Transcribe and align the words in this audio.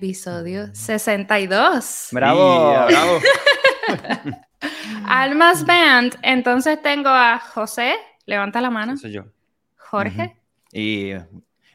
episodio 0.00 0.74
62. 0.74 2.08
Bravo, 2.12 2.86
bravo. 2.86 3.20
Almas 5.06 5.64
Band. 5.64 6.16
Entonces 6.22 6.80
tengo 6.82 7.08
a 7.08 7.38
José, 7.38 7.96
levanta 8.26 8.60
la 8.60 8.70
mano. 8.70 8.96
Soy 8.96 9.12
yo. 9.12 9.24
Jorge. 9.76 10.36
Y 10.72 11.12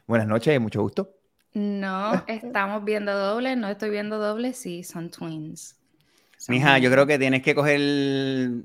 buenas 0.08 0.28
noches, 0.28 0.60
mucho 0.60 0.82
gusto. 0.82 1.15
No, 1.56 2.22
estamos 2.28 2.84
viendo 2.84 3.18
doble, 3.18 3.56
no 3.56 3.70
estoy 3.70 3.90
viendo 3.90 4.20
doble, 4.20 4.54
sí, 4.54 4.84
son 4.84 5.10
twins. 5.10 5.78
Mija, 6.50 6.78
yo 6.78 6.92
creo 6.92 7.08
que 7.08 7.18
tienes 7.18 7.42
que 7.42 7.56
coger 7.56 7.80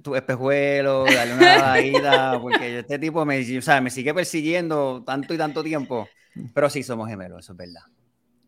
tu 0.03 0.15
espejuelo, 0.15 1.05
darle 1.05 1.35
una 1.35 1.57
lavadita, 1.57 2.39
porque 2.43 2.81
este 2.81 2.99
tipo 2.99 3.25
me, 3.25 3.59
o 3.59 3.63
sea, 3.63 3.81
me 3.81 3.91
sigue 3.91 4.13
persiguiendo 4.13 5.03
tanto 5.07 5.33
y 5.33 5.39
tanto 5.39 5.63
tiempo. 5.63 6.09
Pero 6.53 6.69
sí 6.69 6.83
somos 6.83 7.09
gemelos, 7.09 7.45
eso 7.45 7.53
es 7.53 7.59
verdad. 7.59 7.83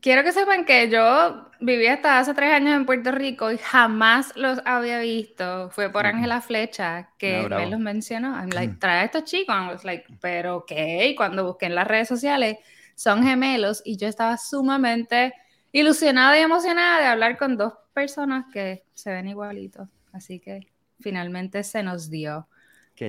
Quiero 0.00 0.24
que 0.24 0.32
sepan 0.32 0.64
que 0.64 0.90
yo 0.90 1.48
viví 1.60 1.86
hasta 1.86 2.18
hace 2.18 2.34
tres 2.34 2.52
años 2.52 2.74
en 2.74 2.84
Puerto 2.84 3.12
Rico 3.12 3.52
y 3.52 3.58
jamás 3.58 4.32
los 4.34 4.60
había 4.64 4.98
visto. 4.98 5.70
Fue 5.70 5.90
por 5.90 6.06
Ángela 6.06 6.40
Flecha 6.40 7.10
que 7.16 7.46
me 7.48 7.70
los 7.70 7.78
mencionó. 7.78 8.34
I'm 8.34 8.50
like, 8.50 8.74
trae 8.80 9.02
a 9.02 9.04
estos 9.04 9.22
chicos. 9.24 9.54
I 9.54 9.68
was 9.72 9.84
like, 9.84 10.04
pero 10.20 10.56
ok. 10.56 10.72
Cuando 11.16 11.44
busqué 11.46 11.66
en 11.66 11.76
las 11.76 11.86
redes 11.86 12.08
sociales, 12.08 12.56
son 12.94 13.22
gemelos 13.22 13.82
y 13.84 13.96
yo 13.96 14.08
estaba 14.08 14.36
sumamente 14.38 15.34
ilusionada 15.72 16.38
y 16.38 16.42
emocionada 16.42 17.00
de 17.00 17.06
hablar 17.06 17.38
con 17.38 17.56
dos 17.56 17.74
personas 17.92 18.46
que 18.52 18.84
se 18.94 19.10
ven 19.10 19.28
igualitos. 19.28 19.88
Así 20.12 20.40
que 20.40 20.68
finalmente 21.00 21.64
se 21.64 21.82
nos 21.82 22.10
dio. 22.10 22.48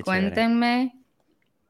Cuéntenme 0.04 1.04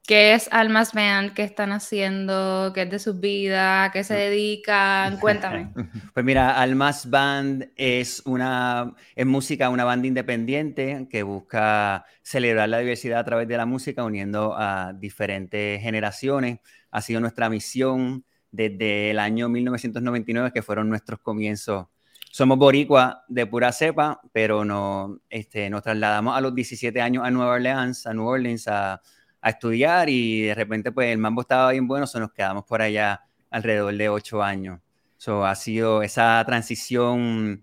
¿Qué 0.06 0.34
es 0.34 0.50
Almas 0.52 0.92
Band? 0.92 1.33
¿Qué 1.33 1.44
están 1.44 1.72
haciendo? 1.72 2.72
¿Qué 2.74 2.83
es 2.83 2.91
de 2.91 2.98
sus 2.98 3.19
vidas? 3.20 3.91
¿Qué 3.91 4.05
se 4.05 4.12
dedican? 4.12 5.17
Cuéntame. 5.20 5.72
Pues 6.12 6.27
mira, 6.27 6.61
Almas 6.61 7.08
Band 7.08 7.70
es 7.74 8.20
una 8.27 8.94
es 9.17 9.24
música, 9.24 9.70
una 9.70 9.84
banda 9.84 10.06
independiente 10.06 11.06
que 11.08 11.22
busca 11.22 12.05
celebrar 12.20 12.69
la 12.69 12.80
diversidad 12.80 13.20
a 13.20 13.24
través 13.24 13.48
de 13.48 13.56
la 13.56 13.64
música, 13.64 14.05
uniendo 14.05 14.55
a 14.55 14.92
diferentes 14.92 15.80
generaciones. 15.80 16.58
Ha 16.95 17.03
sido 17.03 17.20
nuestra 17.20 17.50
misión 17.50 18.25
desde 18.50 19.11
el 19.11 19.19
año 19.19 19.48
1999, 19.48 20.53
que 20.55 20.62
fueron 20.62 20.89
nuestros 20.89 21.20
comienzos. 21.20 21.86
Somos 22.31 22.59
boricua 22.59 23.25
de 23.28 23.47
pura 23.47 23.70
cepa, 23.73 24.20
pero 24.33 24.64
no, 24.64 25.20
este, 25.28 25.69
nos 25.70 25.83
trasladamos 25.83 26.36
a 26.36 26.41
los 26.41 26.55
17 26.55 27.01
años 27.01 27.25
a 27.25 27.31
Nueva 27.31 27.53
Orleans, 27.53 28.06
a 28.06 28.14
New 28.14 28.25
Orleans, 28.25 28.67
a 28.69 29.01
a 29.45 29.51
estudiar 29.51 30.09
y 30.09 30.41
de 30.41 30.55
repente 30.55 30.91
pues 30.91 31.12
el 31.12 31.19
mambo 31.19 31.42
estaba 31.42 31.70
bien 31.70 31.86
bueno, 31.86 32.06
so 32.06 32.19
nos 32.19 32.33
quedamos 32.33 32.64
por 32.64 32.81
allá 32.81 33.20
alrededor 33.51 33.95
de 33.95 34.08
ocho 34.08 34.42
años. 34.42 34.81
So, 35.19 35.45
ha 35.45 35.55
sido 35.55 36.03
esa 36.03 36.42
transición 36.47 37.62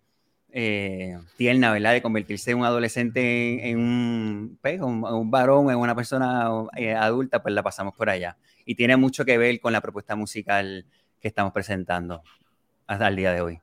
eh, 0.52 1.18
tierna, 1.38 1.72
¿verdad? 1.72 1.94
De 1.94 2.02
convertirse 2.02 2.52
en 2.52 2.60
un 2.60 2.66
adolescente 2.66 3.70
en, 3.70 3.80
un, 3.80 4.60
pues, 4.62 4.82
un, 4.82 5.32
varón, 5.32 5.70
en 5.70 5.78
una 5.78 5.96
persona 5.96 6.50
eh, 6.76 6.94
adulta, 6.94 7.42
pues 7.42 7.56
la 7.56 7.64
pasamos 7.64 7.96
por 7.96 8.10
allá. 8.10 8.38
Y 8.66 8.76
tiene 8.76 8.98
mucho 8.98 9.26
que 9.26 9.38
ver 9.38 9.60
con 9.60 9.74
la 9.74 9.82
propuesta 9.82 10.16
musical 10.16 10.86
que 11.20 11.28
estamos 11.28 11.54
presentando 11.54 12.22
hasta 12.88 13.08
el 13.08 13.16
día 13.16 13.32
de 13.34 13.42
hoy. 13.42 13.60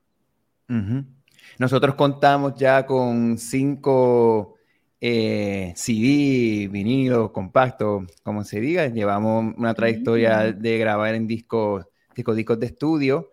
Nosotros 1.59 1.95
contamos 1.95 2.55
ya 2.57 2.85
con 2.87 3.39
cinco 3.39 4.57
eh, 5.01 5.73
CD, 5.77 6.69
vinilo, 6.69 7.33
compacto, 7.33 8.07
como 8.23 8.45
se 8.45 8.61
diga. 8.61 8.87
Llevamos 8.89 9.55
una 9.57 9.75
trayectoria 9.75 10.53
mm. 10.55 10.61
de 10.61 10.79
grabar 10.79 11.15
en 11.15 11.27
discos, 11.27 11.87
discos, 12.15 12.37
discos 12.37 12.61
de 12.61 12.67
estudio. 12.67 13.31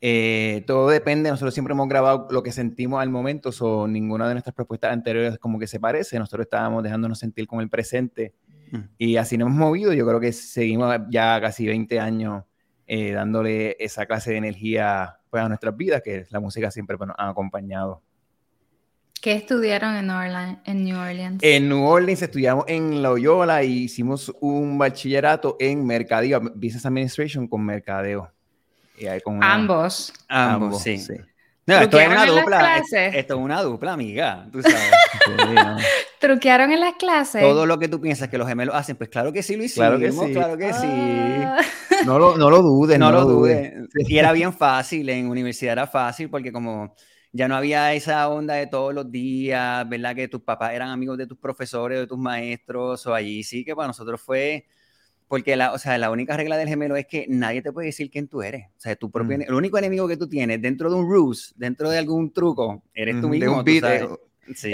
Eh, 0.00 0.62
todo 0.66 0.88
depende, 0.88 1.28
nosotros 1.28 1.54
siempre 1.54 1.72
hemos 1.72 1.88
grabado 1.88 2.28
lo 2.30 2.42
que 2.42 2.52
sentimos 2.52 3.02
al 3.02 3.10
momento, 3.10 3.50
o 3.60 3.88
ninguna 3.88 4.28
de 4.28 4.34
nuestras 4.34 4.54
propuestas 4.54 4.92
anteriores 4.92 5.38
como 5.38 5.58
que 5.58 5.66
se 5.66 5.80
parece, 5.80 6.18
nosotros 6.18 6.44
estábamos 6.44 6.84
dejándonos 6.84 7.18
sentir 7.18 7.48
con 7.48 7.60
el 7.60 7.68
presente 7.68 8.34
mm. 8.70 8.78
y 8.96 9.16
así 9.16 9.36
nos 9.36 9.48
hemos 9.48 9.58
movido, 9.58 9.92
yo 9.92 10.06
creo 10.06 10.20
que 10.20 10.32
seguimos 10.32 10.96
ya 11.10 11.40
casi 11.40 11.66
20 11.66 11.98
años 11.98 12.44
eh, 12.86 13.12
dándole 13.12 13.76
esa 13.80 14.06
clase 14.06 14.30
de 14.30 14.36
energía 14.36 15.18
pues, 15.30 15.42
a 15.42 15.48
nuestras 15.48 15.76
vidas, 15.76 16.00
que 16.02 16.26
la 16.30 16.38
música 16.38 16.70
siempre 16.70 16.96
pues, 16.96 17.08
nos 17.08 17.16
ha 17.18 17.28
acompañado. 17.28 18.02
¿Qué 19.20 19.32
estudiaron 19.32 19.96
en, 19.96 20.08
en 20.64 20.84
New 20.84 20.96
Orleans? 20.96 21.42
En 21.42 21.68
New 21.68 21.84
Orleans 21.84 22.22
estudiamos 22.22 22.64
en 22.68 23.02
Loyola 23.02 23.64
y 23.64 23.84
hicimos 23.84 24.32
un 24.40 24.78
bachillerato 24.78 25.56
en 25.58 25.84
mercadeo, 25.84 26.40
Business 26.54 26.86
Administration 26.86 27.48
con 27.48 27.64
mercadeo. 27.64 28.32
Ambos. 29.40 30.12
Ambos, 30.28 30.82
sí. 30.82 31.04
No, 31.66 31.80
esto 31.80 32.00
es 32.00 32.08
una 32.08 32.24
dupla. 32.24 32.78
Esto 32.78 33.34
es 33.34 33.40
una 33.40 33.62
dupla, 33.62 33.92
amiga. 33.92 34.48
Tú 34.50 34.62
sabes. 34.62 35.84
¿Truquearon 36.18 36.72
en 36.72 36.80
las 36.80 36.94
clases? 36.94 37.42
Todo 37.42 37.66
lo 37.66 37.78
que 37.78 37.88
tú 37.88 38.00
piensas 38.00 38.30
que 38.30 38.38
los 38.38 38.48
gemelos 38.48 38.74
hacen, 38.74 38.96
pues 38.96 39.10
claro 39.10 39.34
que 39.34 39.42
sí 39.42 39.54
lo 39.54 39.64
hicimos. 39.64 39.86
Claro 39.86 39.98
que 39.98 40.10
sí. 40.10 40.32
Claro 40.32 40.56
que 40.56 40.72
sí. 40.72 40.86
Ah. 40.86 41.60
No, 42.06 42.18
lo, 42.18 42.38
no 42.38 42.48
lo 42.48 42.62
dudes. 42.62 42.98
No, 42.98 43.12
lo 43.12 43.26
dudes. 43.26 43.74
Y 43.94 44.16
era 44.16 44.32
bien 44.32 44.54
fácil, 44.54 45.08
en 45.10 45.28
universidad 45.28 45.72
era 45.72 45.86
fácil 45.86 46.30
porque 46.30 46.52
como 46.52 46.94
ya 47.32 47.48
no 47.48 47.56
había 47.56 47.92
esa 47.92 48.28
onda 48.30 48.54
de 48.54 48.66
todos 48.66 48.94
los 48.94 49.10
días, 49.10 49.86
¿verdad? 49.88 50.14
Que 50.14 50.28
tus 50.28 50.40
papás 50.40 50.72
eran 50.72 50.88
amigos 50.88 51.18
de 51.18 51.26
tus 51.26 51.38
profesores, 51.38 51.98
de 51.98 52.06
tus 52.06 52.18
maestros, 52.18 53.06
o 53.06 53.14
allí 53.14 53.42
sí 53.42 53.62
que 53.64 53.76
para 53.76 53.88
nosotros 53.88 54.20
fue, 54.20 54.66
porque 55.28 55.56
la, 55.56 55.72
o 55.72 55.78
sea, 55.78 55.98
la 55.98 56.10
única 56.10 56.36
regla 56.36 56.56
del 56.56 56.68
gemelo 56.68 56.96
es 56.96 57.06
que 57.06 57.26
nadie 57.28 57.62
te 57.62 57.72
puede 57.72 57.86
decir 57.86 58.10
quién 58.10 58.28
tú 58.28 58.42
eres. 58.42 58.66
O 58.76 58.80
sea, 58.80 58.96
tu 58.96 59.10
propio, 59.10 59.38
mm. 59.38 59.42
el 59.42 59.54
único 59.54 59.78
enemigo 59.78 60.08
que 60.08 60.16
tú 60.16 60.28
tienes 60.28 60.60
dentro 60.60 60.90
de 60.90 60.96
un 60.96 61.08
ruse, 61.08 61.52
dentro 61.56 61.90
de 61.90 61.98
algún 61.98 62.32
truco, 62.32 62.82
eres 62.94 63.20
tú 63.20 63.28
mismo. 63.28 63.64
Sí. 64.54 64.72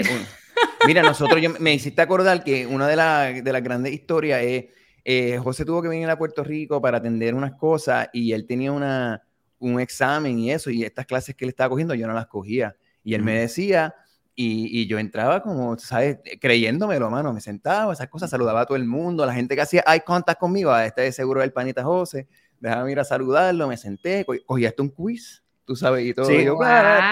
Mira, 0.86 1.02
nosotros, 1.02 1.42
yo, 1.42 1.50
me 1.58 1.74
hiciste 1.74 2.00
acordar 2.00 2.44
que 2.44 2.64
una 2.64 2.86
de, 2.86 3.42
de 3.42 3.52
las 3.52 3.60
grandes 3.60 3.92
historias 3.92 4.40
es, 4.40 4.66
eh, 5.04 5.36
José 5.42 5.64
tuvo 5.64 5.82
que 5.82 5.88
venir 5.88 6.08
a 6.08 6.16
Puerto 6.16 6.44
Rico 6.44 6.80
para 6.80 6.98
atender 6.98 7.34
unas 7.34 7.54
cosas 7.54 8.08
y 8.12 8.30
él 8.30 8.46
tenía 8.46 8.70
una 8.70 9.20
un 9.64 9.80
examen 9.80 10.38
y 10.38 10.52
eso, 10.52 10.70
y 10.70 10.84
estas 10.84 11.06
clases 11.06 11.34
que 11.34 11.44
él 11.44 11.48
estaba 11.48 11.70
cogiendo 11.70 11.94
yo 11.94 12.06
no 12.06 12.12
las 12.12 12.26
cogía. 12.26 12.76
Y 13.02 13.14
él 13.14 13.22
me 13.22 13.38
decía, 13.38 13.94
y, 14.36 14.80
y, 14.80 14.86
yo 14.86 14.98
entraba 14.98 15.42
como, 15.42 15.78
¿sabes? 15.78 16.18
Creyéndomelo, 16.40 17.08
mano, 17.10 17.32
me 17.32 17.40
sentaba, 17.40 17.92
esas 17.92 18.08
cosas, 18.08 18.30
saludaba 18.30 18.62
a 18.62 18.66
todo 18.66 18.76
el 18.76 18.84
mundo, 18.84 19.24
la 19.24 19.32
gente 19.32 19.54
que 19.54 19.62
hacía 19.62 19.84
eye 19.86 20.02
contact 20.02 20.40
conmigo, 20.40 20.72
a 20.72 20.84
este 20.86 21.10
seguro 21.12 21.40
del 21.40 21.52
panita 21.52 21.84
José, 21.84 22.26
dejaba 22.58 22.90
ir 22.90 22.98
a 22.98 23.04
saludarlo, 23.04 23.68
me 23.68 23.76
senté, 23.76 24.26
cogí 24.46 24.66
hasta 24.66 24.82
un 24.82 24.88
quiz, 24.88 25.44
tú 25.64 25.76
sabes, 25.76 26.04
y 26.04 26.14
todo. 26.14 26.26
Sí. 26.26 26.44
yo, 26.44 26.56
bueno, 26.56 27.06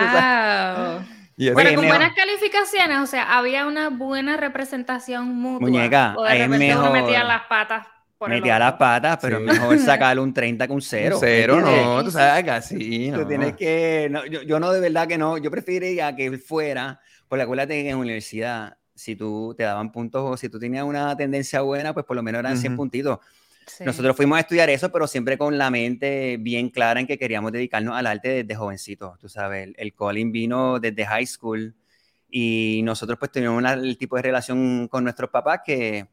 con 1.77 1.87
buenas 1.87 2.13
calificaciones, 2.15 2.99
o 2.99 3.07
sea, 3.07 3.37
había 3.37 3.67
una 3.67 3.89
buena 3.89 4.37
representación 4.37 5.29
mutua. 5.29 5.69
Muñeca, 5.69 6.15
o 6.17 6.25
de 6.25 6.39
repente 6.39 6.77
uno 6.77 6.91
metía 6.91 7.23
las 7.23 7.43
patas 7.43 7.87
Metía 8.29 8.59
las 8.59 8.75
patas, 8.75 9.19
pero 9.21 9.39
es 9.39 9.45
mejor 9.45 9.79
sacarle 9.79 10.23
un 10.23 10.33
30 10.33 10.67
que 10.67 10.73
un 10.73 10.83
0. 10.83 11.17
Un 11.17 11.21
0, 11.21 11.61
no, 11.61 12.05
tú 12.05 12.11
sabes, 12.11 12.45
casi. 12.45 13.11
No. 13.11 13.21
Tú 13.21 13.29
tienes 13.29 13.55
que. 13.55 14.11
yo, 14.31 14.43
yo, 14.43 14.61
no, 14.61 14.73
de 14.73 14.81
verdad 14.81 15.07
que 15.07 15.19
no. 15.19 15.39
Yo 15.39 15.51
preferiría 15.51 16.15
que 16.15 16.27
él 16.27 16.39
fuera, 16.39 17.01
porque 17.33 17.45
acuérdate 17.45 17.83
que 17.83 17.89
en 17.89 17.97
universidad, 17.97 18.77
si 18.95 19.17
tú 19.17 19.55
te 19.57 19.63
daban 19.63 19.91
puntos 19.91 20.23
o 20.23 20.37
si 20.37 20.51
tú 20.51 20.59
tenías 20.59 20.85
una 20.85 21.17
tendencia 21.17 21.63
buena, 21.63 21.95
pues 21.95 22.05
por 22.05 22.15
lo 22.15 22.23
menos 22.23 22.41
eran 22.41 22.59
100 22.59 22.77
puntitos. 22.77 23.21
Nosotros 23.81 24.15
fuimos 24.15 24.37
a 24.37 24.41
estudiar 24.41 24.69
eso, 24.69 24.93
pero 24.93 25.07
siempre 25.07 25.39
con 25.39 25.57
la 25.57 25.71
mente 25.71 26.37
bien 26.39 26.69
clara 26.69 27.01
en 27.01 27.07
que 27.07 27.17
queríamos 27.17 27.51
dedicarnos 27.51 27.97
al 27.97 28.07
arte 28.07 28.29
desde 28.45 28.55
jovencitos. 28.55 29.19
Tú 29.19 29.31
sabes, 29.31 29.67
el, 29.67 29.75
el 29.79 29.95
Colin 29.95 30.31
vino 30.31 30.79
desde 30.79 31.07
high 31.07 31.25
school 31.25 31.75
y 32.29 32.83
nosotros 32.85 33.19
pues 33.19 33.33
teníamos 33.33 33.65
el 33.65 33.97
tipo 33.97 34.17
de 34.17 34.23
relación 34.25 34.87
con 34.89 35.03
nuestros 35.03 35.31
papás 35.31 35.61
que 35.65 36.09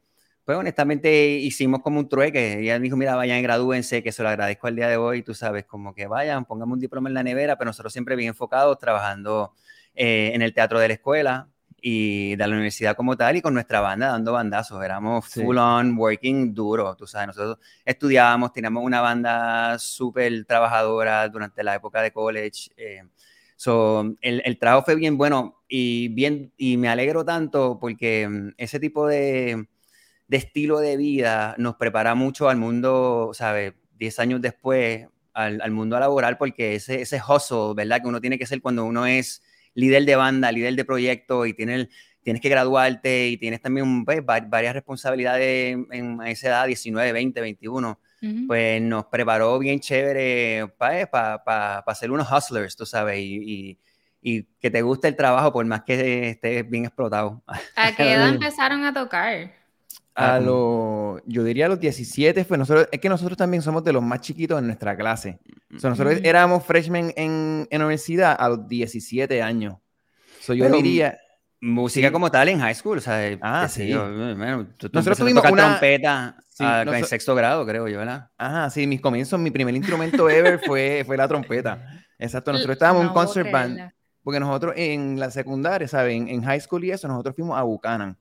pues 0.45 0.57
honestamente 0.57 1.31
hicimos 1.31 1.81
como 1.81 1.99
un 1.99 2.07
trueque. 2.07 2.61
Ella 2.61 2.79
dijo, 2.79 2.95
mira, 2.95 3.17
vayan, 3.17 3.43
gradúense, 3.43 4.01
que 4.01 4.13
se 4.13 4.23
lo 4.23 4.29
agradezco 4.29 4.67
al 4.67 4.77
día 4.77 4.87
de 4.87 4.95
hoy, 4.95 5.21
tú 5.21 5.33
sabes, 5.33 5.65
como 5.65 5.93
que 5.93 6.07
vayan, 6.07 6.45
pongamos 6.45 6.75
un 6.75 6.79
diploma 6.79 7.09
en 7.09 7.15
la 7.15 7.23
nevera, 7.23 7.57
pero 7.57 7.67
nosotros 7.67 7.91
siempre 7.91 8.15
bien 8.15 8.29
enfocados, 8.29 8.77
trabajando 8.77 9.53
eh, 9.95 10.31
en 10.33 10.41
el 10.41 10.53
teatro 10.53 10.79
de 10.79 10.87
la 10.87 10.93
escuela 10.95 11.49
y 11.81 12.35
de 12.35 12.47
la 12.47 12.53
universidad 12.53 12.95
como 12.95 13.15
tal, 13.15 13.37
y 13.37 13.41
con 13.41 13.53
nuestra 13.53 13.79
banda 13.79 14.07
dando 14.07 14.33
bandazos. 14.33 14.83
Éramos 14.83 15.27
full 15.27 15.57
on, 15.57 15.97
working 15.97 16.53
duro, 16.53 16.95
tú 16.95 17.07
sabes. 17.07 17.27
Nosotros 17.27 17.57
estudiábamos, 17.85 18.51
teníamos 18.51 18.83
una 18.83 19.01
banda 19.01 19.79
súper 19.79 20.45
trabajadora 20.45 21.27
durante 21.29 21.63
la 21.63 21.75
época 21.75 22.01
de 22.01 22.11
college. 22.11 22.69
Eh, 22.75 23.03
so, 23.55 24.01
el, 24.21 24.41
el 24.45 24.59
trabajo 24.59 24.85
fue 24.85 24.95
bien 24.95 25.17
bueno 25.17 25.63
y, 25.67 26.09
bien, 26.09 26.53
y 26.57 26.77
me 26.77 26.89
alegro 26.89 27.23
tanto 27.23 27.77
porque 27.79 28.27
mm, 28.27 28.49
ese 28.57 28.79
tipo 28.79 29.07
de 29.07 29.67
de 30.29 30.37
estilo 30.37 30.79
de 30.79 30.95
vida 30.95 31.55
nos 31.57 31.75
prepara 31.75 32.13
mucho 32.15 32.49
al 32.49 32.57
mundo, 32.57 33.31
¿sabes? 33.33 33.73
Diez 33.97 34.19
años 34.19 34.39
después, 34.41 35.07
al, 35.33 35.71
mundo 35.71 35.99
laboral 35.99 36.37
porque 36.37 36.75
ese, 36.75 37.01
ese 37.01 37.19
hustle, 37.19 37.73
¿verdad? 37.75 38.01
Que 38.01 38.07
uno 38.07 38.21
tiene 38.21 38.37
que 38.37 38.45
ser 38.45 38.61
cuando 38.61 38.85
uno 38.85 39.07
es 39.07 39.41
líder 39.73 40.05
de 40.05 40.15
banda, 40.15 40.51
líder 40.51 40.75
de 40.75 40.85
proyecto 40.85 41.45
y 41.45 41.53
tiene 41.53 41.89
tienes 42.23 42.41
que 42.41 42.49
graduarte 42.49 43.27
y 43.29 43.37
tienes 43.37 43.61
también 43.61 44.05
pues, 44.05 44.23
varias 44.23 44.73
responsabilidades 44.73 45.77
en, 45.91 46.21
esa 46.25 46.47
edad, 46.47 46.67
19, 46.67 47.11
20, 47.11 47.41
21. 47.41 47.99
Pues 48.47 48.81
nos 48.81 49.05
preparó 49.05 49.57
bien 49.59 49.79
chévere 49.79 50.67
para 50.77 51.09
pa, 51.83 51.95
ser 51.95 52.11
unos 52.11 52.29
hustlers, 52.29 52.75
tú 52.75 52.85
sabes, 52.85 53.17
y, 53.17 53.79
y, 54.21 54.43
que 54.59 54.69
te 54.69 54.81
guste 54.81 55.07
el 55.07 55.15
trabajo 55.15 55.53
por 55.53 55.65
más 55.65 55.83
que 55.83 56.31
estés 56.31 56.69
bien 56.69 56.83
explotado. 56.85 57.41
¿A 57.75 57.91
qué 57.95 58.13
edad 58.13 58.27
empezaron 58.27 58.83
a 58.83 58.93
tocar? 58.93 59.53
A 60.19 60.35
ah, 60.35 60.39
lo, 60.41 61.21
yo 61.27 61.45
diría 61.45 61.67
a 61.67 61.69
los 61.69 61.79
17 61.79 62.43
fue 62.43 62.57
nosotros, 62.57 62.89
es 62.91 62.99
que 62.99 63.07
nosotros 63.07 63.37
también 63.37 63.63
somos 63.63 63.85
de 63.85 63.93
los 63.93 64.03
más 64.03 64.19
chiquitos 64.19 64.59
en 64.59 64.67
nuestra 64.67 64.97
clase. 64.97 65.39
O 65.73 65.79
sea, 65.79 65.89
nosotros 65.89 66.19
éramos 66.23 66.65
freshmen 66.65 67.13
en, 67.15 67.65
en 67.69 67.81
universidad 67.81 68.35
a 68.37 68.49
los 68.49 68.67
17 68.67 69.41
años. 69.41 69.77
So, 70.41 70.53
yo 70.53 70.69
diría... 70.69 71.17
Música 71.61 72.11
como 72.11 72.29
tal 72.31 72.49
en 72.49 72.59
high 72.59 72.75
school, 72.75 72.97
o 72.97 73.01
sea, 73.01 73.37
ah, 73.41 73.67
sí. 73.69 73.91
nosotros 73.91 75.17
tuvimos 75.17 75.43
una 75.43 75.77
trompeta 75.77 76.35
en 76.59 77.05
sexto 77.05 77.35
grado, 77.35 77.65
creo 77.65 77.87
yo, 77.87 77.99
¿verdad? 77.99 78.29
Ajá, 78.37 78.69
sí, 78.69 78.87
mis 78.87 78.99
comienzos, 78.99 79.39
mi 79.39 79.51
primer 79.51 79.75
instrumento 79.75 80.29
ever 80.29 80.59
fue, 80.65 81.03
fue 81.05 81.15
la 81.15 81.27
trompeta. 81.29 82.03
Exacto, 82.17 82.51
nosotros 82.51 82.75
estábamos 82.75 83.03
en 83.03 83.07
un 83.09 83.13
concert 83.13 83.51
band, 83.51 83.91
porque 84.23 84.39
nosotros 84.39 84.73
en 84.75 85.19
la 85.19 85.31
secundaria, 85.31 85.87
¿saben? 85.87 86.27
En 86.27 86.41
high 86.43 86.59
school 86.59 86.83
y 86.83 86.91
eso, 86.91 87.07
nosotros 87.07 87.35
fuimos 87.35 87.57
a 87.57 87.63
Buchanan 87.63 88.17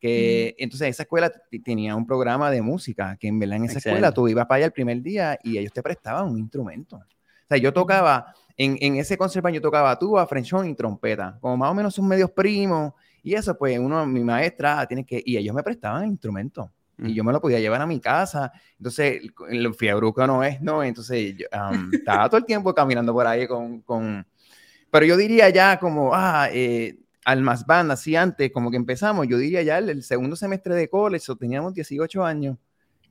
que 0.00 0.56
entonces 0.58 0.88
esa 0.88 1.02
escuela 1.02 1.30
tenía 1.62 1.94
un 1.94 2.06
programa 2.06 2.50
de 2.50 2.62
música, 2.62 3.16
que 3.20 3.28
en 3.28 3.38
verdad 3.38 3.58
en 3.58 3.64
esa 3.64 3.78
escuela 3.78 4.12
tú 4.12 4.26
ibas 4.28 4.46
para 4.46 4.56
allá 4.56 4.66
el 4.66 4.72
primer 4.72 5.02
día 5.02 5.38
y 5.44 5.58
ellos 5.58 5.72
te 5.72 5.82
prestaban 5.82 6.28
un 6.28 6.38
instrumento. 6.38 6.96
O 6.96 7.02
sea, 7.48 7.58
yo 7.58 7.72
tocaba, 7.72 8.32
en, 8.56 8.78
en 8.80 8.96
ese 8.96 9.18
concert 9.18 9.46
yo 9.50 9.60
tocaba 9.60 9.98
tuba, 9.98 10.26
frenchón 10.26 10.68
y 10.68 10.74
trompeta, 10.74 11.36
como 11.40 11.58
más 11.58 11.70
o 11.70 11.74
menos 11.74 11.94
son 11.94 12.08
medios 12.08 12.30
primos, 12.30 12.94
y 13.22 13.34
eso 13.34 13.56
pues 13.58 13.78
uno, 13.78 14.06
mi 14.06 14.24
maestra, 14.24 14.86
tiene 14.86 15.04
que, 15.04 15.22
y 15.24 15.36
ellos 15.36 15.54
me 15.54 15.62
prestaban 15.62 16.06
instrumentos. 16.06 16.68
Y 17.02 17.14
yo 17.14 17.24
me 17.24 17.32
lo 17.32 17.40
podía 17.40 17.58
llevar 17.58 17.80
a 17.80 17.86
mi 17.86 17.98
casa. 17.98 18.52
Entonces, 18.76 19.22
el 19.48 19.74
fiebruco 19.74 20.26
no 20.26 20.44
es, 20.44 20.60
¿no? 20.60 20.82
Entonces, 20.82 21.34
yo, 21.34 21.46
estaba 21.92 22.28
todo 22.28 22.36
el 22.36 22.44
tiempo 22.44 22.74
caminando 22.74 23.14
por 23.14 23.26
ahí 23.26 23.46
con, 23.46 23.80
con... 23.80 24.26
Pero 24.90 25.06
yo 25.06 25.16
diría 25.16 25.48
ya 25.48 25.78
como, 25.78 26.10
ah, 26.12 26.50
eh, 26.52 26.98
al 27.24 27.42
más 27.42 27.66
band, 27.66 27.92
así 27.92 28.16
antes, 28.16 28.50
como 28.50 28.70
que 28.70 28.76
empezamos, 28.76 29.26
yo 29.28 29.38
diría 29.38 29.62
ya 29.62 29.78
el, 29.78 30.02
segundo 30.02 30.36
semestre 30.36 30.74
de 30.74 30.88
college, 30.88 31.26
teníamos 31.38 31.74
18 31.74 32.24
años. 32.24 32.56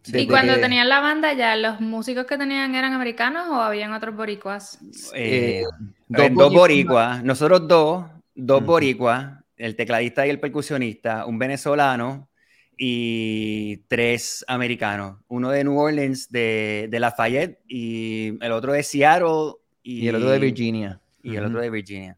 ¿Y 0.08 0.28
cuando 0.28 0.58
tenían 0.60 0.88
la 0.88 1.02
banda 1.02 1.34
ya, 1.34 1.56
los 1.56 1.82
músicos 1.82 2.26
que 2.26 2.38
tenían 2.38 2.74
eran 2.74 2.94
americanos 2.94 3.48
o 3.50 3.56
habían 3.56 3.94
otros 3.94 4.16
boricuas? 4.16 4.80
Eh, 5.14 5.64
dos, 6.08 6.54
boricuas, 6.54 7.24
nosotros 7.24 7.68
dos, 7.68 8.06
dos 8.34 8.64
boricuas, 8.64 9.44
el 9.58 9.76
tecladista 9.76 10.26
y 10.26 10.30
el 10.30 10.40
percusionista, 10.40 11.26
un 11.26 11.38
venezolano 11.38 12.30
y 12.78 13.78
tres 13.90 14.46
americanos, 14.48 15.18
uno 15.28 15.52
de 15.52 15.66
New 15.66 15.78
Orleans, 15.78 16.32
de, 16.32 16.88
de 16.90 17.00
Lafayette 17.00 17.60
y 17.68 18.38
el 18.42 18.54
otro 18.54 18.72
de 18.72 18.84
Seattle 18.84 19.56
y, 19.84 20.08
el 20.08 20.16
otro 20.16 20.30
de 20.30 20.40
Virginia. 20.40 21.02
Y 21.22 21.36
el 21.36 21.46
otro 21.46 21.60
de 21.60 21.70
Virginia. 21.70 22.18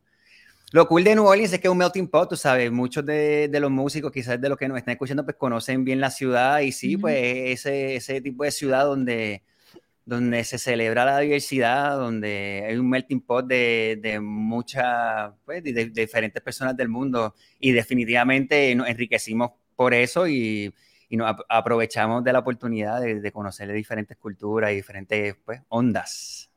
Lo 0.73 0.88
cool 0.88 1.03
de 1.03 1.15
New 1.15 1.25
Orleans 1.25 1.51
es 1.51 1.59
que 1.59 1.68
es 1.68 1.71
un 1.71 1.77
melting 1.77 2.07
pot, 2.07 2.29
tú 2.29 2.38
sabes, 2.38 2.71
muchos 2.71 3.06
de, 3.06 3.50
de, 3.50 3.59
los 3.59 3.69
músicos, 3.69 4.09
quizás 4.09 4.39
de 4.39 4.47
los 4.47 4.57
que 4.57 4.69
nos 4.69 4.77
están 4.77 4.94
escuchando, 4.94 5.25
pues 5.25 5.35
conocen 5.35 5.83
bien 5.83 6.00
la 6.00 6.09
ciudad 6.09 6.62
y 6.62 6.71
sí, 6.71 6.95
pues 6.95 7.18
ese, 7.18 7.97
ese 7.97 8.21
tipo 8.21 8.45
de 8.45 8.51
ciudad 8.51 8.85
donde, 8.85 9.44
donde 10.06 10.45
se 10.45 10.57
celebra 10.57 11.03
la 11.03 11.19
diversidad, 11.19 11.97
donde 11.97 12.63
hay 12.65 12.77
un 12.77 12.89
melting 12.89 13.19
pot 13.19 13.45
de, 13.45 14.00
de 14.01 14.21
muchas, 14.21 15.33
pues, 15.44 15.62
de, 15.62 15.89
diferentes 15.89 16.41
personas 16.41 16.77
del 16.77 16.88
mundo 16.88 17.35
y 17.59 17.71
definitivamente 17.71 18.74
nos 18.74 18.88
enriquecimos 18.88 19.51
por 19.75 19.94
eso 19.94 20.25
y, 20.25 20.74
y 21.09 21.17
nos 21.17 21.35
aprovechamos 21.50 22.24
de 22.24 22.31
la 22.31 22.39
oportunidad 22.39 23.01
de, 23.01 23.19
de 23.19 23.31
conocer 23.33 23.69
diferentes 23.74 24.15
culturas 24.15 24.71
y 24.71 24.75
diferentes 24.75 25.35
pues, 25.44 25.62
ondas. 25.67 26.50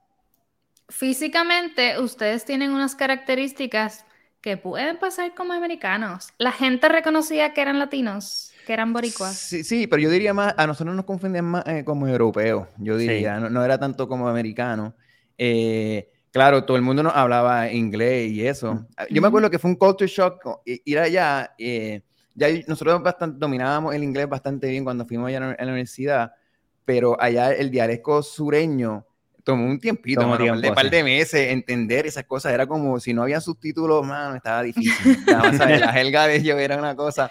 Físicamente, 0.89 1.99
ustedes 1.99 2.45
tienen 2.45 2.71
unas 2.73 2.95
características 2.95 4.05
que 4.41 4.59
pueden 4.59 4.99
pasar 4.99 5.35
como 5.35 5.55
americanos. 5.55 6.29
La 6.37 6.53
gente 6.53 6.87
reconocía 6.91 7.55
que 7.55 7.63
eran 7.63 7.79
latinos, 7.79 8.53
que 8.67 8.75
eran 8.75 8.93
boricuas. 8.93 9.35
Sí, 9.35 9.65
sí, 9.65 9.87
pero 9.87 10.03
yo 10.03 10.11
diría 10.11 10.35
más, 10.35 10.55
a 10.59 10.67
nosotros 10.67 10.95
nos 10.95 11.07
confunden 11.07 11.47
más 11.47 11.67
eh, 11.67 11.83
como 11.83 12.07
europeos, 12.07 12.69
yo 12.77 12.99
diría, 12.99 13.41
no, 13.41 13.65
era 13.65 13.79
tanto 13.79 14.07
como 14.07 14.29
americano. 14.29 14.95
Eh, 15.39 16.11
claro, 16.31 16.65
todo 16.65 16.77
el 16.77 16.83
mundo 16.83 17.03
nos 17.03 17.15
hablaba 17.17 17.73
inglés 17.73 18.33
y 18.33 18.47
eso. 18.47 18.87
Yo 19.09 19.23
me 19.23 19.29
acuerdo 19.29 19.49
que 19.49 19.59
fue 19.59 19.71
un 19.71 19.77
culture 19.77 20.11
shock 20.11 20.61
ir 20.67 20.99
allá. 20.99 21.55
Eh, 21.59 22.03
ya 22.35 22.49
nosotros 22.67 23.03
bastante, 23.03 23.39
dominábamos 23.39 23.95
el 23.95 24.05
inglés 24.05 24.29
bastante 24.29 24.69
bien 24.69 24.85
cuando 24.85 25.07
fuimos 25.07 25.29
allá 25.29 25.39
a 25.59 25.65
la 25.65 25.73
universidad, 25.73 26.33
pero 26.85 27.19
allá 27.19 27.53
el 27.53 27.71
dialecto 27.71 28.23
sureño 28.23 29.07
tomó 29.45 29.67
un 29.67 29.79
tiempito, 29.79 30.23
tomó 30.23 30.37
tiempo, 30.37 30.61
de 30.61 30.73
par 30.73 30.91
de 30.91 31.05
meses, 31.05 31.53
entender 31.53 32.07
esas 32.07 32.25
cosas. 32.25 32.53
Era 32.53 32.67
como 32.67 32.99
si 32.99 33.13
no 33.13 33.23
había 33.23 33.41
subtítulos, 33.41 34.05
mano, 34.05 34.35
estaba 34.35 34.63
difícil. 34.63 35.19
la 35.27 35.93
jerga 35.93 36.27
de 36.27 36.37
ellos 36.37 36.59
era 36.59 36.77
una 36.79 36.97
cosa. 36.97 37.31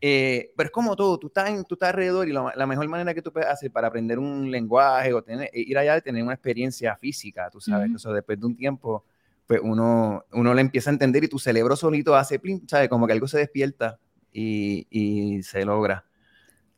Eh, 0.00 0.52
pero 0.54 0.66
es 0.66 0.72
como 0.72 0.94
todo, 0.94 1.18
tú 1.18 1.28
estás, 1.28 1.48
en, 1.48 1.64
tú 1.64 1.74
estás 1.74 1.88
alrededor 1.88 2.28
y 2.28 2.32
la 2.32 2.66
mejor 2.66 2.86
manera 2.86 3.14
que 3.14 3.22
tú 3.22 3.32
puedes 3.32 3.48
hacer 3.48 3.72
para 3.72 3.88
aprender 3.88 4.18
un 4.18 4.50
lenguaje 4.50 5.14
o 5.14 5.22
tener, 5.22 5.48
e 5.54 5.60
ir 5.60 5.78
allá 5.78 5.96
y 5.96 6.02
tener 6.02 6.22
una 6.22 6.34
experiencia 6.34 6.94
física, 6.96 7.48
tú 7.50 7.60
sabes, 7.62 7.90
eso 7.94 8.12
después 8.12 8.38
de 8.38 8.46
un 8.46 8.54
tiempo, 8.54 9.04
pues 9.46 9.60
uno, 9.62 10.22
uno 10.32 10.54
le 10.54 10.60
empieza 10.60 10.90
a 10.90 10.92
entender 10.92 11.24
y 11.24 11.28
tu 11.28 11.38
cerebro 11.38 11.76
solito 11.76 12.14
hace, 12.14 12.38
¿sabes? 12.66 12.90
Como 12.90 13.06
que 13.06 13.14
algo 13.14 13.26
se 13.26 13.38
despierta 13.38 13.98
y, 14.32 14.86
y 14.90 15.42
se 15.42 15.64
logra. 15.64 16.04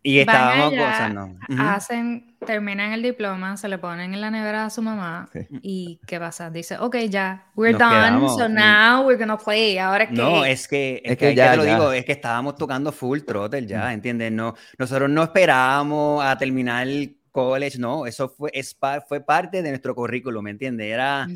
Y 0.02 0.20
estábamos 0.20 0.70
gozando. 0.70 1.30
Hacen, 1.58 2.36
terminan 2.46 2.92
el 2.92 3.02
diploma, 3.02 3.56
se 3.56 3.68
le 3.68 3.78
ponen 3.78 4.14
en 4.14 4.20
la 4.20 4.30
nevera 4.30 4.66
a 4.66 4.70
su 4.70 4.80
mamá. 4.80 5.28
¿Y 5.60 6.00
qué 6.06 6.18
pasa? 6.20 6.50
Dice, 6.50 6.78
ok, 6.78 6.96
ya, 7.08 7.46
we're 7.56 7.76
done, 7.76 8.28
so 8.28 8.48
now 8.48 9.06
we're 9.06 9.18
gonna 9.18 9.36
play. 9.36 9.76
Ahora 9.78 10.08
que. 10.08 10.14
No, 10.14 10.44
es 10.44 10.68
que, 10.68 11.02
es, 11.04 11.18
que, 11.18 11.34
ya, 11.34 11.50
te 11.50 11.56
lo 11.56 11.64
digo, 11.64 11.92
es 11.92 12.04
que 12.04 12.12
estábamos 12.12 12.54
tocando 12.56 12.92
full 12.92 13.20
throttle 13.20 13.66
ya, 13.66 13.92
¿entiendes? 13.92 14.30
No, 14.32 14.54
nosotros 14.78 15.10
no 15.10 15.24
esperábamos 15.24 16.24
a 16.24 16.38
terminar 16.38 16.86
el 16.86 17.18
college, 17.30 17.78
no, 17.78 18.06
eso 18.06 18.28
fue, 18.28 18.50
es, 18.52 18.76
fue 19.06 19.20
parte 19.20 19.62
de 19.62 19.68
nuestro 19.68 19.94
currículum, 19.94 20.44
¿me 20.44 20.50
entiendes? 20.50 20.86
Era, 20.86 21.26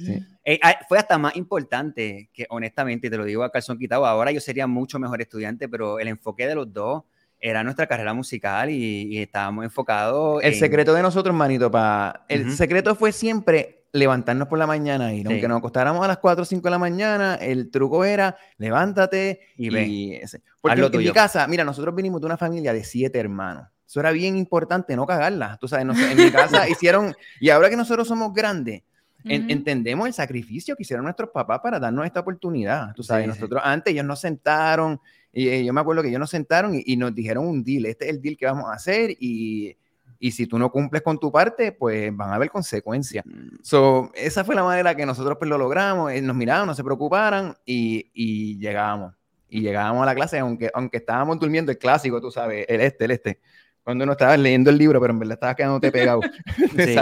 eh, 0.44 0.58
ah, 0.62 0.78
fue 0.88 0.98
hasta 0.98 1.18
más 1.18 1.36
importante 1.36 2.30
que, 2.32 2.46
honestamente, 2.48 3.10
te 3.10 3.16
lo 3.16 3.24
digo 3.24 3.44
a 3.44 3.50
calzón 3.50 3.78
quitado, 3.78 4.06
ahora 4.06 4.32
yo 4.32 4.40
sería 4.40 4.66
mucho 4.66 4.98
mejor 4.98 5.20
estudiante, 5.20 5.68
pero 5.68 5.98
el 6.00 6.08
enfoque 6.08 6.46
de 6.46 6.54
los 6.54 6.72
dos 6.72 7.04
era 7.42 7.64
nuestra 7.64 7.88
carrera 7.88 8.14
musical 8.14 8.70
y, 8.70 9.18
estábamos 9.18 9.64
enfocados. 9.64 10.42
El 10.42 10.54
secreto 10.54 10.94
de 10.94 11.02
nosotros, 11.02 11.34
manito, 11.34 11.70
pa, 11.70 12.24
el 12.28 12.52
secreto 12.52 12.94
fue 12.94 13.12
siempre 13.12 13.82
levantarnos 13.92 14.48
por 14.48 14.58
la 14.58 14.66
mañana 14.66 15.12
y 15.12 15.22
aunque 15.26 15.46
nos 15.48 15.58
acostáramos 15.58 16.02
a 16.02 16.08
las 16.08 16.18
4 16.18 16.42
o 16.42 16.44
5 16.46 16.62
de 16.62 16.70
la 16.70 16.78
mañana, 16.78 17.34
el 17.34 17.70
truco 17.70 18.04
era 18.04 18.36
levántate 18.56 19.40
y, 19.56 19.68
ve. 19.68 20.22
Porque 20.60 20.80
en, 20.80 20.98
mi 20.98 21.10
casa, 21.10 21.46
mira, 21.48 21.64
nosotros 21.64 21.94
vinimos 21.94 22.20
de 22.20 22.26
una 22.26 22.36
familia 22.36 22.72
de 22.72 22.84
siete 22.84 23.18
hermanos. 23.18 23.68
Eso 23.86 24.00
era 24.00 24.12
bien 24.12 24.36
importante, 24.36 24.96
no 24.96 25.04
cagarla. 25.04 25.58
Tú 25.60 25.68
sabes, 25.68 25.84
en 25.84 26.16
mi 26.16 26.30
casa 26.30 26.66
hicieron, 26.70 27.14
y 27.40 27.50
ahora 27.50 27.68
que 27.68 27.76
nosotros 27.76 28.08
somos 28.08 28.32
grandes, 28.32 28.82
entendemos 29.24 30.06
el 30.06 30.14
sacrificio 30.14 30.74
que 30.76 30.82
hicieron 30.84 31.04
nuestros 31.04 31.30
papás 31.30 31.60
para 31.62 31.78
darnos 31.78 32.06
esta 32.06 32.20
oportunidad. 32.20 32.94
Tú 32.94 33.02
sabes, 33.02 33.26
nosotros 33.26 33.60
antes 33.62 33.92
ellos 33.92 34.06
nos 34.06 34.20
sentaron, 34.20 35.00
y 35.32 35.48
eh, 35.48 35.64
yo 35.64 35.72
me 35.72 35.80
acuerdo 35.80 36.02
que 36.02 36.08
ellos 36.08 36.20
nos 36.20 36.30
sentaron 36.30 36.80
y, 36.84 36.96
nos 36.96 37.14
dijeron 37.14 37.46
un 37.46 37.64
deal, 37.64 37.86
este 37.86 38.04
es 38.06 38.10
el 38.10 38.20
deal 38.20 38.36
que 38.36 38.44
vamos 38.44 38.66
a 38.68 38.74
hacer 38.74 39.10
y, 39.18 39.76
y, 40.18 40.30
si 40.30 40.46
tú 40.46 40.58
no 40.58 40.70
cumples 40.70 41.02
con 41.02 41.18
tu 41.18 41.32
parte, 41.32 41.72
pues 41.72 42.14
van 42.14 42.30
a 42.30 42.34
haber 42.34 42.50
consecuencias. 42.50 43.24
Mm. 43.24 43.56
So, 43.62 44.10
esa 44.14 44.44
fue 44.44 44.54
la 44.54 44.62
manera 44.62 44.94
que 44.94 45.06
nosotros 45.06 45.38
pues 45.38 45.48
lo 45.48 45.56
logramos, 45.56 46.12
eh, 46.12 46.20
nos 46.20 46.36
miraban, 46.36 46.66
no 46.66 46.74
se 46.74 46.84
preocuparan 46.84 47.56
y, 47.64 48.10
y 48.12 48.58
llegábamos. 48.58 49.14
Y 49.48 49.60
llegábamos 49.60 50.02
a 50.02 50.06
la 50.06 50.14
clase, 50.14 50.38
aunque, 50.38 50.70
aunque 50.72 50.98
estábamos 50.98 51.38
durmiendo 51.38 51.72
el 51.72 51.78
clásico, 51.78 52.20
tú 52.20 52.30
sabes, 52.30 52.66
el 52.68 52.80
este, 52.80 53.04
el 53.06 53.10
este. 53.10 53.40
Cuando 53.82 54.06
no 54.06 54.12
estabas 54.12 54.38
leyendo 54.38 54.70
el 54.70 54.78
libro, 54.78 55.00
pero 55.00 55.12
en 55.12 55.18
verdad 55.18 55.34
estabas 55.34 55.56
quedándote 55.56 55.90
pegado. 55.90 56.20
sí. 56.76 56.96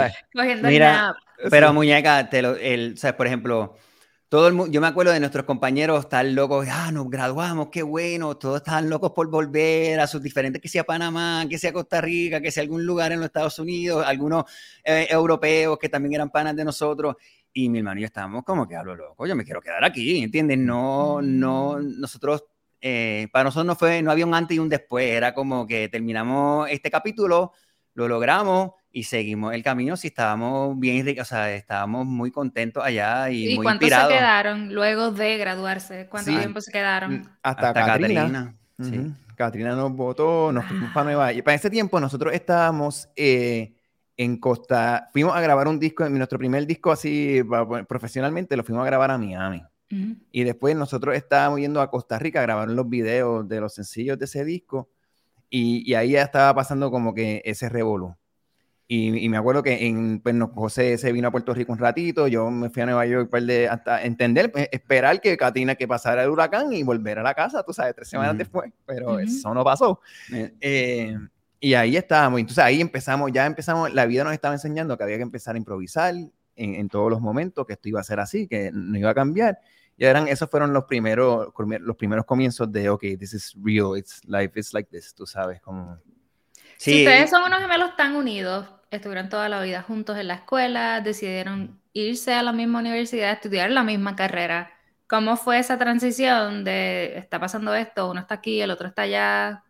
Mira, 0.63 1.15
pero 1.49 1.73
muñeca, 1.73 2.29
te 2.29 2.41
lo, 2.41 2.55
el, 2.55 2.97
¿sabes? 2.97 3.15
Por 3.15 3.27
ejemplo, 3.27 3.75
todo 4.31 4.47
el 4.47 4.71
yo 4.71 4.79
me 4.79 4.87
acuerdo 4.87 5.11
de 5.11 5.19
nuestros 5.19 5.43
compañeros 5.43 6.07
tan 6.07 6.35
locos, 6.35 6.65
ah, 6.71 6.89
nos 6.93 7.09
graduamos, 7.09 7.67
qué 7.69 7.83
bueno, 7.83 8.37
todos 8.37 8.59
estaban 8.59 8.89
locos 8.89 9.11
por 9.11 9.29
volver 9.29 9.99
a 9.99 10.07
sus 10.07 10.23
diferentes, 10.23 10.61
que 10.61 10.69
sea 10.69 10.85
Panamá, 10.85 11.45
que 11.49 11.57
sea 11.57 11.73
Costa 11.73 11.99
Rica, 11.99 12.39
que 12.39 12.49
sea 12.49 12.63
algún 12.63 12.85
lugar 12.85 13.11
en 13.11 13.19
los 13.19 13.25
Estados 13.25 13.59
Unidos, 13.59 14.05
algunos 14.07 14.45
eh, 14.85 15.05
europeos 15.09 15.77
que 15.77 15.89
también 15.89 16.13
eran 16.13 16.29
panas 16.29 16.55
de 16.55 16.63
nosotros. 16.63 17.17
Y 17.51 17.67
mi 17.67 17.79
hermano 17.79 17.99
y 17.99 18.03
yo 18.03 18.05
estábamos 18.05 18.45
como 18.45 18.65
que 18.65 18.77
hablo 18.77 18.95
loco, 18.95 19.27
yo 19.27 19.35
me 19.35 19.43
quiero 19.43 19.59
quedar 19.59 19.83
aquí, 19.83 20.23
¿entiendes? 20.23 20.57
No, 20.59 21.21
no, 21.21 21.73
mm. 21.77 21.99
nosotros, 21.99 22.45
eh, 22.79 23.27
para 23.33 23.43
nosotros 23.43 23.65
no 23.65 23.75
fue, 23.75 24.01
no 24.01 24.11
había 24.11 24.25
un 24.25 24.33
antes 24.33 24.55
y 24.55 24.59
un 24.59 24.69
después, 24.69 25.11
era 25.11 25.33
como 25.33 25.67
que 25.67 25.89
terminamos 25.89 26.69
este 26.69 26.89
capítulo, 26.89 27.51
lo 27.95 28.07
logramos 28.07 28.71
y 28.91 29.03
seguimos 29.03 29.53
el 29.53 29.63
camino. 29.63 29.95
Si 29.95 30.07
estábamos 30.07 30.77
bien, 30.77 31.19
o 31.19 31.25
sea, 31.25 31.53
estábamos 31.53 32.05
muy 32.05 32.31
contentos 32.31 32.83
allá 32.83 33.29
y, 33.29 33.53
¿Y 33.53 33.55
muy 33.55 33.63
cuántos 33.63 33.89
se 33.89 33.95
quedaron 33.95 34.73
luego 34.73 35.11
de 35.11 35.37
graduarse? 35.37 36.07
¿Cuánto 36.09 36.37
tiempo 36.37 36.61
se 36.61 36.71
quedaron? 36.71 37.13
Mm, 37.13 37.29
hasta, 37.43 37.73
Catrina. 37.73 38.55
Catrina. 39.35 39.75
nos 39.75 39.93
votó, 39.93 40.51
nos 40.51 40.65
fuimos 40.65 40.91
para 40.91 41.05
Nueva 41.05 41.31
York. 41.31 41.39
Y 41.39 41.41
para 41.41 41.55
ese 41.55 41.69
tiempo 41.69 41.99
nosotros 41.99 42.33
estábamos 42.33 43.09
eh, 43.15 43.73
en 44.17 44.37
Costa, 44.37 45.09
fuimos 45.13 45.35
a 45.35 45.41
grabar 45.41 45.67
un 45.67 45.79
disco, 45.79 46.07
nuestro 46.09 46.37
primer 46.37 46.67
disco 46.67 46.91
así 46.91 47.41
profesionalmente 47.87 48.55
lo 48.55 48.63
fuimos 48.63 48.83
a 48.83 48.85
grabar 48.85 49.11
a 49.11 49.17
Miami. 49.17 49.63
Y 50.31 50.45
después 50.45 50.73
nosotros 50.73 51.15
estábamos 51.15 51.59
yendo 51.59 51.81
a 51.81 51.91
Costa 51.91 52.17
Rica 52.17 52.39
a 52.39 52.43
grabar 52.43 52.69
los 52.69 52.87
videos 52.87 53.45
de 53.49 53.59
los 53.59 53.73
sencillos 53.73 54.17
de 54.17 54.23
ese 54.23 54.45
disco. 54.45 54.89
Y, 55.49 55.83
y 55.85 55.95
ahí 55.95 56.11
ya 56.11 56.21
estaba 56.21 56.55
pasando 56.55 56.89
como 56.89 57.13
que 57.13 57.41
ese 57.43 57.67
revolú. 57.67 58.15
Y, 58.93 59.29
me 59.29 59.37
acuerdo 59.37 59.63
que 59.63 59.87
en, 59.87 60.19
pues, 60.19 60.35
José 60.53 60.97
se 60.97 61.13
vino 61.13 61.29
a 61.29 61.31
Puerto 61.31 61.53
Rico 61.53 61.71
un 61.71 61.77
ratito, 61.77 62.27
yo 62.27 62.51
me 62.51 62.69
fui 62.69 62.81
a 62.81 62.85
Nueva 62.87 63.05
York 63.05 63.29
pues, 63.31 63.47
de, 63.47 63.69
hasta 63.69 64.03
entender, 64.03 64.51
pues, 64.51 64.67
esperar 64.69 65.21
que 65.21 65.37
Katina 65.37 65.75
que 65.75 65.87
pasara 65.87 66.25
el 66.25 66.29
huracán 66.29 66.73
y 66.73 66.83
volver 66.83 67.17
a 67.17 67.23
la 67.23 67.33
casa, 67.33 67.63
tú 67.63 67.71
sabes, 67.71 67.95
tres 67.95 68.09
semanas 68.09 68.37
después, 68.37 68.69
pero 68.85 69.17
eso 69.17 69.53
no 69.53 69.63
pasó. 69.63 70.01
Eh, 70.33 70.53
eh, 70.59 71.17
y 71.61 71.73
ahí 71.73 71.95
estábamos, 71.95 72.41
entonces 72.41 72.61
ahí 72.61 72.81
empezamos, 72.81 73.31
ya 73.31 73.45
empezamos, 73.45 73.93
la 73.93 74.05
vida 74.05 74.25
nos 74.25 74.33
estaba 74.33 74.55
enseñando 74.55 74.97
que 74.97 75.05
había 75.05 75.15
que 75.15 75.23
empezar 75.23 75.55
a 75.55 75.57
improvisar 75.57 76.13
en, 76.13 76.31
en 76.57 76.89
todos 76.89 77.09
los 77.09 77.21
momentos, 77.21 77.65
que 77.65 77.71
esto 77.71 77.87
iba 77.87 78.01
a 78.01 78.03
ser 78.03 78.19
así, 78.19 78.45
que 78.45 78.71
no 78.73 78.97
iba 78.97 79.11
a 79.11 79.15
cambiar. 79.15 79.57
Y 79.95 80.03
eran, 80.03 80.27
esos 80.27 80.49
fueron 80.49 80.73
los 80.73 80.83
primeros, 80.83 81.47
los 81.79 81.95
primeros 81.95 82.25
comienzos 82.25 82.69
de, 82.69 82.89
ok, 82.89 83.03
this 83.17 83.33
is 83.33 83.55
real, 83.63 83.97
it's 83.97 84.21
life 84.25 84.59
is 84.59 84.73
like 84.73 84.89
this, 84.89 85.15
tú 85.15 85.25
sabes, 85.25 85.61
como... 85.61 85.97
Sí. 86.75 86.91
Si 86.91 86.99
ustedes 87.05 87.29
son 87.29 87.43
unos 87.43 87.61
gemelos 87.61 87.95
tan 87.95 88.17
unidos, 88.17 88.67
estuvieron 88.91 89.29
toda 89.29 89.49
la 89.49 89.61
vida 89.61 89.81
juntos 89.81 90.17
en 90.17 90.27
la 90.27 90.35
escuela, 90.35 91.01
decidieron 91.01 91.79
irse 91.93 92.33
a 92.33 92.43
la 92.43 92.51
misma 92.51 92.79
universidad, 92.79 93.31
estudiar 93.31 93.71
la 93.71 93.83
misma 93.83 94.15
carrera. 94.15 94.71
¿Cómo 95.07 95.37
fue 95.37 95.59
esa 95.59 95.77
transición 95.77 96.63
de 96.63 97.17
está 97.17 97.39
pasando 97.39 97.73
esto, 97.73 98.11
uno 98.11 98.19
está 98.19 98.35
aquí, 98.35 98.61
el 98.61 98.71
otro 98.71 98.87
está 98.87 99.03
allá? 99.03 99.63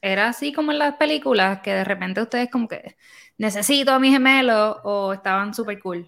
¿Era 0.00 0.28
así 0.28 0.52
como 0.52 0.72
en 0.72 0.78
las 0.78 0.96
películas, 0.96 1.60
que 1.60 1.72
de 1.72 1.84
repente 1.84 2.22
ustedes 2.22 2.50
como 2.50 2.68
que 2.68 2.96
necesito 3.38 3.92
a 3.92 3.98
mi 3.98 4.10
gemelo 4.10 4.80
o 4.82 5.12
estaban 5.12 5.54
súper 5.54 5.78
cool? 5.80 6.06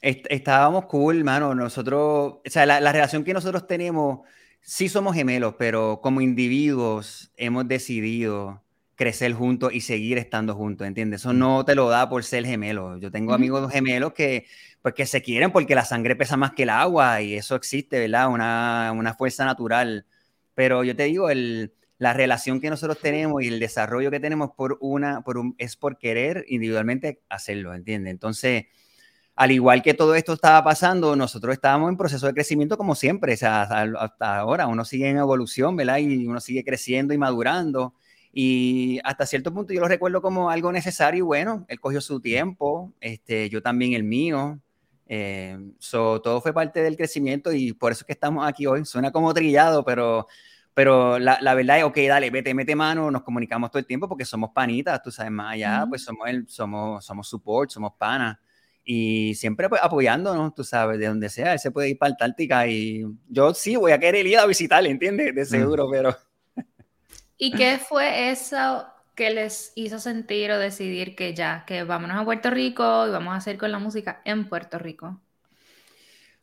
estábamos 0.00 0.84
cool, 0.86 1.24
mano. 1.24 1.54
Nosotros, 1.54 2.34
o 2.34 2.42
sea, 2.44 2.66
la 2.66 2.92
relación 2.92 3.24
que 3.24 3.34
nosotros 3.34 3.66
tenemos, 3.66 4.20
sí 4.60 4.88
somos 4.88 5.14
gemelos, 5.14 5.54
pero 5.58 6.00
como 6.00 6.20
individuos 6.20 7.32
hemos 7.36 7.66
decidido 7.66 8.62
crecer 8.98 9.32
juntos 9.32 9.72
y 9.72 9.80
seguir 9.80 10.18
estando 10.18 10.56
juntos, 10.56 10.84
¿entiendes? 10.84 11.20
Eso 11.20 11.32
no 11.32 11.64
te 11.64 11.76
lo 11.76 11.88
da 11.88 12.08
por 12.08 12.24
ser 12.24 12.44
gemelo. 12.44 12.98
Yo 12.98 13.12
tengo 13.12 13.32
amigos 13.32 13.70
gemelos 13.72 14.12
que, 14.12 14.46
pues, 14.82 14.92
que 14.92 15.06
se 15.06 15.22
quieren 15.22 15.52
porque 15.52 15.76
la 15.76 15.84
sangre 15.84 16.16
pesa 16.16 16.36
más 16.36 16.52
que 16.52 16.64
el 16.64 16.70
agua 16.70 17.22
y 17.22 17.34
eso 17.34 17.54
existe, 17.54 18.00
¿verdad? 18.00 18.28
Una, 18.28 18.92
una 18.92 19.14
fuerza 19.14 19.44
natural. 19.44 20.04
Pero 20.54 20.82
yo 20.82 20.96
te 20.96 21.04
digo, 21.04 21.30
el, 21.30 21.72
la 21.98 22.12
relación 22.12 22.60
que 22.60 22.70
nosotros 22.70 22.98
tenemos 22.98 23.40
y 23.40 23.46
el 23.46 23.60
desarrollo 23.60 24.10
que 24.10 24.18
tenemos 24.18 24.50
por 24.56 24.78
una, 24.80 25.20
por 25.20 25.38
un, 25.38 25.54
es 25.58 25.76
por 25.76 25.96
querer 25.96 26.44
individualmente 26.48 27.22
hacerlo, 27.28 27.74
¿entiendes? 27.74 28.10
Entonces, 28.10 28.64
al 29.36 29.52
igual 29.52 29.80
que 29.80 29.94
todo 29.94 30.16
esto 30.16 30.32
estaba 30.32 30.64
pasando, 30.64 31.14
nosotros 31.14 31.52
estábamos 31.52 31.88
en 31.88 31.96
proceso 31.96 32.26
de 32.26 32.34
crecimiento 32.34 32.76
como 32.76 32.96
siempre, 32.96 33.34
o 33.34 33.36
sea, 33.36 33.62
hasta 33.62 34.38
ahora 34.38 34.66
uno 34.66 34.84
sigue 34.84 35.08
en 35.08 35.18
evolución, 35.18 35.76
¿verdad? 35.76 35.98
Y 35.98 36.26
uno 36.26 36.40
sigue 36.40 36.64
creciendo 36.64 37.14
y 37.14 37.18
madurando. 37.18 37.94
Y 38.32 39.00
hasta 39.04 39.26
cierto 39.26 39.52
punto 39.52 39.72
yo 39.72 39.80
lo 39.80 39.88
recuerdo 39.88 40.22
como 40.22 40.50
algo 40.50 40.70
necesario 40.72 41.18
y 41.18 41.22
bueno, 41.22 41.64
él 41.68 41.80
cogió 41.80 42.00
su 42.00 42.20
tiempo, 42.20 42.92
este, 43.00 43.48
yo 43.48 43.62
también 43.62 43.94
el 43.94 44.04
mío. 44.04 44.60
Eh, 45.10 45.58
todo 45.90 46.40
fue 46.42 46.52
parte 46.52 46.82
del 46.82 46.96
crecimiento 46.96 47.52
y 47.52 47.72
por 47.72 47.92
eso 47.92 48.02
es 48.02 48.06
que 48.06 48.12
estamos 48.12 48.46
aquí 48.46 48.66
hoy. 48.66 48.84
Suena 48.84 49.10
como 49.10 49.32
trillado, 49.32 49.84
pero, 49.84 50.26
pero 50.74 51.18
la, 51.18 51.38
la, 51.40 51.54
verdad 51.54 51.78
es, 51.78 51.84
ok, 51.84 51.96
dale, 52.06 52.30
vete, 52.30 52.54
mete 52.54 52.76
mano, 52.76 53.10
nos 53.10 53.22
comunicamos 53.22 53.70
todo 53.70 53.80
el 53.80 53.86
tiempo 53.86 54.08
porque 54.08 54.24
somos 54.24 54.50
panitas, 54.54 55.02
tú 55.02 55.10
sabes, 55.10 55.32
más 55.32 55.54
allá, 55.54 55.86
pues 55.88 56.02
somos, 56.02 56.28
el, 56.28 56.46
somos, 56.48 57.04
somos 57.04 57.28
support, 57.28 57.70
somos 57.70 57.92
panas 57.98 58.38
y 58.90 59.34
siempre 59.34 59.68
pues, 59.68 59.82
apoyándonos, 59.82 60.54
tú 60.54 60.64
sabes, 60.64 60.98
de 60.98 61.08
donde 61.08 61.28
sea, 61.28 61.52
él 61.52 61.58
se 61.58 61.70
puede 61.70 61.90
ir 61.90 61.98
para 61.98 62.12
Antártica 62.12 62.66
y 62.66 63.04
yo 63.28 63.52
sí 63.52 63.76
voy 63.76 63.92
a 63.92 63.98
querer 63.98 64.26
ir 64.26 64.38
a 64.38 64.46
visitarle, 64.46 64.88
¿entiendes? 64.88 65.34
De 65.34 65.44
seguro, 65.44 65.88
pero... 65.90 66.16
¿Y 67.38 67.52
qué 67.52 67.78
fue 67.78 68.30
eso 68.30 68.86
que 69.14 69.30
les 69.30 69.72
hizo 69.76 69.98
sentir 69.98 70.50
o 70.50 70.58
decidir 70.58 71.16
que 71.16 71.34
ya, 71.34 71.64
que 71.66 71.84
vámonos 71.84 72.20
a 72.20 72.24
Puerto 72.24 72.50
Rico 72.50 73.06
y 73.06 73.10
vamos 73.10 73.32
a 73.32 73.36
hacer 73.36 73.58
con 73.58 73.72
la 73.72 73.78
música 73.78 74.20
en 74.24 74.48
Puerto 74.48 74.78
Rico? 74.78 75.20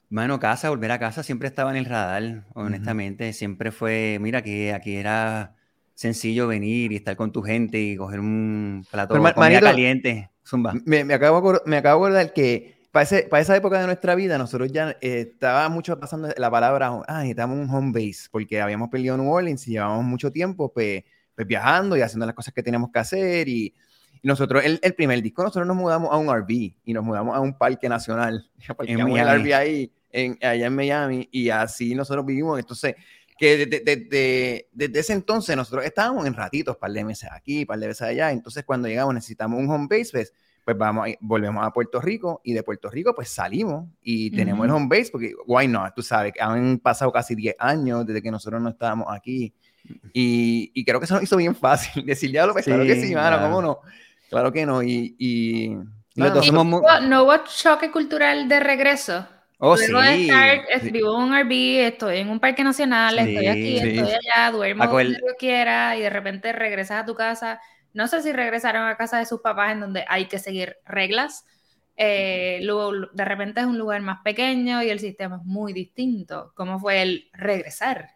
Bueno, 0.09 0.39
casa, 0.39 0.69
volver 0.69 0.91
a 0.91 0.99
casa 0.99 1.23
siempre 1.23 1.47
estaba 1.47 1.71
en 1.71 1.77
el 1.77 1.85
radar, 1.85 2.43
honestamente. 2.53 3.33
Siempre 3.33 3.71
fue, 3.71 4.17
mira, 4.21 4.41
que 4.41 4.73
aquí 4.73 4.95
era 4.95 5.55
sencillo 5.93 6.47
venir 6.47 6.91
y 6.91 6.95
estar 6.95 7.15
con 7.15 7.31
tu 7.31 7.41
gente 7.41 7.81
y 7.81 7.97
coger 7.97 8.19
un 8.19 8.85
plato 8.89 9.15
de 9.15 9.33
comida 9.33 9.61
caliente. 9.61 10.29
Zumba. 10.45 10.73
Me, 10.85 11.03
me, 11.03 11.13
acabo, 11.15 11.59
me 11.65 11.77
acabo 11.77 12.05
de 12.05 12.11
acordar 12.11 12.33
que 12.33 12.75
para, 12.95 13.29
para, 13.29 13.41
esa 13.41 13.57
época 13.57 13.77
de 13.77 13.87
nuestra 13.87 14.15
vida, 14.15 14.37
nosotros 14.37 14.71
ya 14.71 14.91
eh, 15.01 15.31
estaba 15.33 15.67
mucho 15.67 15.99
pasando 15.99 16.29
la 16.37 16.49
palabra, 16.49 17.01
ah, 17.09 17.17
necesitamos 17.17 17.57
un 17.57 17.69
home 17.69 17.91
base, 17.91 18.29
porque 18.31 18.61
habíamos 18.61 18.87
perdido 18.87 19.17
New 19.17 19.29
Orleans 19.29 19.67
y 19.67 19.71
llevábamos 19.71 20.05
mucho 20.05 20.31
tiempo 20.31 20.71
pues, 20.71 21.03
pues, 21.35 21.45
viajando 21.45 21.97
y 21.97 22.01
haciendo 22.01 22.25
las 22.25 22.33
cosas 22.33 22.53
que 22.53 22.63
teníamos 22.63 22.91
que 22.93 22.99
hacer. 22.99 23.49
Y, 23.49 23.75
nosotros, 24.23 24.63
el, 24.63 24.79
el, 24.81 24.93
primer 24.95 25.21
disco, 25.21 25.43
nosotros 25.43 25.67
nos 25.67 25.75
mudamos 25.75 26.09
a 26.09 26.15
un 26.15 26.33
RV 26.33 26.49
y 26.85 26.93
nos 26.93 27.03
mudamos 27.03 27.35
a 27.35 27.41
un 27.41 27.57
parque 27.57 27.89
nacional. 27.89 28.49
En 28.87 28.99
el 29.01 29.39
RV 29.41 29.53
ahí, 29.53 29.91
en, 30.09 30.37
allá 30.41 30.65
en 30.65 30.73
Miami, 30.73 31.27
y 31.33 31.49
así 31.49 31.93
nosotros 31.95 32.25
vivimos. 32.25 32.57
Entonces, 32.57 32.95
que 33.37 33.57
desde, 33.57 33.81
desde, 33.83 34.69
desde, 34.71 34.99
ese 34.99 35.11
entonces 35.11 35.53
nosotros 35.57 35.83
estábamos 35.83 36.25
en 36.25 36.33
ratitos, 36.33 36.77
par 36.77 36.91
de 36.91 37.03
meses 37.03 37.29
aquí, 37.29 37.65
par 37.65 37.77
de 37.77 37.87
meses 37.87 38.03
allá. 38.03 38.31
Entonces, 38.31 38.63
cuando 38.63 38.87
llegamos, 38.87 39.13
necesitamos 39.13 39.59
un 39.59 39.69
home 39.69 39.87
base, 39.89 40.11
pues 40.13 40.33
pues 40.65 40.75
vamos, 40.75 41.07
volvemos 41.19 41.63
a 41.63 41.72
Puerto 41.72 42.01
Rico 42.01 42.41
y 42.43 42.53
de 42.53 42.63
Puerto 42.63 42.89
Rico 42.89 43.13
pues 43.13 43.29
salimos 43.29 43.88
y 44.01 44.31
tenemos 44.31 44.65
el 44.65 44.72
home 44.72 44.88
base 44.89 45.12
porque, 45.12 45.34
why 45.45 45.67
not, 45.67 45.93
tú 45.95 46.01
sabes, 46.01 46.34
han 46.39 46.79
pasado 46.79 47.12
casi 47.12 47.36
10 47.36 47.55
años 47.60 48.03
desde 48.03 48.19
que 48.19 48.31
nosotros 48.31 48.60
no 48.60 48.69
estábamos 48.69 49.05
aquí 49.15 49.53
y, 50.12 50.72
y 50.74 50.84
creo 50.84 51.00
que 51.00 51.05
eso 51.05 51.13
nos 51.13 51.24
hizo 51.24 51.38
bien 51.38 51.55
fácil 51.55 52.03
decirle 52.05 52.39
a 52.39 52.51
pues 52.51 52.65
claro 52.65 52.84
que 52.84 53.00
sí, 53.00 53.13
mano, 53.13 53.39
¿cómo 53.39 53.62
no? 53.62 53.79
Claro 54.27 54.51
que 54.51 54.65
no 54.65 54.81
y... 54.81 55.15
y, 55.19 55.77
¿No 56.15 57.24
hubo 57.24 57.38
choque 57.45 57.91
cultural 57.91 58.48
de 58.50 58.60
regreso? 58.60 59.27
Oh, 59.60 59.77
sí, 59.77 59.88
vivo 60.91 61.22
en 61.22 61.24
un 61.24 61.39
RV, 61.39 61.88
estoy 61.88 62.17
en 62.17 62.29
un 62.29 62.39
parque 62.39 62.63
nacional, 62.63 63.19
estoy 63.19 63.48
aquí, 63.48 63.77
estoy 63.77 64.13
allá, 64.13 64.51
duermo 64.51 64.88
donde 64.88 65.13
yo 65.13 65.36
quiera 65.38 65.95
y 65.95 66.01
de 66.01 66.10
repente 66.10 66.51
regresas 66.53 67.03
a 67.03 67.05
tu 67.05 67.13
casa 67.13 67.60
no 67.95 68.07
sé 68.07 68.21
si 68.21 68.33
regresaron 68.33 68.85
a 68.87 68.97
casa 68.97 69.17
de 69.17 69.25
sus 69.25 69.39
papás 69.39 69.71
en 69.71 69.79
donde 69.79 70.03
hay 70.07 70.27
que 70.27 70.37
seguir 70.37 70.75
reglas. 70.85 71.45
Eh, 71.95 72.59
luego, 72.61 72.91
de 73.13 73.23
repente 73.23 73.61
es 73.61 73.65
un 73.65 73.77
lugar 73.77 74.01
más 74.01 74.19
pequeño 74.21 74.83
y 74.83 74.89
el 74.89 74.99
sistema 74.99 75.37
es 75.37 75.45
muy 75.45 75.71
distinto. 75.71 76.51
¿Cómo 76.55 76.77
fue 76.77 77.01
el 77.01 77.29
regresar? 77.31 78.09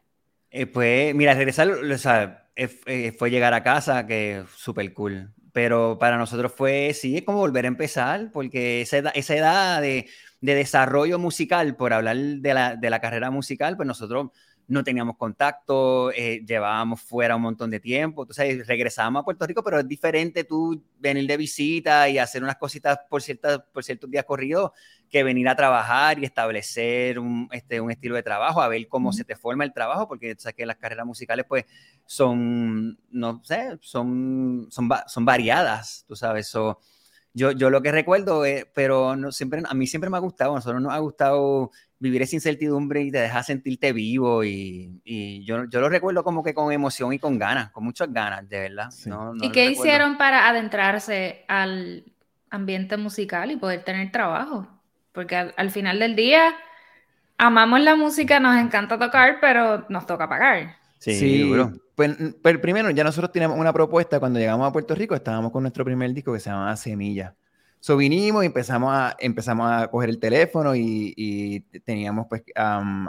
Eh, 0.51 0.65
pues, 0.65 1.15
mira, 1.15 1.33
regresar, 1.33 1.69
o 1.69 1.98
sea, 1.98 2.50
eh, 2.57 3.15
fue 3.17 3.31
llegar 3.31 3.53
a 3.53 3.63
casa, 3.63 4.05
que 4.05 4.43
súper 4.53 4.93
cool. 4.93 5.33
Pero 5.53 5.98
para 5.98 6.17
nosotros 6.17 6.51
fue, 6.51 6.93
sí, 6.93 7.15
es 7.15 7.24
como 7.24 7.38
volver 7.38 7.63
a 7.63 7.69
empezar, 7.69 8.31
porque 8.33 8.81
esa 8.81 8.98
edad, 8.98 9.12
esa 9.15 9.36
edad 9.36 9.81
de, 9.81 10.09
de, 10.41 10.55
desarrollo 10.55 11.19
musical, 11.19 11.77
por 11.77 11.93
hablar 11.93 12.17
de 12.17 12.53
la, 12.53 12.75
de 12.75 12.89
la 12.89 13.00
carrera 13.00 13.31
musical, 13.31 13.77
pues 13.77 13.88
nosotros 13.88 14.31
no 14.69 14.83
teníamos 14.83 15.17
contacto, 15.17 16.11
eh, 16.11 16.45
llevábamos 16.45 17.01
fuera 17.01 17.35
un 17.35 17.41
montón 17.41 17.71
de 17.71 17.79
tiempo, 17.79 18.21
entonces 18.21 18.67
regresábamos 18.67 19.21
a 19.21 19.25
Puerto 19.25 19.47
Rico, 19.47 19.63
pero 19.63 19.79
es 19.79 19.88
diferente 19.88 20.43
tú 20.43 20.81
venir 20.99 21.25
de 21.25 21.38
visita 21.38 22.07
y 22.07 22.19
hacer 22.19 22.43
unas 22.43 22.55
cositas 22.55 22.99
por, 23.09 23.23
ciertas, 23.23 23.61
por 23.73 23.83
ciertos 23.83 24.11
días 24.11 24.25
corridos 24.25 24.71
que 25.09 25.23
venir 25.23 25.49
a 25.49 25.55
trabajar 25.55 26.19
y 26.19 26.25
establecer 26.25 27.17
un, 27.17 27.49
este, 27.51 27.81
un 27.81 27.89
estilo 27.89 28.13
de 28.13 28.21
trabajo, 28.21 28.61
a 28.61 28.67
ver 28.67 28.88
cómo 28.88 29.11
se 29.11 29.23
te 29.23 29.35
forma 29.35 29.63
el 29.63 29.73
trabajo, 29.73 30.07
porque 30.07 30.35
sabes 30.38 30.55
que 30.55 30.67
las 30.67 30.77
carreras 30.77 31.05
musicales 31.07 31.45
pues 31.49 31.65
son, 32.05 32.99
no 33.09 33.41
sé, 33.43 33.79
son, 33.81 34.67
son, 34.69 34.88
son 35.07 35.25
variadas, 35.25 36.05
tú 36.07 36.15
sabes, 36.15 36.53
yo, 37.33 37.51
yo 37.51 37.69
lo 37.71 37.81
que 37.81 37.91
recuerdo, 37.91 38.43
pero 38.75 39.15
no, 39.15 39.31
siempre, 39.31 39.63
a 39.67 39.73
mí 39.73 39.88
siempre 39.88 40.11
me 40.11 40.17
ha 40.17 40.19
gustado, 40.19 40.51
a 40.51 40.55
nosotros 40.55 40.79
nos 40.79 40.93
ha 40.93 40.99
gustado 40.99 41.71
vivir 42.00 42.22
esa 42.22 42.36
incertidumbre 42.36 43.01
y 43.01 43.12
te 43.12 43.20
deja 43.20 43.44
sentirte 43.44 43.91
vivo 43.91 44.44
y, 44.44 45.01
y 45.03 45.44
yo, 45.44 45.65
yo, 45.65 45.82
lo 45.82 45.89
recuerdo 45.89 46.24
como 46.24 46.44
que 46.44 46.53
con 46.53 46.72
emoción 46.72 47.12
y 47.13 47.20
con 47.20 47.38
ganas, 47.38 47.72
con 47.72 47.84
muchas 47.84 48.12
ganas, 48.12 48.48
de 48.48 48.60
verdad. 48.60 48.89
¿Y 49.41 49.51
qué 49.51 49.70
hicieron 49.70 50.18
para 50.18 50.48
adentrarse 50.48 51.44
al 51.48 52.06
ambiente 52.50 52.96
musical 52.98 53.51
y 53.51 53.58
poder 53.58 53.84
tener 53.84 54.12
trabajo? 54.12 54.68
Porque 55.12 55.36
al, 55.36 55.72
final 55.72 56.00
del 56.00 56.15
día 56.15 56.56
amamos 57.38 57.82
la 57.82 57.96
música, 57.96 58.39
nos 58.39 58.58
encanta 58.58 58.98
tocar, 58.98 59.39
pero 59.41 59.86
nos 59.89 60.06
toca 60.06 60.29
pagar. 60.29 60.77
Sí, 61.00 61.51
Pues, 61.96 62.15
pues, 62.41 62.58
primero, 62.60 62.89
ya 62.91 63.03
nosotros 63.03 63.32
teníamos 63.32 63.58
una 63.58 63.74
propuesta 63.74 64.20
cuando 64.20 64.39
llegamos 64.39 64.68
a 64.68 64.72
Puerto 64.72 64.96
Rico, 64.96 65.15
estábamos 65.15 65.51
con 65.51 65.63
nuestro 65.63 65.84
primer 65.84 66.13
disco 66.13 66.32
que 66.32 66.39
se 66.39 66.50
llamaba 66.50 66.75
Semilla. 66.77 67.36
So 67.81 67.95
vinimos 67.95 68.43
y 68.43 68.48
empezamos 68.48 68.91
a, 68.93 69.15
empezamos 69.19 69.71
a 69.71 69.88
coger 69.88 70.09
el 70.09 70.19
teléfono 70.19 70.75
y, 70.75 71.65
teníamos 71.86 72.27
pues 72.27 72.43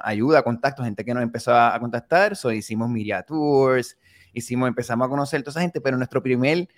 ayuda, 0.03 0.43
contactos, 0.43 0.85
gente 0.85 1.05
que 1.05 1.13
nos 1.13 1.23
empezó 1.23 1.55
a, 1.55 1.79
contactar. 1.81 2.37
So 2.37 2.53
hicimos 2.53 2.89
Miria 2.89 3.23
Tours, 3.23 3.99
hicimos, 4.33 4.69
empezamos 4.69 5.07
a 5.07 5.09
conocer 5.09 5.41
a 5.41 5.43
toda 5.43 5.53
esa 5.53 5.61
gente, 5.61 5.81
pero 5.81 5.97
nuestro 5.97 6.23
primer 6.23 6.69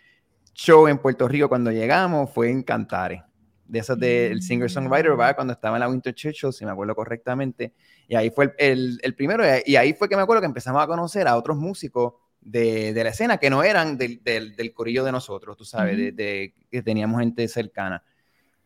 show 0.54 0.88
en 0.88 0.98
Puerto 0.98 1.28
Rico 1.28 1.48
cuando 1.48 1.70
llegamos 1.70 2.30
fue 2.30 2.50
en 2.50 2.62
Cantare. 2.62 3.24
De 3.66 3.78
esos 3.78 3.98
del 3.98 4.38
mm. 4.38 4.42
singer-songwriter, 4.42 5.18
¿va? 5.18 5.34
cuando 5.34 5.52
estaba 5.52 5.76
en 5.76 5.80
la 5.80 5.88
Winter 5.88 6.14
Churchill, 6.14 6.52
si 6.52 6.64
me 6.64 6.70
acuerdo 6.70 6.94
correctamente. 6.94 7.74
Y 8.08 8.16
ahí 8.16 8.30
fue 8.30 8.54
el, 8.58 8.98
el, 9.02 9.14
primero, 9.14 9.44
y 9.64 9.76
ahí 9.76 9.92
fue 9.94 10.08
que 10.08 10.16
me 10.16 10.22
acuerdo 10.22 10.40
que 10.40 10.46
empezamos 10.46 10.82
a 10.82 10.86
conocer 10.86 11.28
a 11.28 11.36
otros 11.36 11.56
músicos 11.56 12.14
de, 12.42 12.92
de, 12.92 13.04
la 13.04 13.10
escena 13.10 13.38
que 13.38 13.50
no 13.50 13.62
eran 13.62 13.96
del, 13.96 14.22
del, 14.22 14.56
del 14.56 14.72
corillo 14.72 15.04
de 15.04 15.12
nosotros, 15.12 15.56
tú 15.56 15.64
sabes, 15.64 15.96
de, 16.16 16.54
que 16.70 16.82
teníamos 16.82 17.20
gente 17.20 17.46
cercana. 17.48 18.02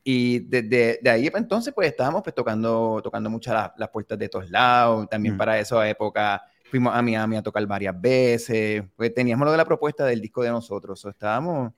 Y 0.02 0.40
desde 0.40 1.00
de, 1.02 1.10
ahí 1.10 1.28
pues, 1.30 1.42
entonces 1.42 1.74
pues 1.74 1.88
estábamos 1.88 2.22
pues 2.22 2.34
tocando, 2.34 3.00
tocando 3.02 3.28
muchas 3.28 3.72
las, 3.76 3.88
puertas 3.90 4.18
de 4.18 4.28
todos 4.28 4.48
lados, 4.50 5.08
también 5.08 5.34
mm. 5.34 5.38
para 5.38 5.58
esa 5.58 5.88
época 5.88 6.42
fuimos 6.70 6.94
a 6.94 7.02
Miami 7.02 7.36
a 7.36 7.42
tocar 7.42 7.66
varias 7.66 8.00
veces, 8.00 8.84
pues 8.94 9.12
teníamos 9.12 9.44
lo 9.44 9.52
de 9.52 9.58
la 9.58 9.64
propuesta 9.64 10.06
del 10.06 10.20
disco 10.20 10.42
de 10.42 10.50
nosotros, 10.50 11.04
o 11.04 11.10
estábamos... 11.10 11.72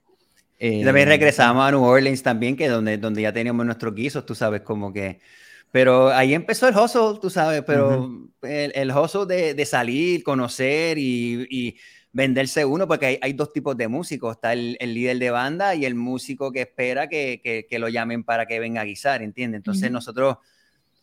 y 0.59 0.83
también 0.83 1.07
eh, 1.07 1.11
regresamos 1.11 1.67
a 1.67 1.71
New 1.71 1.83
Orleans 1.83 2.21
también, 2.23 2.55
que 2.55 2.67
donde, 2.67 2.97
donde 2.97 3.23
ya 3.23 3.33
teníamos 3.33 3.65
nuestros 3.65 3.93
guisos, 3.93 4.25
tú 4.25 4.35
sabes, 4.35 4.61
como 4.61 4.93
que 4.93 5.19
pero 5.71 6.09
ahí 6.09 6.33
empezó 6.33 6.67
el 6.67 6.75
hustle, 6.75 7.19
tú 7.21 7.29
sabes, 7.29 7.63
pero 7.65 8.09
el, 8.41 8.71
el, 8.73 8.91
hustle 8.91 9.25
de, 9.27 9.53
de 9.53 9.65
salir, 9.65 10.23
conocer 10.23 10.97
y, 10.97 11.47
y, 11.49 11.77
venderse 12.11 12.65
uno, 12.65 12.87
porque 12.87 13.05
hay, 13.05 13.19
hay, 13.21 13.33
dos 13.33 13.53
tipos 13.53 13.77
de 13.77 13.87
músicos. 13.87 14.35
Está 14.35 14.53
el, 14.53 14.77
el, 14.79 14.95
líder 14.95 15.19
de 15.19 15.29
banda 15.29 15.75
y 15.75 15.85
el 15.85 15.93
músico 15.93 16.51
que 16.51 16.61
espera 16.61 17.07
que, 17.07 17.39
que, 17.43 17.67
que, 17.69 17.79
lo 17.79 17.87
llamen 17.87 18.23
para 18.23 18.47
que 18.47 18.59
venga 18.59 18.81
a 18.81 18.85
guisar, 18.85 19.21
¿entiendes? 19.21 19.59
Entonces 19.59 19.91
nosotros, 19.91 20.37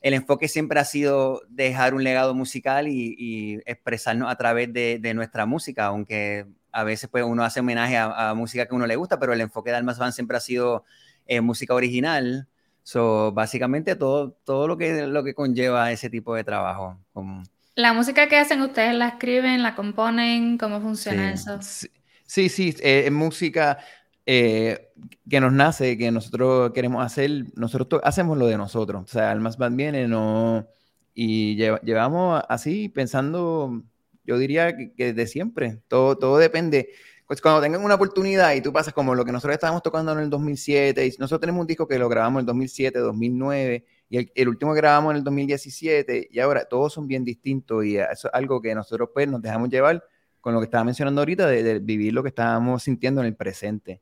el 0.01 0.15
enfoque 0.15 0.49
siempre 0.49 0.81
ha 0.81 0.85
sido 0.85 1.43
dejar 1.49 1.95
un 1.95 2.03
legado 2.03 2.35
musical 2.35 2.89
y, 2.89 3.15
y 3.17 3.55
expresarnos 3.67 4.31
a 4.31 4.37
través 4.37 4.73
de, 4.73 4.99
de, 5.01 5.15
nuestra 5.15 5.47
música, 5.47 5.87
aunque 5.87 6.47
a 6.73 6.83
veces 6.83 7.09
pues, 7.09 7.23
uno 7.25 7.45
hace 7.45 7.61
homenaje 7.61 7.97
a, 7.97 8.31
a, 8.31 8.35
música 8.35 8.67
que 8.67 8.75
uno 8.75 8.89
le 8.89 8.97
gusta, 8.97 9.21
pero 9.21 9.33
el 9.33 9.41
enfoque 9.41 9.71
de 9.71 9.77
Almas 9.77 9.99
Van 9.99 10.13
siempre 10.13 10.37
ha 10.37 10.41
sido 10.41 10.85
eh, 11.27 11.41
música 11.41 11.73
original 11.73 12.49
So, 12.87 13.33
básicamente 13.33 13.97
todo, 13.97 14.39
todo 14.45 14.69
lo, 14.69 14.79
que, 14.79 15.09
lo 15.09 15.25
que 15.25 15.35
conlleva 15.35 15.91
ese 15.91 16.09
tipo 16.09 16.37
de 16.37 16.45
trabajo. 16.45 16.97
Como... 17.13 17.43
La 17.75 17.93
música 17.93 18.29
que 18.29 18.37
hacen 18.37 18.61
ustedes, 18.61 18.95
¿la 18.95 19.09
escriben, 19.09 19.65
la 19.65 19.75
componen? 19.75 20.57
¿Cómo 20.57 20.81
funciona 20.81 21.33
eso? 21.33 21.59
Sí, 21.61 22.49
sí, 22.49 22.77
eh, 22.81 23.03
es 23.07 23.11
música 23.11 23.79
eh, 24.25 24.93
que 25.29 25.41
nos 25.41 25.53
nace, 25.53 25.99
que 25.99 26.13
nosotros 26.13 26.71
queremos 26.71 27.05
hacer, 27.05 27.47
nosotros 27.57 28.01
hacemos 28.05 28.39
lo 28.39 28.47
de 28.47 28.57
nosotros. 28.57 29.03
O 29.03 29.09
sea, 29.09 29.33
Almas 29.33 29.59
Band 29.59 29.77
viene, 29.77 30.07
no... 30.07 30.69
Y 31.13 31.57
llevamos 31.57 32.41
así 32.49 32.89
pensando, 32.89 33.83
yo 34.23 34.39
diría 34.39 34.77
que, 34.77 34.93
que 34.93 35.13
de 35.13 35.27
siempre. 35.27 35.81
Todo, 35.89 36.19
todo 36.19 36.39
depende 36.39 36.91
pues 37.27 37.41
cuando 37.41 37.61
tengan 37.61 37.83
una 37.83 37.97
oportunidad 37.97 38.55
y 38.55 38.61
tú 38.61 38.73
pasas 38.73 38.95
como 38.95 39.15
lo 39.15 39.25
que 39.25 39.33
nosotros 39.33 39.55
estábamos 39.55 39.83
tocando 39.83 40.13
en 40.13 40.21
el 40.21 40.31
2007, 40.31 41.07
y 41.07 41.11
nosotros 41.19 41.41
tenemos 41.41 41.61
un 41.61 41.67
disco 41.67 41.89
que 41.89 41.99
lo 41.99 42.09
grabamos 42.09 42.39
en 42.39 42.43
el 42.43 42.47
2007, 42.47 42.99
2009, 43.01 43.85
y 44.09 44.31
el, 44.41 44.49
último 44.49 44.73
que 44.73 44.77
grabamos 44.77 45.11
en 45.11 45.17
el 45.19 45.25
2017, 45.25 46.29
y 46.31 46.39
ahora 46.39 46.65
todos 46.67 46.93
son 46.93 47.09
bien 47.09 47.25
distintos, 47.25 47.85
y 47.85 47.97
eso 47.97 48.29
es 48.29 48.35
algo 48.35 48.63
que 48.63 48.75
nosotros 48.75 49.11
pues 49.13 49.27
nos 49.29 49.43
dejamos 49.43 49.69
llevar 49.69 50.05
con 50.41 50.55
lo 50.55 50.61
que 50.61 50.67
estaba 50.67 50.85
mencionando 50.85 51.21
ahorita, 51.21 51.49
de, 51.49 51.81
vivir 51.81 52.13
lo 52.13 52.23
que 52.23 52.29
estábamos 52.29 52.85
sintiendo 52.85 53.21
en 53.21 53.27
el 53.27 53.35
presente. 53.35 54.01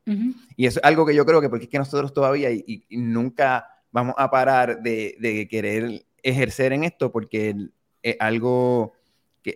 Y 0.55 0.67
eso 0.67 0.79
es 0.79 0.85
algo 0.85 1.03
que 1.03 1.15
yo 1.15 1.25
creo 1.25 1.41
que 1.41 1.49
porque 1.49 1.65
es 1.65 1.71
que 1.71 1.79
nosotros 1.79 2.13
todavía 2.13 2.51
y, 2.51 2.85
nunca 2.91 3.65
vamos 3.91 4.13
a 4.19 4.29
parar 4.29 4.83
de, 4.83 5.15
de, 5.19 5.47
querer 5.47 6.05
ejercer 6.21 6.73
en 6.73 6.83
esto, 6.83 7.11
porque 7.11 7.55
es 8.03 8.15
algo 8.19 8.93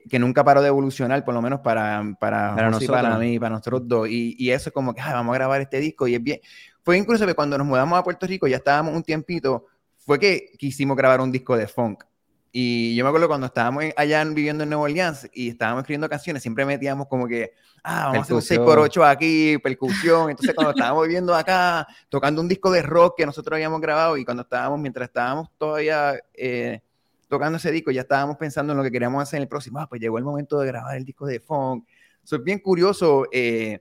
que, 0.10 0.20
nunca 0.20 0.44
paró 0.44 0.62
de 0.62 0.68
evolucionar, 0.68 1.26
por 1.26 1.34
lo 1.34 1.42
menos 1.42 1.62
para, 1.62 2.04
para, 2.20 2.54
para, 2.56 2.70
nosotros. 2.70 3.02
para 3.02 3.18
mí, 3.18 3.40
para 3.40 3.52
nosotros 3.52 3.82
dos. 3.86 4.08
Y, 4.08 4.36
y 4.38 4.52
eso 4.52 4.70
es 4.70 4.74
como 4.74 4.94
que 4.94 5.02
vamos 5.02 5.34
a 5.34 5.38
grabar 5.38 5.62
este 5.62 5.80
disco 5.80 6.08
y 6.08 6.16
es 6.16 6.22
bien. 6.22 6.40
Fue 6.84 6.98
incluso 6.98 7.26
que 7.26 7.34
cuando 7.34 7.58
nos 7.58 7.66
mudamos 7.66 7.98
a 7.98 8.04
Puerto 8.04 8.28
Rico, 8.28 8.48
ya 8.48 8.58
estábamos 8.58 8.96
un 8.96 9.04
tiempito, 9.04 9.66
fue 9.98 10.20
que 10.20 10.52
quisimos 10.58 10.96
grabar 10.96 11.22
un 11.22 11.32
disco 11.32 11.58
de 11.58 11.68
funk. 11.68 12.04
Y 12.52 12.96
yo 12.96 13.04
me 13.04 13.10
acuerdo 13.10 13.28
cuando 13.28 13.48
estábamos 13.48 13.84
allá 13.96 14.24
viviendo 14.26 14.64
en 14.64 14.70
Nueva 14.70 14.86
Orleans 14.86 15.30
y 15.34 15.50
estábamos 15.50 15.82
escribiendo 15.82 16.10
canciones, 16.10 16.42
siempre 16.42 16.66
metíamos 16.66 17.08
como 17.08 17.28
que, 17.28 17.54
ah, 17.84 18.06
vamos 18.06 18.18
a 18.18 18.22
hacer 18.22 18.36
un 18.36 18.66
6x8 18.68 19.08
aquí, 19.08 19.58
percusión. 19.60 20.32
Entonces, 20.32 20.56
cuando 20.56 20.72
estábamos 20.72 21.04
viviendo 21.04 21.36
acá, 21.36 21.88
tocando 22.10 22.42
un 22.42 22.48
disco 22.48 22.72
de 22.72 22.82
rock 22.82 23.18
que 23.18 23.26
nosotros 23.26 23.56
habíamos 23.56 23.82
grabado 23.82 24.18
y 24.18 24.26
cuando 24.26 24.44
estábamos, 24.44 24.80
mientras 24.80 25.10
estábamos 25.10 25.50
todavía 25.58 26.20
eh, 26.34 26.82
tocando 27.30 27.58
ese 27.58 27.72
disco, 27.72 27.92
ya 27.92 28.02
estábamos 28.02 28.36
pensando 28.38 28.74
en 28.74 28.78
lo 28.78 28.84
que 28.84 28.92
queríamos 28.92 29.22
hacer 29.22 29.38
en 29.38 29.44
el 29.44 29.48
próximo. 29.48 29.80
Ah, 29.80 29.88
pues 29.88 30.02
llegó 30.02 30.18
el 30.18 30.26
momento 30.26 30.60
de 30.60 30.68
grabar 30.68 30.98
el 30.98 31.06
disco 31.06 31.26
de 31.26 31.40
funk. 31.40 31.88
es 32.24 32.44
bien 32.44 32.60
curioso 32.60 33.26
eh, 33.32 33.80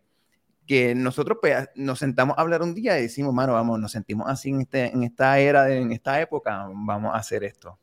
que 0.67 0.95
nosotros 0.95 1.39
pues, 1.41 1.69
nos 1.75 1.99
sentamos 1.99 2.37
a 2.37 2.43
hablar 2.43 2.63
un 2.63 2.75
día 2.75 2.99
y 2.99 3.03
decimos, 3.03 3.33
mano, 3.35 3.55
vamos, 3.55 3.81
nos 3.81 3.91
sentimos 3.91 4.29
así 4.29 4.51
en, 4.51 4.61
este, 4.61 4.93
en 4.93 5.03
esta 5.03 5.39
era, 5.39 5.69
en 5.71 5.91
esta 5.93 6.21
época, 6.21 6.69
vamos 6.73 7.15
a 7.15 7.19
hacer 7.19 7.43
esto. 7.43 7.79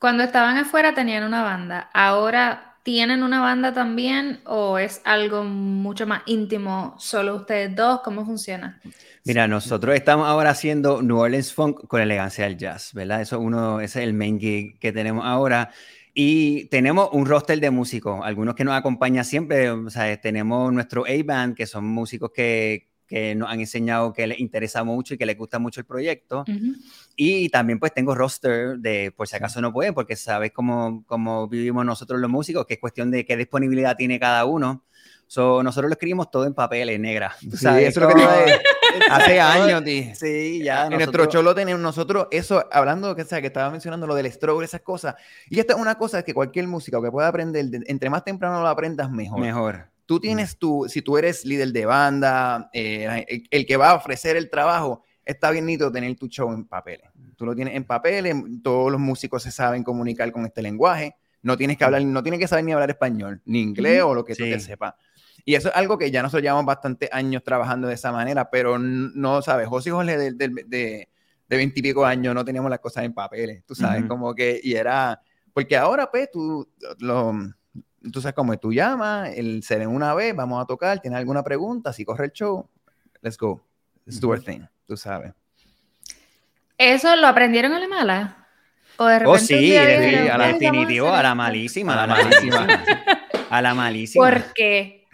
Cuando 0.00 0.24
estaban 0.24 0.58
afuera 0.58 0.94
tenían 0.94 1.22
una 1.22 1.44
banda. 1.44 1.88
Ahora 1.94 2.71
¿Tienen 2.82 3.22
una 3.22 3.40
banda 3.40 3.72
también 3.72 4.40
o 4.44 4.76
es 4.76 5.00
algo 5.04 5.44
mucho 5.44 6.04
más 6.06 6.22
íntimo, 6.26 6.96
solo 6.98 7.36
ustedes 7.36 7.76
dos? 7.76 8.00
¿Cómo 8.02 8.26
funciona? 8.26 8.80
Mira, 9.24 9.46
nosotros 9.46 9.94
estamos 9.94 10.26
ahora 10.26 10.50
haciendo 10.50 11.00
New 11.00 11.16
Orleans 11.16 11.54
Funk 11.54 11.86
con 11.86 12.00
elegancia 12.00 12.44
del 12.44 12.56
jazz, 12.56 12.92
¿verdad? 12.92 13.20
Eso 13.20 13.38
uno, 13.38 13.80
ese 13.80 14.00
es 14.00 14.08
el 14.08 14.14
main 14.14 14.40
gig 14.40 14.80
que 14.80 14.90
tenemos 14.90 15.24
ahora. 15.24 15.70
Y 16.12 16.66
tenemos 16.66 17.08
un 17.12 17.24
roster 17.24 17.60
de 17.60 17.70
músicos, 17.70 18.20
algunos 18.24 18.54
que 18.56 18.64
nos 18.64 18.74
acompañan 18.74 19.24
siempre, 19.24 19.70
o 19.70 19.86
tenemos 20.20 20.72
nuestro 20.72 21.04
A-Band, 21.06 21.54
que 21.54 21.66
son 21.66 21.86
músicos 21.86 22.32
que, 22.34 22.91
que 23.12 23.34
nos 23.34 23.50
han 23.50 23.60
enseñado 23.60 24.14
que 24.14 24.26
les 24.26 24.40
interesa 24.40 24.84
mucho 24.84 25.12
y 25.12 25.18
que 25.18 25.26
les 25.26 25.36
gusta 25.36 25.58
mucho 25.58 25.80
el 25.80 25.84
proyecto. 25.84 26.46
Y 27.14 27.50
también 27.50 27.78
pues 27.78 27.92
tengo 27.92 28.14
roster 28.14 28.78
de 28.78 29.12
por 29.14 29.28
si 29.28 29.36
acaso 29.36 29.60
no 29.60 29.70
pueden, 29.70 29.92
porque 29.92 30.16
sabes 30.16 30.50
cómo, 30.50 31.04
cómo 31.06 31.46
vivimos 31.46 31.84
nosotros 31.84 32.18
los 32.20 32.30
músicos, 32.30 32.64
que 32.64 32.74
es 32.74 32.80
cuestión 32.80 33.10
de 33.10 33.26
qué 33.26 33.36
disponibilidad 33.36 33.98
tiene 33.98 34.18
cada 34.18 34.46
uno. 34.46 34.86
So, 35.26 35.62
nosotros 35.62 35.90
lo 35.90 35.92
escribimos 35.92 36.30
todo 36.30 36.46
en 36.46 36.54
papeles 36.54 36.98
negra. 36.98 37.36
Sí, 37.38 37.66
eso 37.66 37.76
es 37.76 37.96
lo 37.96 38.08
que 38.08 38.14
te 38.14 38.22
Hace 39.10 39.40
años, 39.40 39.84
tío. 39.84 40.14
Sí, 40.14 40.62
ya. 40.64 40.86
En 40.86 40.94
nuestro 40.94 41.26
show 41.26 41.42
lo 41.42 41.54
tenemos 41.54 41.82
nosotros, 41.82 42.28
eso, 42.30 42.66
hablando 42.72 43.14
que, 43.14 43.24
sea, 43.24 43.42
que 43.42 43.48
estaba 43.48 43.70
mencionando 43.70 44.06
lo 44.06 44.14
del 44.14 44.32
stroke, 44.32 44.64
esas 44.64 44.80
cosas. 44.80 45.16
Y 45.50 45.60
esta 45.60 45.74
es 45.74 45.78
una 45.78 45.96
cosa 45.96 46.22
que 46.22 46.32
cualquier 46.32 46.66
músico 46.66 47.02
que 47.02 47.10
pueda 47.10 47.28
aprender, 47.28 47.66
entre 47.86 48.08
más 48.08 48.24
temprano 48.24 48.62
lo 48.62 48.68
aprendas, 48.68 49.10
mejor. 49.10 49.40
Mejor. 49.40 49.91
Tú 50.06 50.20
tienes 50.20 50.58
tu, 50.58 50.86
si 50.88 51.02
tú 51.02 51.16
eres 51.16 51.44
líder 51.44 51.72
de 51.72 51.86
banda, 51.86 52.70
eh, 52.72 53.44
el, 53.50 53.66
que 53.66 53.76
va 53.76 53.90
a 53.90 53.94
ofrecer 53.94 54.36
el 54.36 54.50
trabajo, 54.50 55.02
está 55.24 55.50
bien 55.50 55.66
nítido 55.66 55.92
tener 55.92 56.14
tu 56.16 56.28
show 56.28 56.52
en 56.52 56.64
papeles. 56.64 57.08
Tú 57.36 57.46
lo 57.46 57.54
tienes 57.54 57.74
en 57.74 57.84
papeles, 57.84 58.34
todos 58.62 58.90
los 58.90 59.00
músicos 59.00 59.42
se 59.42 59.50
saben 59.50 59.84
comunicar 59.84 60.30
con 60.32 60.44
este 60.44 60.62
lenguaje, 60.62 61.14
no 61.42 61.56
tienes 61.56 61.76
que 61.76 61.84
hablar, 61.84 62.02
no 62.02 62.22
tienes 62.22 62.40
que 62.40 62.48
saber 62.48 62.64
ni 62.64 62.72
hablar 62.72 62.90
español, 62.90 63.40
ni 63.44 63.60
inglés 63.60 64.02
o 64.02 64.14
lo 64.14 64.24
que 64.24 64.34
tú 64.34 64.44
te 64.44 64.60
sepas. 64.60 64.94
Y 65.44 65.54
eso 65.54 65.68
es 65.68 65.74
algo 65.74 65.98
que 65.98 66.10
ya 66.10 66.22
nosotros 66.22 66.42
llevamos 66.42 66.64
bastantes 66.64 67.08
años 67.12 67.42
trabajando 67.42 67.88
de 67.88 67.94
esa 67.94 68.12
manera, 68.12 68.48
pero 68.50 68.78
no, 68.78 69.42
sabes, 69.42 69.66
José 69.68 69.88
y 69.88 69.92
Jorge 69.92 70.16
de, 70.16 70.32
de, 70.32 70.64
de, 70.66 71.08
veintipico 71.48 72.06
años 72.06 72.34
no 72.34 72.44
teníamos 72.44 72.70
las 72.70 72.80
cosas 72.80 73.04
en 73.04 73.12
papeles, 73.12 73.64
tú 73.66 73.74
sabes, 73.74 74.04
como 74.06 74.34
que, 74.34 74.60
y 74.62 74.74
era, 74.74 75.20
porque 75.52 75.76
ahora 75.76 76.10
pues 76.10 76.30
tú, 76.30 76.66
lo, 77.00 77.34
tú 78.10 78.20
sabes 78.20 78.34
cómo 78.34 78.56
tú 78.58 78.72
llamas, 78.72 79.30
el 79.36 79.62
se 79.62 79.78
ven 79.78 79.88
una 79.88 80.14
vez, 80.14 80.34
vamos 80.34 80.62
a 80.62 80.66
tocar, 80.66 81.00
tienes 81.00 81.18
alguna 81.18 81.42
pregunta, 81.42 81.92
si 81.92 82.04
corre 82.04 82.26
el 82.26 82.32
show, 82.32 82.68
let's 83.20 83.36
go, 83.36 83.64
let's 84.04 84.20
do 84.20 84.28
our 84.28 84.40
thing, 84.40 84.60
tú 84.86 84.96
sabes. 84.96 85.32
¿Eso 86.78 87.14
lo 87.16 87.26
aprendieron 87.26 87.72
a 87.72 87.78
la 87.78 87.88
mala? 87.88 88.48
¿O 88.96 89.06
de 89.06 89.20
repente 89.20 89.36
oh, 89.36 89.38
sí, 89.38 89.76
a 89.76 90.36
la 90.36 90.48
definitiva, 90.48 91.18
a 91.18 91.22
la 91.22 91.34
malísima, 91.34 91.94
a 91.94 92.06
la 92.06 92.14
malísima. 92.14 92.66
a 93.50 93.62
la 93.62 93.74
malísima. 93.74 94.24
¿Por 94.24 94.52
qué? 94.54 95.06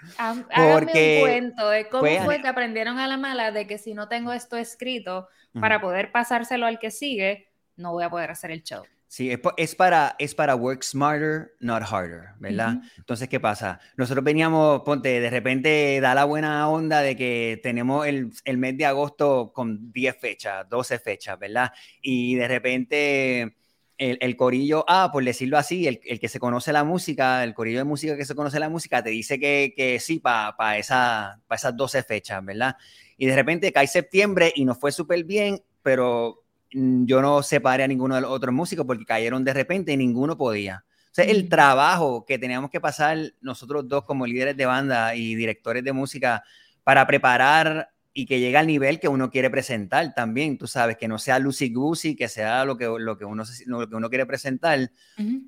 Porque 0.72 1.20
un 1.22 1.28
cuento 1.28 1.68
de 1.68 1.88
cómo 1.88 2.24
fue 2.24 2.40
que 2.40 2.48
aprendieron 2.48 2.98
a 2.98 3.06
la 3.06 3.16
mala 3.16 3.52
de 3.52 3.66
que 3.66 3.78
si 3.78 3.94
no 3.94 4.08
tengo 4.08 4.32
esto 4.32 4.56
escrito 4.56 5.28
para 5.60 5.80
poder 5.80 6.12
pasárselo 6.12 6.66
al 6.66 6.78
que 6.78 6.90
sigue, 6.90 7.48
no 7.76 7.92
voy 7.92 8.04
a 8.04 8.10
poder 8.10 8.30
hacer 8.30 8.50
el 8.50 8.62
show. 8.62 8.84
Sí, 9.10 9.30
es, 9.56 9.74
para, 9.74 10.14
es 10.18 10.34
para 10.34 10.54
work 10.54 10.82
smarter, 10.82 11.54
not 11.60 11.82
harder, 11.82 12.34
¿verdad? 12.38 12.82
Entonces, 12.98 13.26
¿qué 13.26 13.40
pasa? 13.40 13.80
Nosotros 13.96 14.22
veníamos, 14.22 14.82
ponte, 14.82 15.20
de 15.20 15.30
repente 15.30 15.98
da 16.02 16.14
la 16.14 16.24
buena 16.24 16.68
onda 16.68 17.00
de 17.00 17.16
que 17.16 17.58
tenemos 17.62 18.06
el, 18.06 18.30
el 18.44 18.58
mes 18.58 18.76
de 18.76 18.84
agosto 18.84 19.50
con 19.54 19.90
10 19.92 20.14
fechas, 20.18 20.68
12 20.68 20.98
fechas, 20.98 21.38
¿verdad? 21.38 21.72
Y 22.02 22.34
de 22.34 22.48
repente 22.48 23.56
el, 23.98 24.36
corillo 24.36 24.84
A, 24.88 25.10
por 25.10 25.24
decirlo 25.24 25.58
así, 25.58 25.86
el, 25.86 25.98
que 25.98 26.28
se 26.28 26.38
conoce 26.38 26.72
la 26.72 26.84
música, 26.84 27.42
el 27.42 27.54
corillo 27.54 27.78
de 27.78 27.84
música 27.84 28.16
que 28.16 28.24
se 28.24 28.34
conoce 28.34 28.60
la 28.60 28.68
música, 28.68 29.02
te 29.02 29.10
dice 29.10 29.40
que, 29.40 29.74
que 29.76 29.98
sí 29.98 30.20
para 30.20 30.78
esa, 30.78 31.40
esas 31.50 31.76
12 31.76 32.02
fechas, 32.04 32.44
¿verdad? 32.44 32.76
Y 33.16 33.26
de 33.26 33.34
repente 33.34 33.72
cae 33.72 33.86
septiembre 33.86 34.52
y 34.54 34.64
nos 34.64 34.78
fue 34.78 34.92
súper 34.92 35.24
bien, 35.24 35.62
pero 35.82 36.44
yo 36.70 37.22
no 37.22 37.42
separé 37.42 37.84
a 37.84 37.88
ninguno 37.88 38.14
de 38.14 38.20
los 38.20 38.30
otros 38.30 38.54
músicos 38.54 38.86
porque 38.86 39.04
cayeron 39.04 39.44
de 39.44 39.54
repente 39.54 39.92
y 39.92 39.96
ninguno 39.96 40.36
podía. 40.36 40.84
O 41.10 41.14
sea, 41.18 41.24
el 41.24 41.48
trabajo 41.48 42.24
que 42.26 42.38
teníamos 42.38 42.70
que 42.70 42.80
pasar 42.80 43.18
nosotros 43.40 43.88
dos 43.88 44.04
como 44.04 44.26
líderes 44.26 44.56
de 44.56 44.66
banda 44.66 45.14
y 45.14 45.34
directores 45.34 45.82
de 45.82 45.92
música 45.92 46.44
para 46.84 47.06
preparar 47.06 47.90
y 48.12 48.26
que 48.26 48.40
llegue 48.40 48.56
al 48.56 48.66
nivel 48.66 48.98
que 48.98 49.08
uno 49.08 49.30
quiere 49.30 49.48
presentar 49.48 50.12
también, 50.12 50.58
tú 50.58 50.66
sabes, 50.66 50.96
que 50.96 51.06
no 51.06 51.18
sea 51.18 51.38
lucy 51.38 51.72
goosey, 51.72 52.16
que 52.16 52.28
sea 52.28 52.64
lo 52.64 52.76
que, 52.76 52.86
lo 52.86 53.16
que, 53.16 53.24
uno, 53.24 53.44
lo 53.66 53.88
que 53.88 53.94
uno 53.94 54.08
quiere 54.08 54.26
presentar, 54.26 54.90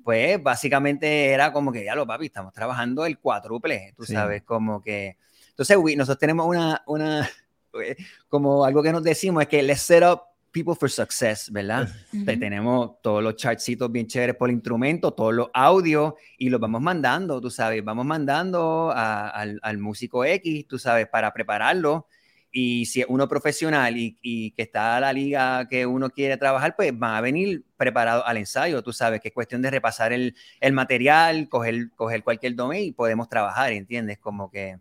pues 0.03 0.41
básicamente 0.41 1.31
era 1.31 1.51
como 1.51 1.71
que 1.71 1.83
ya 1.83 1.95
lo 1.95 2.07
papi, 2.07 2.27
estamos 2.27 2.53
trabajando 2.53 3.05
el 3.05 3.19
cuádruple, 3.19 3.93
tú 3.97 4.05
sabes, 4.05 4.43
como 4.43 4.81
que... 4.81 5.17
Entonces, 5.49 5.77
nosotros 5.97 6.17
tenemos 6.17 6.47
una, 6.47 6.81
una, 6.87 7.29
como 8.29 8.63
algo 8.63 8.81
que 8.81 8.93
nos 8.93 9.03
decimos 9.03 9.43
es 9.43 9.49
que 9.49 9.61
let's 9.63 9.81
set 9.81 10.03
up 10.03 10.30
people 10.51 10.75
for 10.75 10.89
success, 10.89 11.51
¿verdad? 11.51 11.89
Tenemos 12.25 13.01
todos 13.01 13.23
los 13.23 13.35
chartsitos 13.35 13.91
bien 13.91 14.07
chéveres 14.07 14.35
por 14.35 14.49
el 14.49 14.55
instrumento, 14.55 15.11
todos 15.11 15.33
los 15.33 15.49
audios 15.53 16.13
y 16.37 16.49
los 16.49 16.59
vamos 16.59 16.81
mandando, 16.81 17.39
tú 17.39 17.49
sabes, 17.49 17.83
vamos 17.83 18.05
mandando 18.05 18.91
al, 18.93 19.59
al 19.61 19.77
músico 19.77 20.25
X, 20.25 20.67
tú 20.67 20.77
sabes, 20.77 21.07
para 21.07 21.33
prepararlo 21.33 22.07
y 22.51 22.85
si 22.85 23.01
es 23.01 23.07
uno 23.07 23.27
profesional 23.29 23.95
y, 23.97 24.51
que 24.51 24.61
está 24.63 24.97
a 24.97 24.99
la 24.99 25.13
liga 25.13 25.67
que 25.69 25.85
uno 25.85 26.09
quiere 26.09 26.35
trabajar, 26.37 26.75
pues 26.75 26.91
va 26.91 27.17
a 27.17 27.21
venir 27.21 27.63
preparado 27.77 28.25
al 28.25 28.37
ensayo. 28.37 28.83
Tú 28.83 28.91
sabes 28.91 29.21
que 29.21 29.29
es 29.29 29.33
cuestión 29.33 29.61
de 29.61 29.71
repasar 29.71 30.11
el, 30.11 30.35
material, 30.73 31.47
coger, 31.47 31.91
coger 31.95 32.23
cualquier 32.23 32.55
domain 32.55 32.89
y 32.89 32.91
podemos 32.91 33.29
trabajar, 33.29 33.71
¿entiendes? 33.71 34.19
Como 34.19 34.51
que, 34.51 34.79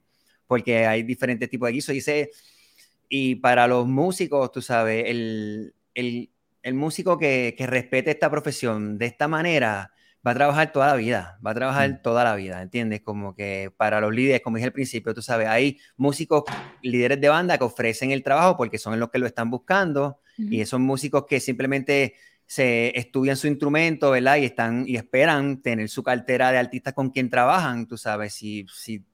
porque 0.48 0.86
hay 0.86 1.04
diferentes 1.04 1.48
tipos 1.48 1.68
de 1.68 1.72
guisos. 1.74 1.94
Y, 1.94 2.00
y 3.10 3.34
para 3.34 3.66
los 3.66 3.86
músicos, 3.86 4.50
tú 4.52 4.62
sabes, 4.62 5.04
el, 5.06 5.74
músico 6.72 7.18
que, 7.18 7.54
que 7.58 7.66
respete 7.66 8.12
esta 8.12 8.30
profesión 8.30 8.96
de 8.96 9.06
esta 9.06 9.28
manera, 9.28 9.92
va 10.26 10.30
a 10.30 10.34
trabajar 10.34 10.72
toda 10.72 10.86
la 10.86 10.94
vida, 10.94 11.38
va 11.44 11.50
a 11.50 11.54
trabajar 11.54 11.90
mm. 11.90 12.02
toda 12.02 12.24
la 12.24 12.36
vida, 12.36 12.62
¿entiendes? 12.62 13.00
Como 13.02 13.34
que 13.34 13.72
para 13.76 14.00
los 14.00 14.14
líderes, 14.14 14.42
como 14.42 14.56
dije 14.56 14.66
al 14.66 14.72
principio, 14.72 15.12
tú 15.12 15.22
sabes, 15.22 15.48
hay 15.48 15.78
músicos, 15.96 16.44
líderes 16.82 17.20
de 17.20 17.28
banda 17.28 17.58
que 17.58 17.64
ofrecen 17.64 18.12
el 18.12 18.22
trabajo 18.22 18.56
porque 18.56 18.78
son 18.78 18.98
los 19.00 19.10
que 19.10 19.18
lo 19.18 19.26
están 19.26 19.50
buscando 19.50 20.20
y 20.38 20.62
esos 20.62 20.80
músicos 20.80 21.26
que 21.28 21.38
simplemente 21.38 22.14
se 22.46 22.98
estudian 22.98 23.36
su 23.36 23.46
instrumento, 23.46 24.10
¿verdad? 24.10 24.36
Y 24.36 24.46
están 24.46 24.84
y 24.86 24.96
esperan 24.96 25.60
tener 25.60 25.88
su 25.88 26.02
cartera 26.02 26.50
de 26.50 26.58
artistas 26.58 26.94
con 26.94 27.10
quien 27.10 27.28
trabajan, 27.28 27.86
tú 27.86 27.98
sabes, 27.98 28.32
si, 28.32 28.66
si, 28.72 29.04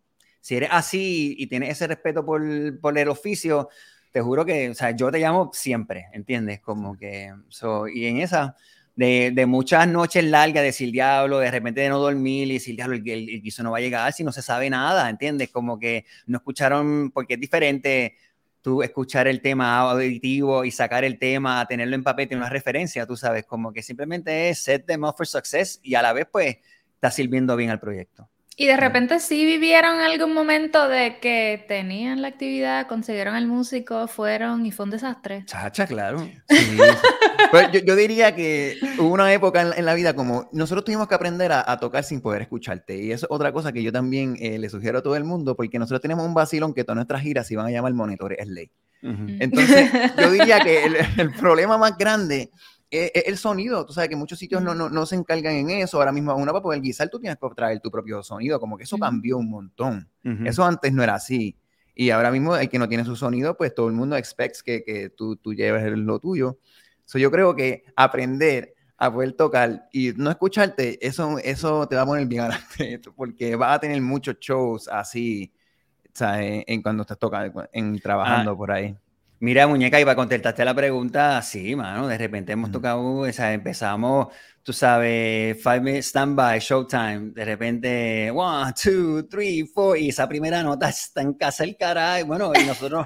si 0.47 0.55
eres 0.55 0.69
así 0.71 1.35
y 1.37 1.49
tienes 1.49 1.71
ese 1.71 1.89
respeto 1.89 2.25
por, 2.25 2.41
por 2.79 2.97
el 2.97 3.09
oficio, 3.09 3.69
te 4.13 4.21
juro 4.21 4.45
que, 4.45 4.71
o 4.71 4.75
sea, 4.75 4.93
yo 4.93 5.11
te 5.11 5.19
llamo 5.19 5.51
siempre, 5.53 6.07
¿entiendes? 6.13 6.61
Como 6.61 6.97
que, 6.97 7.35
y 7.93 8.07
en 8.07 8.19
esa, 8.19 8.55
de, 8.95 9.45
muchas 9.49 9.89
noches 9.89 10.23
largas, 10.23 10.63
de 10.63 10.67
decir 10.67 10.93
diablo, 10.93 11.41
de 11.41 11.51
repente 11.51 11.81
de 11.81 11.89
no 11.89 11.99
dormir 11.99 12.49
y 12.49 12.53
decir 12.53 12.77
diablo, 12.77 12.95
el, 12.95 13.09
el, 13.09 13.43
guiso 13.43 13.65
no 13.65 13.73
va 13.73 13.79
a 13.79 13.81
llegar 13.81 14.13
si 14.13 14.23
no 14.23 14.31
se 14.31 14.41
sabe 14.41 14.71
nada, 14.71 15.11
¿entiendes? 15.11 15.51
Como 15.51 15.81
que 15.81 16.05
no 16.29 16.39
escucharon, 16.39 17.11
porque 17.11 17.35
es 17.35 17.41
diferente 17.41 18.17
tú 18.63 18.85
escuchar 18.85 19.27
el 19.27 19.41
tema 19.41 19.81
auditivo 19.81 20.65
y 20.65 20.71
sacar 20.71 21.03
el 21.03 21.19
tema, 21.19 21.67
tenerlo 21.67 21.97
en 21.97 22.05
papel, 22.05 22.29
tener 22.29 22.43
una 22.43 22.51
referencia, 22.51 23.05
tú 23.05 23.17
sabes, 23.17 23.45
como 23.47 23.73
que 23.73 23.83
simplemente 23.83 24.51
es 24.51 24.63
set 24.63 24.87
them 24.87 25.03
up 25.03 25.17
for 25.17 25.27
success 25.27 25.81
y 25.83 25.97
a 25.97 26.03
la 26.03 26.13
vez 26.13 26.29
pues 26.31 26.59
está 26.95 27.11
sirviendo 27.11 27.57
bien 27.57 27.71
al 27.71 27.81
proyecto. 27.81 28.31
Y 28.59 28.67
de 28.67 28.77
repente 28.79 29.21
sí 29.21 29.45
vivieron 29.45 30.01
algún 30.01 30.33
momento 30.33 30.89
de 30.89 31.19
que 31.21 31.63
tenían 31.69 32.23
la 32.23 32.29
actividad, 32.29 32.87
consiguieron 32.87 33.37
el 33.37 33.47
músico, 33.47 34.09
fueron 34.09 34.65
y 34.65 34.73
fue 34.73 34.85
un 34.85 34.91
desastre. 34.91 35.45
Chacha, 35.45 35.87
claro. 35.87 36.27
Pues 37.51 37.71
yo, 37.85 37.95
diría 37.95 38.35
que 38.35 38.77
hubo 38.99 39.13
una 39.13 39.33
época 39.33 39.61
en, 39.77 39.85
la 39.85 39.95
vida 39.95 40.17
como 40.17 40.49
nosotros 40.53 40.85
tuvimos 40.85 41.07
que 41.07 41.15
aprender 41.15 41.53
a, 41.53 41.79
tocar 41.79 42.03
sin 42.03 42.21
poder 42.21 42.43
escucharte. 42.43 42.97
Y 42.97 43.13
eso 43.13 43.27
es 43.27 43.31
otra 43.31 43.53
cosa 43.53 43.73
que 43.73 43.83
yo 43.83 43.93
también 43.93 44.37
eh, 44.41 44.59
le 44.59 44.69
sugiero 44.69 44.99
a 44.99 45.03
todo 45.03 45.17
el 45.17 45.25
mundo, 45.25 45.55
porque 45.55 45.79
nosotros 45.79 46.01
tenemos 46.01 46.27
un 46.27 46.35
vacilón 46.35 46.75
que 46.75 46.83
todas 46.83 46.97
nuestras 46.97 47.23
giras 47.23 47.47
se 47.47 47.57
van 47.57 47.67
a 47.67 47.71
llamar 47.71 47.93
monitores, 47.93 48.39
es 48.41 48.49
ley. 48.49 48.71
Entonces, 49.03 49.91
yo 50.19 50.31
diría 50.31 50.61
que 50.61 50.85
el 51.19 51.33
problema 51.35 51.79
más 51.79 51.97
grande 51.97 52.51
es, 52.91 53.11
el 53.27 53.37
sonido, 53.37 53.85
tú 53.85 53.93
sabes 53.93 54.09
que 54.09 54.17
muchos 54.17 54.39
sitios 54.39 54.63
no, 54.63 54.75
no, 54.75 54.89
no, 54.89 55.07
se 55.07 55.17
encargan 55.17 55.55
en 55.55 55.71
eso. 55.71 55.99
Ahora 55.99 56.13
mismo, 56.13 56.35
una 56.35 56.53
para 56.53 56.63
poder 56.63 56.81
guisar, 56.81 57.09
tú 57.09 57.19
tienes 57.19 57.39
que 57.39 57.49
traer 57.55 57.81
tu 57.81 57.91
propio 57.91 58.23
sonido, 58.23 58.61
como 58.61 58.77
que 58.77 58.85
eso 58.85 58.99
cambió 58.99 59.39
un 59.39 59.51
montón. 59.51 60.09
Eso 60.45 60.65
antes 60.65 60.93
no 60.93 61.03
era 61.03 61.15
así. 61.15 61.57
Y 61.95 62.11
ahora 62.11 62.31
mismo, 62.31 62.57
el 62.57 62.69
que 62.69 62.79
no 62.79 62.89
tiene 62.89 63.05
su 63.05 63.17
sonido, 63.17 63.57
pues 63.57 63.75
todo 63.75 63.89
el 63.89 63.95
mundo 63.95 64.17
expects 64.17 64.63
que, 64.63 64.85
que 64.85 65.09
tú, 65.11 65.37
tú 65.37 65.55
lleves 65.55 65.97
lo 65.97 66.19
tuyo. 66.19 66.59
So, 67.07 67.19
yo 67.19 67.31
creo 67.31 67.55
que 67.55 67.85
aprender 67.95 68.75
a 68.99 69.13
poder 69.13 69.33
tocar 69.33 69.89
y 69.93 70.13
no 70.17 70.31
escucharte, 70.31 71.05
eso, 71.07 71.39
eso 71.39 71.87
te 71.87 71.97
va 71.97 72.03
a 72.03 72.07
poner 72.07 72.27
bien 72.27 72.43
adelante, 72.43 73.01
porque 73.15 73.57
vas 73.57 73.77
a 73.77 73.81
tener 73.81 74.01
muchos 74.01 74.37
shows 74.41 74.89
así, 74.89 75.53
¿sabes? 76.13 76.65
En, 76.67 76.83
cuando 76.83 77.03
estás 77.03 77.19
tocando, 77.19 77.67
en, 77.73 77.99
trabajando 78.01 78.53
ah, 78.53 78.57
por 78.57 78.71
ahí. 78.73 78.97
Mira, 79.39 79.67
muñeca, 79.67 80.01
iba 80.01 80.13
a 80.13 80.17
contestarte 80.17 80.65
la 80.65 80.75
pregunta, 80.75 81.43
sí, 81.43 81.77
mano, 81.77 82.09
de 82.09 82.17
repente 82.17 82.53
hemos 82.53 82.73
tocado, 82.73 83.17
o 83.17 83.33
sea, 83.33 83.53
empezamos, 83.53 84.29
tú 84.63 84.73
sabes, 84.73 85.63
five 85.63 85.81
minutes 85.81 86.07
standby, 86.07 86.59
showtime, 86.59 87.33
de 87.35 87.45
repente, 87.45 88.31
one, 88.31 88.73
two, 88.73 89.27
three, 89.29 89.67
four, 89.67 89.99
y 89.99 90.09
esa 90.09 90.27
primera 90.27 90.63
nota 90.63 90.89
está 90.89 91.21
en 91.21 91.35
casa 91.35 91.65
el 91.65 91.77
caray, 91.77 92.23
bueno, 92.23 92.51
y 92.59 92.65
nosotros, 92.65 93.05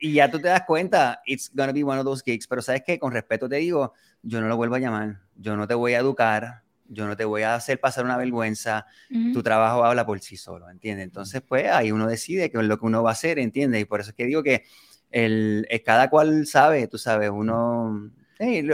y, 0.00 0.14
ya 0.14 0.30
tú 0.30 0.40
te 0.40 0.48
das 0.48 0.62
cuenta, 0.66 1.20
it's 1.26 1.50
gonna 1.54 1.72
be 1.72 1.84
one 1.84 1.98
of 1.98 2.06
those 2.06 2.22
gigs, 2.24 2.46
pero 2.46 2.62
sabes 2.62 2.82
que 2.82 2.98
con 2.98 3.12
respeto 3.12 3.50
te 3.50 3.56
digo, 3.56 3.92
yo 4.22 4.40
no 4.40 4.48
lo 4.48 4.56
vuelvo 4.56 4.76
a 4.76 4.78
llamar, 4.78 5.20
yo 5.36 5.58
no 5.58 5.68
te 5.68 5.74
voy 5.74 5.92
a 5.92 5.98
educar, 5.98 6.62
yo 6.88 7.06
no 7.06 7.18
te 7.18 7.26
voy 7.26 7.42
a 7.42 7.54
hacer 7.54 7.78
pasar 7.78 8.06
una 8.06 8.16
vergüenza, 8.16 8.86
tu 9.34 9.42
trabajo 9.42 9.84
habla 9.84 10.06
por 10.06 10.20
sí 10.20 10.38
solo, 10.38 10.70
¿entiendes? 10.70 11.04
Entonces, 11.04 11.42
pues 11.42 11.70
ahí 11.70 11.92
uno 11.92 12.06
decide 12.06 12.50
qué 12.50 12.58
es 12.58 12.64
lo 12.64 12.78
que 12.78 12.86
uno 12.86 13.02
va 13.02 13.10
a 13.10 13.12
hacer, 13.12 13.38
¿entiendes? 13.38 13.82
Y 13.82 13.84
por 13.84 14.00
eso 14.00 14.10
es 14.10 14.16
que 14.16 14.24
digo 14.24 14.42
que 14.42 14.64
el, 15.12 15.66
cada 15.84 16.10
cual 16.10 16.46
sabe, 16.46 16.88
tú 16.88 16.98
sabes, 16.98 17.30
uno... 17.30 18.10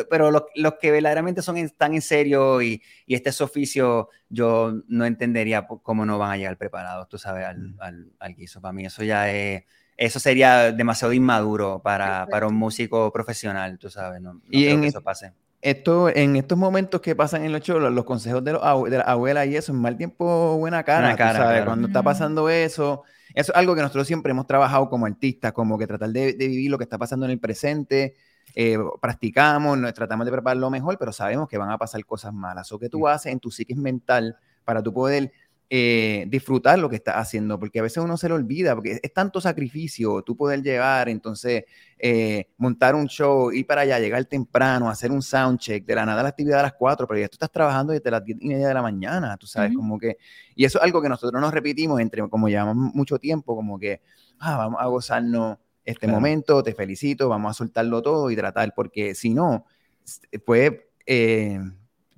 pero 0.08 0.30
los, 0.30 0.44
los, 0.54 0.74
que 0.80 0.90
verdaderamente 0.90 1.42
son 1.42 1.58
están 1.58 1.94
en 1.94 2.02
serio 2.02 2.62
y, 2.62 2.82
y, 3.06 3.14
este 3.14 3.30
es 3.30 3.40
oficio, 3.40 4.08
yo 4.30 4.72
no 4.88 5.04
entendería 5.04 5.66
cómo 5.66 6.06
no 6.06 6.18
van 6.18 6.30
a 6.30 6.36
llegar 6.36 6.56
preparados, 6.56 7.08
tú 7.08 7.18
sabes, 7.18 7.44
al, 7.44 7.74
al, 7.80 8.12
al 8.18 8.34
guiso. 8.34 8.60
Para 8.60 8.72
mí 8.72 8.86
eso 8.86 9.04
ya 9.04 9.30
es, 9.30 9.64
eso 9.98 10.20
sería 10.20 10.72
demasiado 10.72 11.12
inmaduro 11.12 11.82
para, 11.82 12.26
para 12.30 12.46
un 12.46 12.54
músico 12.54 13.12
profesional, 13.12 13.78
tú 13.78 13.90
sabes, 13.90 14.22
no, 14.22 14.40
y 14.48 14.68
en 14.68 14.84
eso 14.84 15.02
pase. 15.02 15.32
Esto, 15.60 16.08
en 16.08 16.36
estos 16.36 16.56
momentos 16.56 17.00
que 17.00 17.16
pasan 17.16 17.44
en 17.44 17.52
los 17.52 17.62
shows, 17.62 17.92
los 17.92 18.04
consejos 18.04 18.44
de, 18.44 18.52
los, 18.52 18.62
de 18.90 18.98
la 18.98 19.04
abuela 19.04 19.44
y 19.44 19.56
eso, 19.56 19.72
en 19.72 19.80
mal 19.80 19.96
tiempo, 19.96 20.56
buena 20.56 20.84
cara, 20.84 21.16
cara 21.16 21.38
sabes, 21.38 21.64
cuando 21.64 21.88
está 21.88 22.02
pasando 22.02 22.48
eso 22.48 23.02
eso 23.34 23.52
es 23.52 23.58
algo 23.58 23.74
que 23.74 23.82
nosotros 23.82 24.06
siempre 24.06 24.30
hemos 24.32 24.46
trabajado 24.46 24.88
como 24.88 25.06
artistas, 25.06 25.52
como 25.52 25.78
que 25.78 25.86
tratar 25.86 26.10
de, 26.10 26.32
vivir 26.32 26.70
lo 26.70 26.78
que 26.78 26.84
está 26.84 26.98
pasando 26.98 27.26
en 27.26 27.32
el 27.32 27.38
presente. 27.38 28.16
Eh, 28.54 28.78
practicamos, 29.00 29.78
tratamos 29.94 30.24
de 30.24 30.32
preparar 30.32 30.56
lo 30.56 30.70
mejor, 30.70 30.98
pero 30.98 31.12
sabemos 31.12 31.48
que 31.48 31.58
van 31.58 31.70
a 31.70 31.78
pasar 31.78 32.04
cosas 32.04 32.32
malas. 32.32 32.72
O 32.72 32.78
que 32.78 32.88
tú 32.88 33.06
haces 33.06 33.32
en 33.32 33.38
tu 33.38 33.50
psiquis 33.50 33.76
mental 33.76 34.36
para 34.64 34.82
tú 34.82 34.92
poder 34.92 35.32
eh, 35.70 36.24
disfrutar 36.28 36.78
lo 36.78 36.88
que 36.88 36.96
estás 36.96 37.16
haciendo, 37.16 37.58
porque 37.58 37.78
a 37.80 37.82
veces 37.82 38.02
uno 38.02 38.16
se 38.16 38.26
lo 38.30 38.36
olvida, 38.36 38.74
porque 38.74 39.00
es 39.02 39.12
tanto 39.12 39.38
sacrificio 39.38 40.22
tú 40.22 40.34
poder 40.34 40.62
llegar, 40.62 41.10
entonces 41.10 41.64
eh, 41.98 42.48
montar 42.56 42.94
un 42.94 43.06
show, 43.06 43.52
ir 43.52 43.66
para 43.66 43.82
allá, 43.82 43.98
llegar 43.98 44.24
temprano, 44.24 44.88
hacer 44.88 45.10
un 45.12 45.20
soundcheck, 45.20 45.84
de 45.84 45.94
la 45.94 46.06
nada 46.06 46.22
la 46.22 46.30
actividad 46.30 46.60
a 46.60 46.62
las 46.62 46.72
4, 46.72 47.06
pero 47.06 47.20
ya 47.20 47.28
tú 47.28 47.34
estás 47.34 47.52
trabajando 47.52 47.92
desde 47.92 48.10
las 48.10 48.24
10 48.24 48.38
y 48.40 48.48
media 48.48 48.68
de 48.68 48.72
la 48.72 48.80
mañana, 48.80 49.36
tú 49.36 49.46
sabes, 49.46 49.74
como 49.76 49.98
que, 49.98 50.16
y 50.54 50.64
eso 50.64 50.78
es 50.78 50.84
algo 50.84 51.02
que 51.02 51.10
nosotros 51.10 51.38
nos 51.38 51.52
repetimos 51.52 52.00
entre, 52.00 52.26
como 52.30 52.48
llevamos 52.48 52.94
mucho 52.94 53.18
tiempo, 53.18 53.54
como 53.54 53.78
que, 53.78 54.00
ah, 54.38 54.56
vamos 54.56 54.80
a 54.80 54.86
gozarnos 54.86 55.58
este 55.84 56.06
momento, 56.06 56.62
te 56.62 56.72
felicito, 56.72 57.28
vamos 57.28 57.50
a 57.50 57.54
soltarlo 57.54 58.00
todo 58.00 58.30
y 58.30 58.36
tratar, 58.36 58.72
porque 58.74 59.14
si 59.14 59.34
no, 59.34 59.66
pues... 60.46 60.72
Eh, 61.04 61.60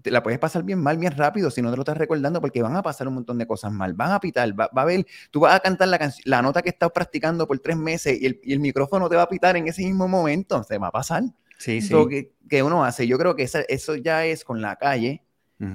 te 0.02 0.10
la 0.10 0.22
puedes 0.22 0.38
pasar 0.38 0.62
bien 0.62 0.80
mal, 0.80 0.98
bien 0.98 1.12
rápido 1.16 1.50
si 1.50 1.62
no 1.62 1.70
te 1.70 1.76
lo 1.76 1.82
estás 1.82 1.96
recordando, 1.96 2.40
porque 2.40 2.62
van 2.62 2.76
a 2.76 2.82
pasar 2.82 3.08
un 3.08 3.14
montón 3.14 3.38
de 3.38 3.46
cosas 3.46 3.72
mal. 3.72 3.94
Van 3.94 4.12
a 4.12 4.20
pitar, 4.20 4.58
va, 4.58 4.70
a 4.74 4.84
ver, 4.84 5.06
tú 5.30 5.40
vas 5.40 5.54
a 5.54 5.60
cantar 5.60 5.88
la, 5.88 6.12
la 6.24 6.42
nota 6.42 6.62
que 6.62 6.70
estás 6.70 6.90
practicando 6.92 7.46
por 7.46 7.58
tres 7.58 7.76
meses 7.76 8.20
y 8.20 8.26
el, 8.26 8.40
y 8.42 8.52
el, 8.52 8.60
micrófono 8.60 9.08
te 9.08 9.16
va 9.16 9.22
a 9.22 9.28
pitar 9.28 9.56
en 9.56 9.68
ese 9.68 9.82
mismo 9.82 10.08
momento, 10.08 10.62
se 10.62 10.78
va 10.78 10.88
a 10.88 10.92
pasar. 10.92 11.22
Sí, 11.58 11.80
sí. 11.80 11.94
Que, 12.08 12.32
que, 12.48 12.62
uno 12.62 12.84
hace, 12.84 13.06
yo 13.06 13.18
creo 13.18 13.36
que 13.36 13.42
eso 13.42 13.94
ya 13.96 14.24
es 14.24 14.44
con 14.44 14.62
la 14.62 14.76
calle 14.76 15.22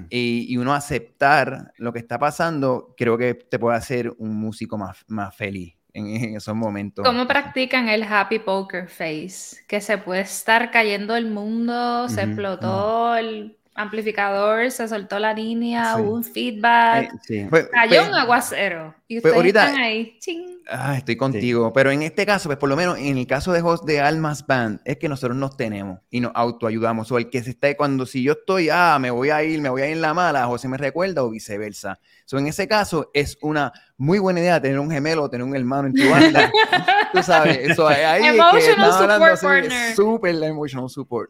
y, 0.09 0.51
y, 0.51 0.57
uno 0.57 0.73
aceptar 0.73 1.71
lo 1.77 1.93
que 1.93 1.99
está 1.99 2.17
pasando, 2.17 2.95
creo 2.97 3.19
que 3.19 3.35
te 3.35 3.59
puede 3.59 3.77
hacer 3.77 4.11
un 4.17 4.35
músico 4.35 4.79
más, 4.79 5.05
más 5.07 5.35
feliz. 5.35 5.75
en, 5.93 6.35
esos 6.35 6.55
momentos. 6.55 7.05
¿Cómo 7.05 7.27
practican 7.27 7.87
el 7.87 8.03
happy 8.03 8.39
poker 8.39 8.87
face? 8.89 9.63
Que 9.67 9.79
se 9.79 9.97
puede 9.97 10.21
estar 10.21 10.71
cayendo 10.71 11.15
el 11.15 11.29
mundo, 11.29 12.09
se 12.09 12.23
explotó 12.23 13.15
el 13.15 13.57
amplificador, 13.75 14.71
se 14.71 14.87
soltó 14.87 15.19
la 15.19 15.33
línea, 15.33 15.97
hubo 15.97 16.13
un 16.13 16.23
feedback, 16.23 17.11
eh, 17.29 17.49
cayó 17.71 18.07
un 18.07 18.13
aguacero 18.13 18.95
y 19.05 19.17
ustedes 19.17 19.45
están 19.45 19.75
ahí, 19.75 20.17
ching. 20.19 20.61
Ah, 20.69 20.95
estoy 20.97 21.17
contigo, 21.17 21.73
pero 21.73 21.91
en 21.91 22.01
este 22.01 22.25
caso, 22.25 22.47
pues 22.47 22.57
por 22.57 22.69
lo 22.69 22.77
menos 22.77 22.97
en 22.97 23.17
el 23.17 23.27
caso 23.27 23.51
de 23.51 23.61
host 23.61 23.83
de 23.83 23.99
Almas 23.99 24.47
Band, 24.47 24.79
es 24.85 24.97
que 24.97 25.09
nosotros 25.09 25.37
nos 25.37 25.57
tenemos 25.57 25.99
y 26.09 26.21
nos 26.21 26.31
autoayudamos, 26.33 27.11
o 27.11 27.17
el 27.17 27.29
que 27.29 27.43
se 27.43 27.49
está, 27.49 27.75
cuando 27.75 28.05
si 28.05 28.23
yo 28.23 28.31
estoy, 28.31 28.69
ah, 28.71 28.97
me 28.99 29.11
voy 29.11 29.29
a 29.29 29.43
ir, 29.43 29.61
me 29.61 29.67
voy 29.67 29.81
a 29.81 29.87
ir 29.87 29.93
en 29.93 30.01
la 30.01 30.13
mala, 30.13 30.45
José 30.45 30.69
me 30.69 30.77
recuerda 30.77 31.23
o 31.23 31.29
viceversa. 31.29 31.99
So, 32.23 32.37
en 32.39 32.47
ese 32.47 32.69
caso 32.69 33.11
es 33.13 33.37
una 33.41 33.73
muy 33.97 34.19
buena 34.19 34.39
idea 34.39 34.61
tener 34.61 34.79
un 34.79 34.89
gemelo, 34.89 35.29
tener 35.29 35.45
un 35.45 35.55
hermano 35.55 35.89
en 35.89 35.93
tu 35.93 36.09
banda, 36.09 36.49
tú 37.13 37.21
sabes, 37.21 37.57
eso 37.57 37.89
ahí 37.89 38.25
emotional 38.25 38.93
support 38.93 39.41
partner. 39.41 39.95
Super 39.95 40.43
emotional 40.43 40.89
support. 40.89 41.29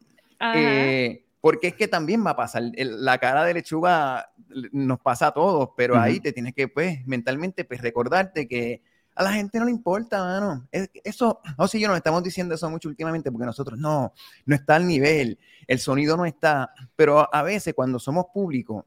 Eh, 0.54 1.25
porque 1.46 1.68
es 1.68 1.76
que 1.76 1.88
también 1.88 2.26
va 2.26 2.32
a 2.32 2.36
pasar, 2.36 2.64
la 2.76 3.20
cara 3.20 3.46
de 3.46 3.54
lechuga 3.54 4.32
nos 4.72 5.00
pasa 5.00 5.28
a 5.28 5.32
todos, 5.32 5.70
pero 5.78 5.96
ahí 5.96 6.20
te 6.20 6.34
tienes 6.34 6.56
que, 6.56 6.68
pues, 6.68 7.06
mentalmente, 7.06 7.64
pues, 7.66 7.82
recordarte 7.82 8.48
que 8.48 8.82
a 9.14 9.22
la 9.22 9.32
gente 9.32 9.60
no 9.60 9.66
le 9.66 9.72
importa, 9.72 10.24
mano. 10.24 10.68
Eso, 10.72 11.42
o 11.58 11.68
si 11.68 11.80
yo 11.80 11.88
nos 11.88 11.98
estamos 11.98 12.24
diciendo 12.24 12.56
eso 12.56 12.68
mucho 12.68 12.90
últimamente, 12.90 13.32
porque 13.32 13.46
nosotros 13.46 13.78
no, 13.78 14.12
no 14.48 14.56
está 14.56 14.78
al 14.78 14.88
nivel, 14.88 15.38
el 15.68 15.78
sonido 15.78 16.18
no 16.18 16.26
está, 16.26 16.74
pero 16.96 17.32
a 17.32 17.44
veces 17.44 17.76
cuando 17.76 18.00
somos 18.00 18.26
públicos, 18.34 18.84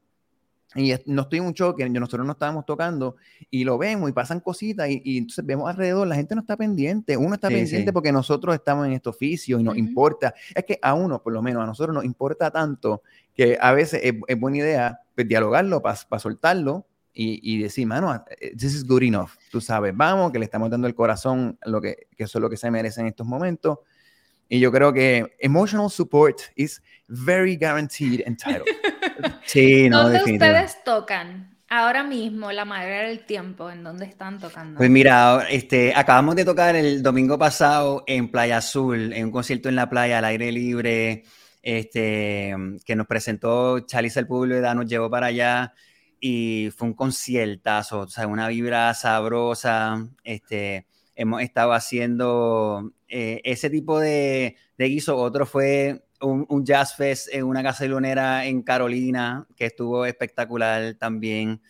y 0.75 0.93
no 1.07 1.23
estoy 1.23 1.39
en 1.39 1.45
un 1.45 1.53
choque, 1.53 1.87
nosotros 1.89 2.25
no 2.25 2.33
estábamos 2.33 2.65
tocando 2.65 3.15
y 3.49 3.63
lo 3.63 3.77
vemos 3.77 4.09
y 4.09 4.13
pasan 4.13 4.39
cositas 4.39 4.87
y, 4.89 5.17
entonces 5.17 5.43
vemos 5.43 5.67
alrededor, 5.67 6.07
la 6.07 6.15
gente 6.15 6.35
no 6.35 6.41
está 6.41 6.55
pendiente, 6.55 7.17
uno 7.17 7.33
está 7.33 7.47
pendiente 7.47 7.91
porque 7.91 8.11
nosotros 8.11 8.53
estamos 8.53 8.85
en 8.85 8.93
este 8.93 9.09
oficio 9.09 9.59
y 9.59 9.63
nos 9.63 9.77
importa, 9.77 10.33
es 10.53 10.63
que 10.65 10.77
a 10.81 10.93
uno, 10.93 11.21
por 11.23 11.33
lo 11.33 11.41
menos 11.41 11.63
a 11.63 11.65
nosotros 11.65 11.95
nos 11.95 12.05
importa 12.05 12.51
tanto 12.51 13.01
que 13.33 13.57
a 13.59 13.71
veces 13.71 14.01
es, 14.03 14.39
buena 14.39 14.57
idea 14.57 14.99
pues, 15.15 15.27
dialogarlo 15.27 15.81
para 15.81 16.19
soltarlo 16.19 16.85
y, 17.13 17.39
y, 17.41 17.61
decir, 17.61 17.87
mano, 17.87 18.23
eh, 18.39 18.55
this 18.55 18.75
is 18.75 18.85
good 18.85 19.01
enough, 19.01 19.31
tú 19.51 19.59
sabes, 19.59 19.95
vamos, 19.97 20.31
que 20.31 20.37
le 20.37 20.45
estamos 20.45 20.69
dando 20.69 20.87
el 20.87 20.93
corazón, 20.93 21.57
lo 21.65 21.81
que, 21.81 22.07
que 22.15 22.25
eso 22.25 22.37
es 22.37 22.41
lo 22.41 22.49
que 22.49 22.57
se 22.57 22.69
merece 22.69 23.01
en 23.01 23.07
estos 23.07 23.25
momentos. 23.25 23.79
Y 24.49 24.59
yo 24.59 24.71
creo 24.71 24.91
que 24.91 25.35
emotional 25.39 25.89
support 25.89 26.41
is 26.55 26.81
very 27.07 27.55
guaranteed 27.55 28.23
and 28.25 28.37
titled. 28.37 28.67
Sí, 29.45 29.89
no, 29.89 30.03
¿Dónde 30.03 30.33
ustedes 30.33 30.81
tocan 30.85 31.57
ahora 31.67 32.03
mismo, 32.03 32.51
la 32.51 32.63
mayoría 32.63 33.01
del 33.01 33.25
tiempo? 33.25 33.69
¿En 33.69 33.83
dónde 33.83 34.05
están 34.05 34.39
tocando? 34.39 34.77
Pues 34.77 34.89
mira, 34.89 35.45
este, 35.49 35.93
acabamos 35.93 36.35
de 36.35 36.45
tocar 36.45 36.75
el 36.75 37.03
domingo 37.03 37.37
pasado 37.37 38.03
en 38.07 38.31
Playa 38.31 38.57
Azul, 38.57 39.11
en 39.11 39.25
un 39.25 39.31
concierto 39.31 39.67
en 39.67 39.75
la 39.75 39.89
playa 39.89 40.19
al 40.19 40.25
aire 40.25 40.51
libre, 40.51 41.23
este, 41.61 42.55
que 42.85 42.95
nos 42.95 43.07
presentó 43.07 43.81
Chalice 43.81 44.21
el 44.21 44.27
Público, 44.27 44.73
nos 44.73 44.85
llevó 44.85 45.09
para 45.09 45.27
allá 45.27 45.73
y 46.19 46.69
fue 46.75 46.87
un 46.87 46.93
conciertazo, 46.93 48.01
o 48.01 48.07
sea, 48.07 48.27
una 48.27 48.47
vibra 48.47 48.93
sabrosa, 48.93 50.07
este, 50.23 50.87
hemos 51.19 51.41
estado 51.41 51.73
haciendo 51.73 52.93
eh, 53.09 53.41
ese 53.43 53.69
tipo 53.69 53.99
de, 53.99 54.55
de 54.77 54.85
guiso, 54.85 55.17
otro 55.17 55.45
fue 55.45 56.01
un, 56.21 56.65
jazz 56.65 56.95
fest 56.95 57.27
en 57.33 57.43
una 57.43 57.61
casa 57.61 57.85
lunera 57.85 58.45
en 58.45 58.61
Carolina, 58.61 59.45
que 59.57 59.65
estuvo 59.65 60.05
espectacular 60.05 60.95
también. 60.95 61.61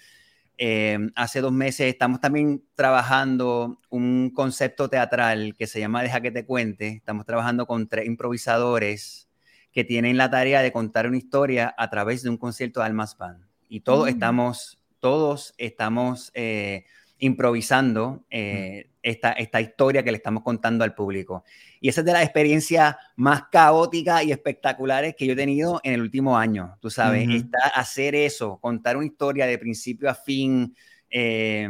Eh, 0.60 1.00
hace 1.16 1.42
dos 1.42 1.52
meses 1.52 1.88
estamos 1.88 2.20
también 2.20 2.64
trabajando 2.76 3.80
un 3.90 4.30
concepto 4.36 4.88
teatral 4.88 5.56
que 5.58 5.66
se 5.66 5.80
llama 5.80 6.04
Deja 6.04 6.22
que 6.22 6.32
te 6.32 6.46
cuente. 6.46 6.90
Estamos 6.90 7.26
trabajando 7.26 7.66
con 7.66 7.88
tres 7.88 8.06
improvisadores 8.06 9.30
que 9.72 9.84
tienen 9.84 10.18
la 10.18 10.30
tarea 10.30 10.62
de 10.62 10.72
contar 10.72 11.08
una 11.08 11.18
historia 11.18 11.74
a 11.76 11.90
través 11.90 12.22
de 12.22 12.30
un 12.30 12.38
concierto 12.38 12.82
de 12.82 12.86
Almas 12.86 13.18
Band. 13.18 13.46
Y 13.68 13.80
todos 13.80 14.06
mm. 14.06 14.10
estamos, 14.10 14.78
todos 15.00 15.56
estamos 15.58 16.32
eh, 16.36 16.86
improvisando 17.20 18.26
eh, 18.30 18.90
esta, 19.04 19.32
esta 19.34 19.62
historia 19.62 20.04
que 20.04 20.12
le 20.12 20.18
estamos 20.18 20.44
contando 20.44 20.84
al 20.84 20.96
público. 20.96 21.44
Y 21.80 21.90
esa 21.90 22.02
es 22.02 22.06
de 22.06 22.14
las 22.14 22.24
experiencias 22.24 22.96
más 23.16 23.44
caóticas 23.52 24.24
y 24.24 24.32
espectaculares 24.32 25.16
que 25.16 25.26
yo 25.26 25.34
he 25.34 25.38
tenido 25.38 25.80
en 25.84 25.94
el 25.94 26.02
último 26.02 26.38
año. 26.38 26.78
Tú 26.82 26.90
sabes, 26.90 27.28
hacer 27.76 28.16
eso, 28.16 28.58
contar 28.60 28.98
una 28.98 29.06
historia 29.06 29.46
de 29.46 29.58
principio 29.58 30.10
a 30.10 30.16
fin. 30.16 30.76
Eh, 31.10 31.68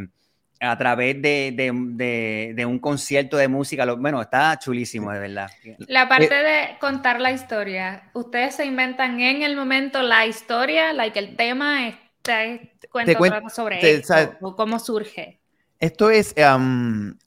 a 0.62 0.77
través 0.77 1.21
de, 1.21 1.53
de, 1.55 2.53
de, 2.53 2.65
un 2.65 2.79
concierto 2.79 3.38
de 3.38 3.47
música. 3.47 3.85
bueno, 3.95 4.21
está 4.21 4.59
chulísimo, 4.59 5.12
de 5.12 5.19
verdad. 5.19 5.49
La 5.88 6.09
parte 6.09 6.35
eh, 6.35 6.43
de 6.43 6.77
contar 6.79 7.21
la 7.21 7.31
historia, 7.31 8.09
ustedes 8.13 8.55
se 8.55 8.65
inventan 8.65 9.21
en 9.21 9.41
el 9.41 9.55
momento 9.55 10.01
la 10.01 10.25
historia, 10.25 10.91
like 10.91 11.17
el 11.17 11.38
tema, 11.38 11.88
este, 11.88 12.73
cuento 12.89 13.49
sobre 13.49 13.79
eso, 13.79 14.13
cómo 14.57 14.79
surge. 14.79 15.38
Esto 15.79 16.09
es, 16.09 16.35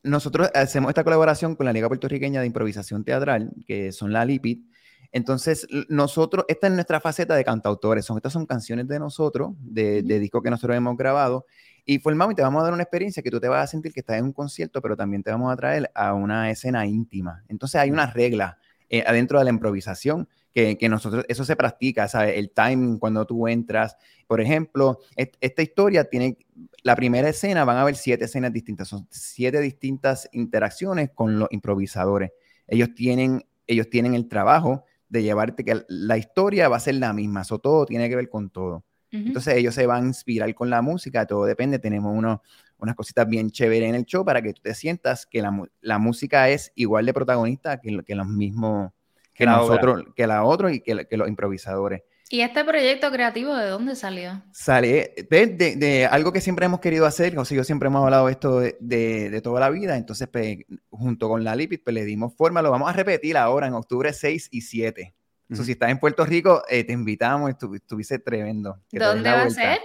nosotros 0.02 0.50
hacemos 0.54 0.90
esta 0.90 1.04
colaboración 1.04 1.56
con 1.56 1.64
la 1.64 1.72
Liga 1.72 1.88
Puertorriqueña 1.88 2.40
de 2.42 2.46
Improvisación 2.46 3.02
Teatral, 3.02 3.50
que 3.66 3.92
son 3.92 4.12
la 4.12 4.26
LIPID. 4.26 4.66
Entonces, 5.10 5.66
nosotros, 5.88 6.44
esta 6.48 6.66
es 6.66 6.72
nuestra 6.74 7.00
faceta 7.00 7.34
de 7.34 7.44
cantautores. 7.44 8.04
Son, 8.04 8.18
estas 8.18 8.34
son 8.34 8.44
canciones 8.44 8.88
de 8.88 8.98
nosotros, 8.98 9.52
de, 9.58 10.02
de 10.02 10.18
discos 10.18 10.42
que 10.42 10.50
nosotros 10.50 10.76
hemos 10.76 10.98
grabado. 10.98 11.46
Y 11.86 11.98
formamos 11.98 12.32
y 12.32 12.36
te 12.36 12.42
vamos 12.42 12.60
a 12.60 12.64
dar 12.64 12.74
una 12.74 12.82
experiencia 12.82 13.22
que 13.22 13.30
tú 13.30 13.40
te 13.40 13.48
vas 13.48 13.64
a 13.64 13.66
sentir 13.66 13.92
que 13.92 14.00
estás 14.00 14.18
en 14.18 14.26
un 14.26 14.32
concierto, 14.34 14.82
pero 14.82 14.96
también 14.96 15.22
te 15.22 15.30
vamos 15.30 15.50
a 15.50 15.56
traer 15.56 15.90
a 15.94 16.12
una 16.12 16.50
escena 16.50 16.84
íntima. 16.84 17.44
Entonces, 17.48 17.80
hay 17.80 17.90
una 17.90 18.06
regla 18.06 18.58
eh, 18.90 19.02
adentro 19.06 19.38
de 19.38 19.44
la 19.44 19.50
improvisación 19.50 20.28
que, 20.52 20.76
que, 20.78 20.88
nosotros, 20.88 21.24
eso 21.28 21.44
se 21.44 21.56
practica, 21.56 22.08
¿sabes? 22.08 22.36
El 22.36 22.50
timing 22.50 22.98
cuando 22.98 23.26
tú 23.26 23.48
entras. 23.48 23.96
Por 24.26 24.40
ejemplo, 24.40 24.98
esta 25.16 25.62
historia 25.62 26.04
tiene 26.04 26.38
la 26.82 26.96
primera 26.96 27.28
escena 27.28 27.64
van 27.64 27.76
a 27.76 27.82
haber 27.82 27.96
siete 27.96 28.24
escenas 28.24 28.52
distintas, 28.52 28.88
son 28.88 29.06
siete 29.10 29.60
distintas 29.60 30.28
interacciones 30.32 31.10
con 31.14 31.38
los 31.38 31.48
improvisadores. 31.50 32.32
Ellos 32.66 32.94
tienen, 32.94 33.44
ellos 33.66 33.88
tienen 33.88 34.14
el 34.14 34.28
trabajo 34.28 34.84
de 35.08 35.22
llevarte 35.22 35.64
que 35.64 35.84
la 35.88 36.16
historia 36.16 36.68
va 36.68 36.76
a 36.76 36.80
ser 36.80 36.96
la 36.96 37.12
misma, 37.12 37.42
eso 37.42 37.58
todo 37.58 37.86
tiene 37.86 38.08
que 38.08 38.16
ver 38.16 38.28
con 38.28 38.50
todo. 38.50 38.84
Entonces 39.10 39.56
ellos 39.56 39.74
se 39.74 39.86
van 39.86 40.04
a 40.04 40.06
inspirar 40.06 40.54
con 40.54 40.70
la 40.70 40.80
música, 40.80 41.26
todo 41.26 41.44
depende, 41.44 41.78
tenemos 41.78 42.16
unos, 42.16 42.40
unas 42.78 42.94
cositas 42.94 43.28
bien 43.28 43.50
chéveres 43.50 43.90
en 43.90 43.94
el 43.94 44.06
show 44.06 44.24
para 44.24 44.40
que 44.40 44.54
tú 44.54 44.62
te 44.62 44.74
sientas 44.74 45.26
que 45.26 45.42
la, 45.42 45.54
la 45.82 45.98
música 45.98 46.48
es 46.48 46.72
igual 46.76 47.04
de 47.04 47.12
protagonista 47.12 47.78
que, 47.78 48.02
que 48.06 48.14
los 48.14 48.26
mismos, 48.26 48.90
que, 49.34 49.46
nosotros, 49.46 50.04
que 50.14 50.26
la 50.26 50.44
otra 50.44 50.72
y 50.72 50.80
que, 50.80 51.06
que 51.06 51.16
los 51.16 51.28
improvisadores. 51.28 52.02
¿Y 52.30 52.40
este 52.40 52.64
proyecto 52.64 53.10
creativo 53.10 53.54
de 53.54 53.68
dónde 53.68 53.94
salió? 53.94 54.42
Sale 54.52 55.14
de, 55.28 55.76
de, 55.76 56.06
algo 56.06 56.32
que 56.32 56.40
siempre 56.40 56.64
hemos 56.64 56.80
querido 56.80 57.04
hacer, 57.04 57.34
José 57.34 57.54
y 57.54 57.56
yo 57.58 57.64
siempre 57.64 57.88
hemos 57.88 58.02
hablado 58.02 58.30
esto 58.30 58.60
de, 58.60 58.76
de 58.80 59.40
toda 59.42 59.60
la 59.60 59.68
vida, 59.68 59.98
entonces 59.98 60.28
pues, 60.28 60.58
junto 60.88 61.28
con 61.28 61.44
la 61.44 61.54
Lipid 61.54 61.80
pues, 61.84 61.92
le 61.92 62.06
dimos 62.06 62.34
forma, 62.34 62.62
lo 62.62 62.70
vamos 62.70 62.88
a 62.88 62.94
repetir 62.94 63.36
ahora 63.36 63.66
en 63.66 63.74
octubre 63.74 64.12
6 64.12 64.48
y 64.50 64.62
7. 64.62 65.14
Entonces, 65.42 65.66
si 65.66 65.72
estás 65.72 65.90
en 65.90 65.98
Puerto 65.98 66.24
Rico, 66.24 66.62
eh, 66.70 66.82
te 66.82 66.94
invitamos, 66.94 67.50
estuviste 67.50 68.18
tremendo. 68.18 68.78
¿Dónde 68.90 69.30
va 69.30 69.42
a 69.42 69.50
ser? 69.50 69.80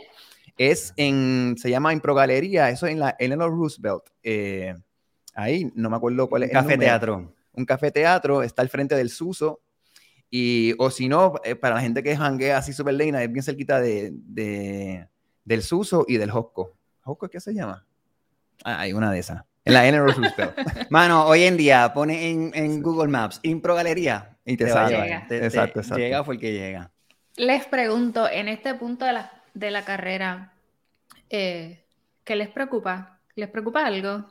Es 0.58 0.94
en, 0.96 1.56
se 1.58 1.70
llama 1.70 1.92
Impro 1.92 2.16
Galería, 2.16 2.70
eso 2.70 2.88
en 2.88 3.00
la 3.00 3.18
Eleanor 3.20 3.52
Roosevelt. 3.52 4.04
Eh, 4.24 4.74
ahí, 5.36 5.70
no 5.76 5.90
me 5.90 5.98
acuerdo 5.98 6.30
cuál 6.30 6.44
es. 6.44 6.52
Café 6.52 6.78
teatro. 6.78 7.34
Un 7.58 7.66
café 7.66 7.92
teatro, 7.92 8.44
está 8.44 8.62
al 8.62 8.70
frente 8.70 8.96
del 8.96 9.10
Suso, 9.10 9.62
y, 10.30 10.74
o 10.78 10.90
si 10.90 11.10
no, 11.10 11.36
eh, 11.44 11.56
para 11.56 11.76
la 11.76 11.82
gente 11.82 12.04
que 12.04 12.16
janguea 12.16 12.58
así 12.58 12.72
súper 12.72 12.94
leina, 12.94 13.24
es 13.24 13.32
bien 13.32 13.44
cerquita 13.44 13.80
de, 13.82 14.12
de, 14.14 15.08
del 15.44 15.64
Suso 15.64 16.06
y 16.08 16.18
del 16.18 16.32
Hosco. 16.32 16.78
¿Hosco 17.04 17.30
qué 17.30 17.40
se 17.40 17.54
llama? 17.54 17.86
Ah, 18.64 18.82
hay 18.82 18.94
una 18.94 19.12
de 19.12 19.20
esas. 19.20 19.44
En 19.64 19.74
la 19.74 19.88
N. 19.88 20.00
Mano, 20.90 21.26
hoy 21.26 21.44
en 21.44 21.58
día 21.58 21.92
pone 21.94 22.30
en, 22.30 22.52
en 22.54 22.82
Google 22.82 23.10
Maps 23.10 23.40
Impro 23.44 23.76
Galería 23.76 24.38
y 24.46 24.56
te, 24.56 24.70
sale. 24.70 24.98
Llega. 24.98 25.28
exacto, 25.30 25.80
exacto. 25.80 25.98
Llega 25.98 26.24
porque 26.24 26.54
llega. 26.54 26.92
Les 27.36 27.66
pregunto, 27.66 28.30
en 28.30 28.48
este 28.48 28.74
punto 28.76 29.06
de 29.06 29.14
la, 29.14 29.32
de 29.54 29.72
la 29.72 29.84
carrera, 29.84 30.54
eh, 31.30 31.84
¿qué 32.24 32.36
les 32.36 32.50
preocupa? 32.50 33.20
¿Les 33.36 33.50
preocupa 33.50 33.86
algo? 33.86 34.26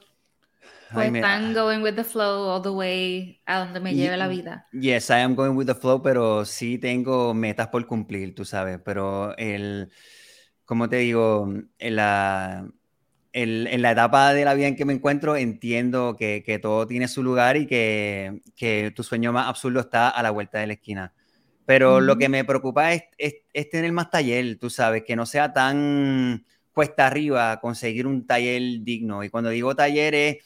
Pues 0.93 1.13
están 1.13 1.53
going 1.53 1.81
with 1.81 1.95
the 1.95 2.05
flow 2.05 2.49
all 2.49 2.63
the 2.63 2.71
way 2.71 3.41
a 3.47 3.59
donde 3.59 3.81
me 3.81 3.95
lleve 3.95 4.17
la 4.17 4.29
vida. 4.29 4.69
Yes, 4.73 5.11
I 5.11 5.15
am 5.15 5.35
going 5.35 5.57
with 5.57 5.67
the 5.67 5.75
flow, 5.75 6.01
pero 6.03 6.45
sí 6.45 6.79
tengo 6.79 7.35
metas 7.35 7.69
por 7.69 7.87
cumplir, 7.87 8.35
tú 8.35 8.45
sabes. 8.45 8.79
Pero 8.85 9.37
el, 9.37 9.91
como 10.65 10.89
te 10.89 10.97
digo, 10.97 11.53
en 11.79 11.97
la, 11.97 12.69
en, 13.33 13.83
la 13.83 13.91
etapa 13.91 14.33
de 14.33 14.45
la 14.45 14.55
vida 14.55 14.69
en 14.69 14.77
que 14.77 14.85
me 14.85 14.93
encuentro, 14.93 15.37
entiendo 15.37 16.17
que, 16.17 16.43
que 16.47 16.59
todo 16.59 16.87
tiene 16.87 17.09
su 17.09 17.23
lugar 17.23 17.57
y 17.57 17.67
que, 17.67 18.43
que, 18.55 18.93
tu 18.95 19.03
sueño 19.03 19.33
más 19.33 19.49
absurdo 19.49 19.81
está 19.81 20.09
a 20.09 20.23
la 20.23 20.31
vuelta 20.31 20.61
de 20.61 20.69
la 20.69 20.73
esquina. 20.75 21.13
Pero 21.65 22.01
lo 22.01 22.17
que 22.17 22.29
me 22.29 22.45
preocupa 22.45 22.93
es, 22.93 23.03
es, 23.19 23.35
es 23.53 23.69
tener 23.71 23.91
más 23.91 24.09
taller, 24.11 24.57
tú 24.61 24.71
sabes, 24.71 25.03
que 25.03 25.17
no 25.17 25.27
sea 25.27 25.53
tan 25.53 26.45
cuesta 26.73 27.07
arriba 27.07 27.59
conseguir 27.61 28.07
un 28.07 28.25
taller 28.25 28.63
digno. 28.83 29.25
Y 29.25 29.31
cuando 29.31 29.51
digo 29.51 29.75
talleres 29.75 30.37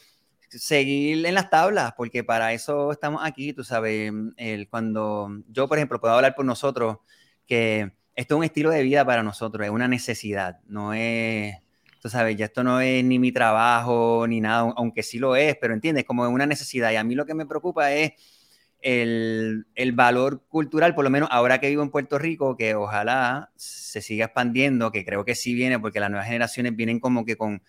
seguir 0.50 1.24
en 1.24 1.34
las 1.34 1.50
tablas, 1.50 1.94
porque 1.96 2.24
para 2.24 2.52
eso 2.52 2.92
estamos 2.92 3.22
aquí, 3.24 3.52
tú 3.52 3.64
sabes, 3.64 4.12
el, 4.36 4.68
cuando 4.68 5.42
yo, 5.48 5.68
por 5.68 5.78
ejemplo, 5.78 6.00
puedo 6.00 6.14
hablar 6.14 6.34
por 6.34 6.44
nosotros, 6.44 6.98
que 7.46 7.92
esto 8.14 8.34
es 8.34 8.38
un 8.38 8.44
estilo 8.44 8.70
de 8.70 8.82
vida 8.82 9.04
para 9.04 9.22
nosotros, 9.22 9.64
es 9.64 9.70
una 9.70 9.88
necesidad, 9.88 10.60
no 10.66 10.92
es, 10.92 11.56
tú 12.00 12.08
sabes, 12.08 12.36
ya 12.36 12.46
esto 12.46 12.64
no 12.64 12.80
es 12.80 13.04
ni 13.04 13.18
mi 13.18 13.32
trabajo 13.32 14.26
ni 14.28 14.40
nada, 14.40 14.72
aunque 14.76 15.02
sí 15.02 15.18
lo 15.18 15.36
es, 15.36 15.56
pero 15.60 15.74
entiendes, 15.74 16.04
como 16.04 16.26
es 16.26 16.32
una 16.32 16.46
necesidad. 16.46 16.90
Y 16.92 16.96
a 16.96 17.04
mí 17.04 17.14
lo 17.14 17.26
que 17.26 17.34
me 17.34 17.46
preocupa 17.46 17.92
es 17.92 18.12
el, 18.82 19.66
el, 19.74 19.92
valor 19.92 20.44
cultural, 20.48 20.94
por 20.94 21.04
lo 21.04 21.10
menos 21.10 21.28
ahora 21.32 21.60
que 21.60 21.68
vivo 21.68 21.82
en 21.82 21.90
Puerto 21.90 22.18
Rico, 22.18 22.56
que 22.56 22.74
ojalá 22.74 23.52
se 23.56 24.00
siga 24.00 24.26
expandiendo, 24.26 24.90
que 24.90 25.04
creo 25.04 25.24
que 25.24 25.34
sí 25.34 25.54
viene, 25.54 25.78
porque 25.78 26.00
las 26.00 26.10
nuevas 26.10 26.26
generaciones 26.26 26.74
vienen 26.74 26.98
como 27.00 27.24
que 27.24 27.36
con 27.36 27.62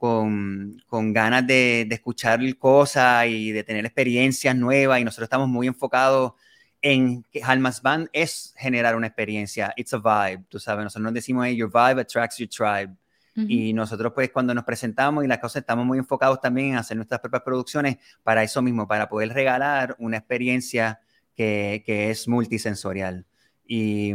con, 0.00 0.82
con 0.86 1.12
ganas 1.12 1.46
de, 1.46 1.84
de, 1.86 1.94
escuchar 1.94 2.40
cosas 2.56 3.26
y 3.26 3.52
de 3.52 3.62
tener 3.62 3.84
experiencias 3.84 4.56
nuevas 4.56 4.98
y 4.98 5.04
nosotros 5.04 5.26
estamos 5.26 5.46
muy 5.46 5.66
enfocados 5.66 6.32
en 6.80 7.22
que 7.30 7.42
Almas 7.42 7.82
Band 7.82 8.08
es 8.14 8.54
generar 8.56 8.96
una 8.96 9.08
experiencia, 9.08 9.74
it's 9.76 9.92
a 9.92 9.98
vibe, 9.98 10.46
tú 10.48 10.58
sabes, 10.58 10.84
nosotros 10.84 11.04
nos 11.04 11.12
decimos, 11.12 11.44
hey, 11.46 11.54
your 11.54 11.70
vibe 11.70 12.00
attracts 12.00 12.38
your 12.38 12.48
tribe. 12.48 12.96
Y 13.36 13.72
nosotros 13.72 14.12
pues 14.14 14.30
cuando 14.30 14.54
nos 14.54 14.64
presentamos 14.64 15.24
y 15.24 15.26
las 15.26 15.38
cosas 15.38 15.60
estamos 15.60 15.86
muy 15.86 15.98
enfocados 15.98 16.40
también 16.40 16.70
en 16.70 16.76
hacer 16.76 16.96
nuestras 16.96 17.20
propias 17.20 17.42
producciones 17.42 17.96
para 18.22 18.42
eso 18.42 18.60
mismo, 18.60 18.86
para 18.86 19.08
poder 19.08 19.32
regalar 19.32 19.96
una 19.98 20.18
experiencia 20.18 21.00
que, 21.34 21.82
que 21.86 22.10
es 22.10 22.26
multisensorial. 22.26 23.24
Y, 23.66 24.14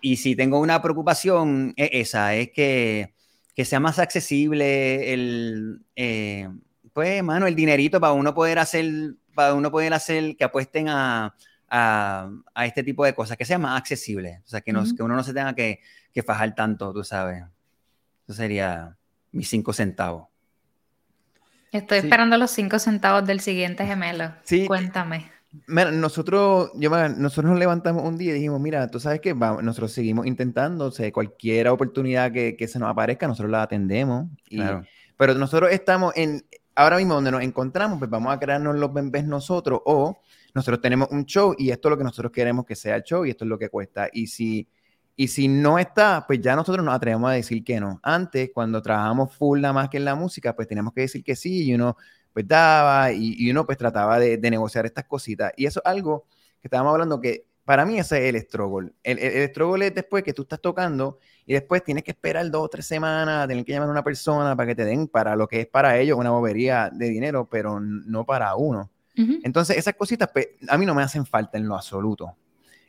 y 0.00 0.16
si 0.16 0.36
tengo 0.36 0.58
una 0.58 0.80
preocupación, 0.80 1.74
es 1.76 1.90
esa, 1.92 2.34
es 2.34 2.50
que 2.50 3.12
que 3.54 3.64
sea 3.64 3.80
más 3.80 3.98
accesible 3.98 5.12
el, 5.12 5.82
eh, 5.96 6.48
pues, 6.92 7.22
mano, 7.22 7.46
el 7.46 7.54
dinerito 7.54 8.00
para 8.00 8.12
uno 8.12 8.34
poder 8.34 8.58
hacer, 8.58 9.14
para 9.34 9.54
uno 9.54 9.70
poder 9.70 9.92
hacer 9.94 10.36
que 10.36 10.44
apuesten 10.44 10.88
a, 10.88 11.34
a, 11.68 12.30
a 12.54 12.66
este 12.66 12.82
tipo 12.82 13.04
de 13.04 13.14
cosas, 13.14 13.36
que 13.36 13.44
sea 13.44 13.58
más 13.58 13.78
accesible, 13.78 14.42
o 14.44 14.48
sea, 14.48 14.60
que, 14.60 14.72
nos, 14.72 14.94
que 14.94 15.02
uno 15.02 15.16
no 15.16 15.22
se 15.22 15.34
tenga 15.34 15.54
que, 15.54 15.80
que, 16.12 16.22
fajar 16.22 16.54
tanto, 16.54 16.92
tú 16.92 17.04
sabes. 17.04 17.44
Eso 18.24 18.34
sería 18.34 18.96
mis 19.32 19.48
cinco 19.48 19.72
centavos. 19.72 20.28
Estoy 21.72 21.98
esperando 21.98 22.36
los 22.36 22.50
cinco 22.50 22.78
centavos 22.78 23.26
del 23.26 23.40
siguiente 23.40 23.86
gemelo. 23.86 24.34
Sí. 24.44 24.66
Cuéntame 24.66 25.30
nosotros, 25.66 26.70
yo, 26.74 26.90
nosotros 27.10 27.50
nos 27.50 27.58
levantamos 27.58 28.04
un 28.04 28.16
día 28.16 28.30
y 28.30 28.34
dijimos, 28.34 28.60
mira, 28.60 28.88
tú 28.88 28.98
sabes 28.98 29.20
que 29.20 29.34
nosotros 29.34 29.92
seguimos 29.92 30.26
intentando, 30.26 30.86
o 30.86 30.90
sea, 30.90 31.10
cualquier 31.12 31.68
oportunidad 31.68 32.32
que, 32.32 32.56
que, 32.56 32.68
se 32.68 32.78
nos 32.78 32.90
aparezca, 32.90 33.28
nosotros 33.28 33.50
la 33.50 33.62
atendemos. 33.62 34.28
Pero 35.16 35.34
nosotros 35.34 35.70
estamos 35.70 36.12
en, 36.16 36.44
ahora 36.74 36.96
mismo 36.96 37.14
donde 37.14 37.30
nos 37.30 37.42
encontramos, 37.42 37.98
pues 37.98 38.10
vamos 38.10 38.34
a 38.34 38.38
crearnos 38.38 38.76
los 38.76 38.92
bebés 38.92 39.24
nosotros 39.24 39.80
o 39.84 40.18
nosotros 40.54 40.80
tenemos 40.80 41.08
un 41.10 41.24
show 41.26 41.54
y 41.58 41.70
esto 41.70 41.88
es 41.88 41.90
lo 41.90 41.98
que 41.98 42.04
nosotros 42.04 42.32
queremos 42.32 42.64
que 42.64 42.74
sea 42.74 42.96
el 42.96 43.02
show 43.02 43.24
y 43.24 43.30
esto 43.30 43.44
es 43.44 43.48
lo 43.48 43.58
que 43.58 43.68
cuesta. 43.68 44.08
Y 44.12 44.26
si, 44.26 44.68
y 45.16 45.28
si 45.28 45.48
no 45.48 45.78
está, 45.78 46.24
pues 46.26 46.40
ya 46.40 46.56
nosotros 46.56 46.84
nos 46.84 46.94
atrevemos 46.94 47.30
a 47.30 47.34
decir 47.34 47.62
que 47.64 47.78
no. 47.80 48.00
Antes, 48.02 48.50
cuando 48.52 48.80
trabajamos 48.82 49.34
full 49.34 49.60
nada 49.60 49.74
más 49.74 49.88
que 49.88 49.98
en 49.98 50.04
la 50.04 50.14
música, 50.14 50.54
pues 50.54 50.68
teníamos 50.68 50.92
que 50.92 51.02
decir 51.02 51.22
que 51.22 51.36
sí 51.36 51.64
y 51.64 51.74
uno 51.74 51.96
pues 52.32 52.46
daba 52.46 53.12
y, 53.12 53.50
uno 53.50 53.66
pues 53.66 53.78
trataba 53.78 54.18
de, 54.18 54.38
negociar 54.38 54.86
estas 54.86 55.04
cositas. 55.04 55.52
Y 55.56 55.66
eso 55.66 55.80
es 55.84 55.86
algo 55.90 56.26
que 56.60 56.68
estábamos 56.68 56.92
hablando 56.92 57.20
que 57.20 57.46
para 57.64 57.84
mí 57.84 57.98
ese 57.98 58.28
es 58.28 58.34
el 58.34 58.40
struggle. 58.40 58.92
El, 59.02 59.18
el, 59.18 59.48
struggle 59.48 59.86
es 59.86 59.94
después 59.94 60.22
que 60.24 60.32
tú 60.32 60.42
estás 60.42 60.60
tocando 60.60 61.18
y 61.46 61.52
después 61.52 61.84
tienes 61.84 62.04
que 62.04 62.10
esperar 62.10 62.50
dos 62.50 62.64
o 62.64 62.68
tres 62.68 62.86
semanas, 62.86 63.46
tener 63.48 63.64
que 63.64 63.72
llamar 63.72 63.88
a 63.88 63.92
una 63.92 64.04
persona 64.04 64.56
para 64.56 64.66
que 64.66 64.74
te 64.74 64.84
den 64.84 65.08
para 65.08 65.36
lo 65.36 65.46
que 65.46 65.60
es 65.60 65.66
para 65.66 65.98
ellos 65.98 66.18
una 66.18 66.30
bobería 66.30 66.90
de 66.92 67.08
dinero, 67.08 67.48
pero 67.50 67.80
no 67.80 68.24
para 68.24 68.54
uno. 68.56 68.90
Entonces, 69.14 69.76
esas 69.76 69.94
cositas 69.94 70.30
pues, 70.32 70.48
a 70.68 70.78
mí 70.78 70.86
no 70.86 70.94
me 70.94 71.02
hacen 71.02 71.26
falta 71.26 71.58
en 71.58 71.68
lo 71.68 71.74
absoluto. 71.74 72.34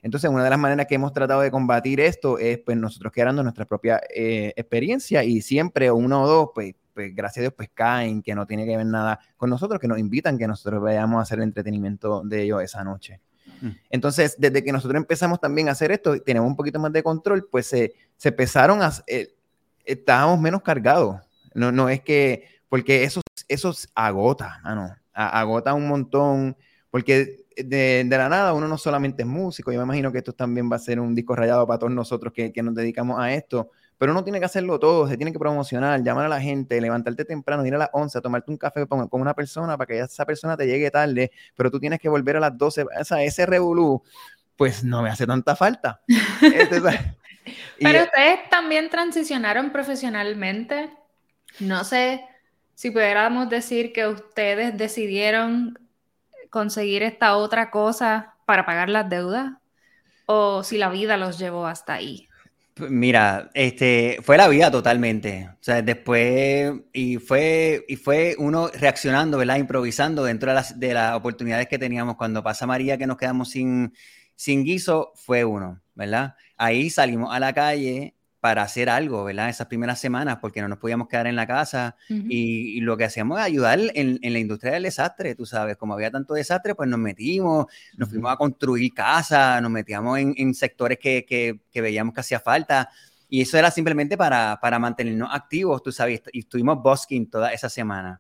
Entonces, 0.02 0.30
una 0.30 0.44
de 0.44 0.50
las 0.50 0.60
maneras 0.60 0.86
que 0.86 0.96
hemos 0.96 1.14
tratado 1.14 1.42
de 1.42 1.50
combatir 1.50 2.00
esto 2.02 2.38
es 2.38 2.60
pues 2.60 2.78
nosotros 2.78 3.12
creando 3.14 3.42
nuestra 3.42 3.66
propia 3.66 4.02
eh, 4.14 4.54
experiencia 4.56 5.24
y 5.24 5.42
siempre 5.42 5.92
uno 5.92 6.24
o 6.24 6.28
dos, 6.28 6.50
pues 6.54 6.76
pues 6.94 7.16
gracias 7.16 7.38
a 7.38 7.42
Dios, 7.42 7.54
pues 7.56 7.70
caen, 7.74 8.22
que 8.22 8.36
no 8.36 8.46
tiene 8.46 8.66
que 8.66 8.78
ver 8.78 8.86
nada 8.86 9.20
con 9.38 9.50
nosotros, 9.50 9.80
que 9.80 9.88
nos 9.88 10.00
invitan, 10.00 10.38
que 10.38 10.48
nosotros 10.48 10.82
vayamos 10.82 11.20
a 11.20 11.22
hacer 11.22 11.40
el 11.40 11.46
entretenimiento 11.46 12.22
de 12.24 12.44
ellos 12.44 12.62
esa 12.62 12.84
noche. 12.84 13.20
Mm. 13.62 13.70
Entonces, 13.90 14.36
desde 14.38 14.64
que 14.64 14.72
nosotros 14.72 14.98
empezamos 14.98 15.40
también 15.40 15.70
a 15.70 15.72
hacer 15.72 15.92
esto, 15.92 16.22
tenemos 16.22 16.48
un 16.48 16.56
poquito 16.56 16.80
más 16.80 16.94
de 16.94 17.04
control, 17.04 17.48
pues 17.52 17.68
se, 17.68 17.94
se 18.18 18.30
empezaron 18.30 18.82
a... 18.82 18.92
Eh, 19.08 19.36
estábamos 19.86 20.40
menos 20.40 20.62
cargados. 20.62 21.20
No, 21.54 21.72
no 21.72 21.90
es 21.90 22.02
que... 22.02 22.48
Porque 22.70 23.04
eso, 23.04 23.22
eso 23.48 23.74
agota, 23.94 24.60
no 24.64 24.96
agota 25.14 25.74
un 25.74 25.88
montón, 25.88 26.58
porque 26.90 27.46
de, 27.56 28.04
de, 28.06 28.18
la 28.18 28.30
nada 28.30 28.54
uno 28.54 28.68
no 28.68 28.78
solamente 28.78 29.24
es 29.24 29.28
músico, 29.28 29.72
yo 29.72 29.80
me 29.80 29.86
imagino 29.86 30.12
que 30.12 30.18
esto 30.20 30.34
también 30.34 30.72
va 30.72 30.78
a 30.78 30.80
ser 30.80 31.00
un 31.00 31.14
disco 31.14 31.36
rayado 31.36 31.68
para 31.68 31.80
todos 31.80 31.94
nosotros 31.94 32.34
que, 32.34 32.52
que 32.52 32.64
nos 32.64 32.74
dedicamos 32.74 33.20
a 33.20 33.34
esto, 33.34 33.70
pero 34.04 34.12
uno 34.12 34.22
tiene 34.22 34.40
que 34.40 34.46
hacerlo 34.46 34.78
todo, 34.78 35.08
se 35.08 35.16
tiene 35.16 35.32
que 35.32 35.40
promocionar, 35.40 36.04
llamar 36.04 36.26
a 36.26 36.28
la 36.28 36.42
gente, 36.42 36.82
levantarte 36.82 37.24
temprano, 37.24 37.66
ir 37.66 37.74
a 37.74 37.78
las 37.78 37.90
11, 37.94 38.18
a 38.18 38.22
tomarte 38.22 38.52
un 38.52 38.58
café 38.58 38.86
con, 38.86 39.08
una 39.10 39.34
persona 39.34 39.78
para 39.78 39.88
que 39.88 39.98
esa 39.98 40.26
persona 40.26 40.58
te 40.58 40.68
llegue 40.68 40.92
tarde, 40.92 41.32
pero 41.56 41.72
tú 41.72 41.80
tienes 41.80 42.02
que 42.02 42.10
volver 42.10 42.36
a 42.36 42.42
las 42.42 42.58
12, 42.58 42.84
o 42.84 43.04
sea, 43.06 43.24
ese 43.24 43.46
revolú, 43.46 44.04
pues 44.58 44.84
no 44.84 45.02
me 45.04 45.10
hace 45.10 45.26
tanta 45.26 45.56
falta. 45.56 46.02
Este, 46.42 46.82
pero 47.80 48.04
ustedes 48.04 48.50
también 48.50 48.90
transicionaron 48.90 49.72
profesionalmente. 49.72 50.92
No 51.62 51.86
sé 51.86 52.26
si 52.76 52.92
pudiéramos 52.92 53.50
decir 53.50 53.94
que 53.94 54.06
ustedes 54.06 54.78
decidieron 54.78 55.80
conseguir 56.50 57.04
esta 57.04 57.38
otra 57.38 57.72
cosa 57.72 58.34
para 58.46 58.66
pagar 58.66 58.90
las 58.90 59.10
deudas 59.10 59.54
o 60.26 60.62
si 60.62 60.78
la 60.78 60.90
vida 60.90 61.16
los 61.16 61.40
llevó 61.40 61.68
hasta 61.68 61.94
ahí. 61.94 62.28
Mira, 62.76 63.52
este, 63.54 64.18
fue 64.24 64.38
la 64.38 64.48
vida 64.48 64.72
totalmente. 64.72 65.50
O 65.54 65.58
sea, 65.64 65.82
después, 65.82 66.74
y 66.92 67.18
fue, 67.18 67.86
y 67.88 67.98
fue 67.98 68.36
uno 68.40 68.70
reaccionando, 68.70 69.38
¿verdad? 69.38 69.58
Improvisando 69.58 70.24
dentro 70.24 70.50
de 70.50 70.56
las, 70.56 70.80
de 70.80 70.94
las 70.94 71.16
oportunidades 71.16 71.68
que 71.68 71.78
teníamos. 71.78 72.16
Cuando 72.16 72.44
pasa 72.44 72.66
María 72.66 72.98
que 72.98 73.06
nos 73.06 73.18
quedamos 73.18 73.50
sin, 73.52 73.94
sin 74.36 74.64
guiso, 74.64 75.14
fue 75.16 75.46
uno, 75.46 75.82
¿verdad? 75.94 76.36
Ahí 76.58 76.90
salimos 76.90 77.34
a 77.34 77.40
la 77.40 77.54
calle 77.54 78.16
para 78.44 78.62
hacer 78.62 78.90
algo, 78.90 79.24
¿verdad? 79.24 79.48
Esas 79.48 79.68
primeras 79.68 80.02
semanas, 80.02 80.40
porque 80.42 80.62
no 80.62 80.68
nos 80.68 80.78
podíamos 80.78 81.08
quedar 81.08 81.28
en 81.28 81.38
la 81.38 81.48
casa 81.48 81.96
y, 82.10 82.82
lo 82.82 82.98
que 82.98 83.06
hacíamos 83.06 83.38
era 83.38 83.46
ayudar 83.46 83.80
en, 83.80 84.20
en, 84.22 84.34
la 84.34 84.40
industria 84.40 84.74
del 84.74 84.84
desastre, 84.84 85.34
tú 85.34 85.46
sabes, 85.46 85.78
como 85.78 85.94
había 85.94 86.12
tanto 86.12 86.34
desastre, 86.34 86.76
pues 86.76 86.90
nos 86.90 87.00
metimos, 87.00 87.68
nos 87.96 88.10
fuimos 88.10 88.34
a 88.34 88.36
construir 88.36 88.94
casas, 88.94 89.62
nos 89.62 89.72
metíamos 89.72 90.20
en, 90.20 90.34
en 90.36 90.54
sectores 90.54 91.00
que, 91.00 91.24
que, 91.24 91.62
que, 91.72 91.80
veíamos 91.80 92.14
que 92.14 92.20
hacía 92.20 92.42
falta 92.42 92.90
y 93.30 93.40
eso 93.40 93.58
era 93.58 93.72
simplemente 93.72 94.18
para, 94.18 94.60
para 94.62 94.78
mantenernos 94.78 95.30
activos, 95.32 95.82
tú 95.82 95.94
sabes, 95.94 96.22
y 96.34 96.40
estuvimos 96.40 96.84
busking 96.84 97.30
toda 97.30 97.54
esa 97.54 97.70
semana. 97.70 98.20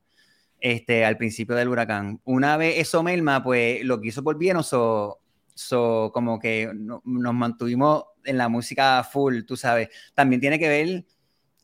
Este, 0.58 1.04
al 1.04 1.18
principio 1.18 1.58
del 1.58 1.68
huracán. 1.68 2.22
Una 2.24 2.56
vez 2.56 2.76
eso, 2.78 3.04
Melma, 3.04 3.44
pues 3.44 3.84
lo 3.84 4.00
que 4.00 4.08
hizo 4.08 4.24
por 4.24 4.38
bien, 4.38 4.56
o 4.56 5.20
So, 5.54 6.12
como 6.14 6.40
que 6.40 6.72
nos 6.74 7.34
mantuvimos 7.34 8.06
en 8.24 8.38
la 8.38 8.50
música 8.50 9.04
full, 9.04 9.44
tú 9.44 9.58
sabes. 9.58 9.90
También 10.14 10.42
tiene 10.42 10.60
que 10.60 10.70
ver 10.70 11.06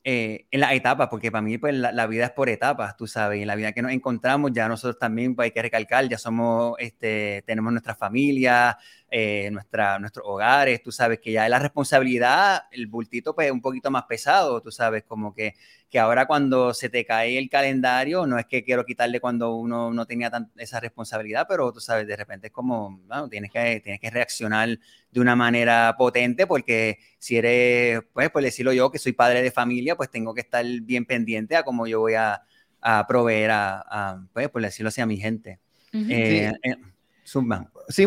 eh, 0.04 0.48
en 0.52 0.62
las 0.62 0.74
etapas, 0.74 1.10
porque 1.10 1.32
para 1.32 1.42
mí 1.42 1.58
pues, 1.58 1.76
la, 1.76 2.08
vida 2.08 2.26
es 2.26 2.32
por 2.32 2.50
etapas, 2.50 2.96
tú 2.96 3.06
sabes. 3.06 3.40
Y 3.40 3.42
en 3.42 3.48
la 3.48 3.56
vida 3.56 3.74
que 3.74 3.82
nos 3.82 3.92
encontramos, 3.92 4.52
ya 4.54 4.68
nosotros 4.68 4.98
también 4.98 5.36
pues, 5.36 5.48
hay 5.48 5.52
que 5.52 5.62
recalcar, 5.62 6.08
ya 6.08 6.18
somos, 6.18 6.76
este, 6.80 7.44
tenemos 7.46 7.72
nuestra 7.74 7.96
familia, 7.96 8.78
eh, 9.12 9.50
nuestra, 9.52 9.98
nuestros 9.98 10.26
hogares, 10.28 10.84
tú 10.84 10.92
sabes 10.92 11.20
que 11.20 11.32
ya 11.32 11.46
es 11.46 11.50
la 11.50 11.60
responsabilidad, 11.60 12.64
el 12.72 12.88
bultito 12.88 13.34
pues 13.34 13.52
un 13.52 13.62
poquito 13.62 13.90
más 13.90 14.04
pesado, 14.04 14.62
tú 14.62 14.72
sabes, 14.72 15.04
como 15.04 15.34
que, 15.34 15.56
que 15.90 15.98
ahora 15.98 16.28
cuando 16.28 16.74
se 16.74 16.90
te 16.90 17.06
cae 17.06 17.38
el 17.38 17.50
calendario, 17.50 18.28
no 18.28 18.38
es 18.38 18.46
que 18.46 18.64
quiero 18.64 18.86
quitarle 18.86 19.20
cuando 19.20 19.56
uno 19.56 19.92
no 19.92 20.06
tenía 20.06 20.30
tan, 20.30 20.52
esa 20.58 20.80
responsabilidad, 20.80 21.48
pero 21.50 21.72
tú 21.74 21.80
sabes, 21.80 22.06
de 22.06 22.16
repente 22.16 22.48
es 22.48 22.54
como, 22.54 23.00
bueno, 23.08 23.28
tienes 23.30 23.52
que, 23.52 23.80
tienes 23.80 24.00
que 24.00 24.10
reaccionar 24.12 24.78
de 25.12 25.20
una 25.20 25.36
manera 25.36 25.96
potente 25.98 26.46
porque 26.46 27.00
si 27.18 27.38
eres, 27.38 28.02
pues 28.14 28.30
por 28.30 28.44
decirlo 28.44 28.74
yo, 28.74 28.92
que 28.92 29.00
soy 29.00 29.14
padre 29.14 29.42
de 29.42 29.52
familia, 29.52 29.96
pues 29.96 30.12
tengo 30.12 30.34
que 30.36 30.42
estar 30.42 30.64
bien 30.84 31.06
pendiente 31.06 31.56
a 31.56 31.64
cómo 31.64 31.88
yo 31.88 32.00
voy 32.00 32.14
a, 32.14 32.44
a 32.82 33.08
proveer 33.08 33.50
a, 33.52 34.22
pues 34.34 34.50
por 34.50 34.62
decirlo 34.62 34.90
así, 34.90 35.02
a 35.02 35.06
mi 35.06 35.18
gente. 35.18 35.60
Sí, 35.92 36.44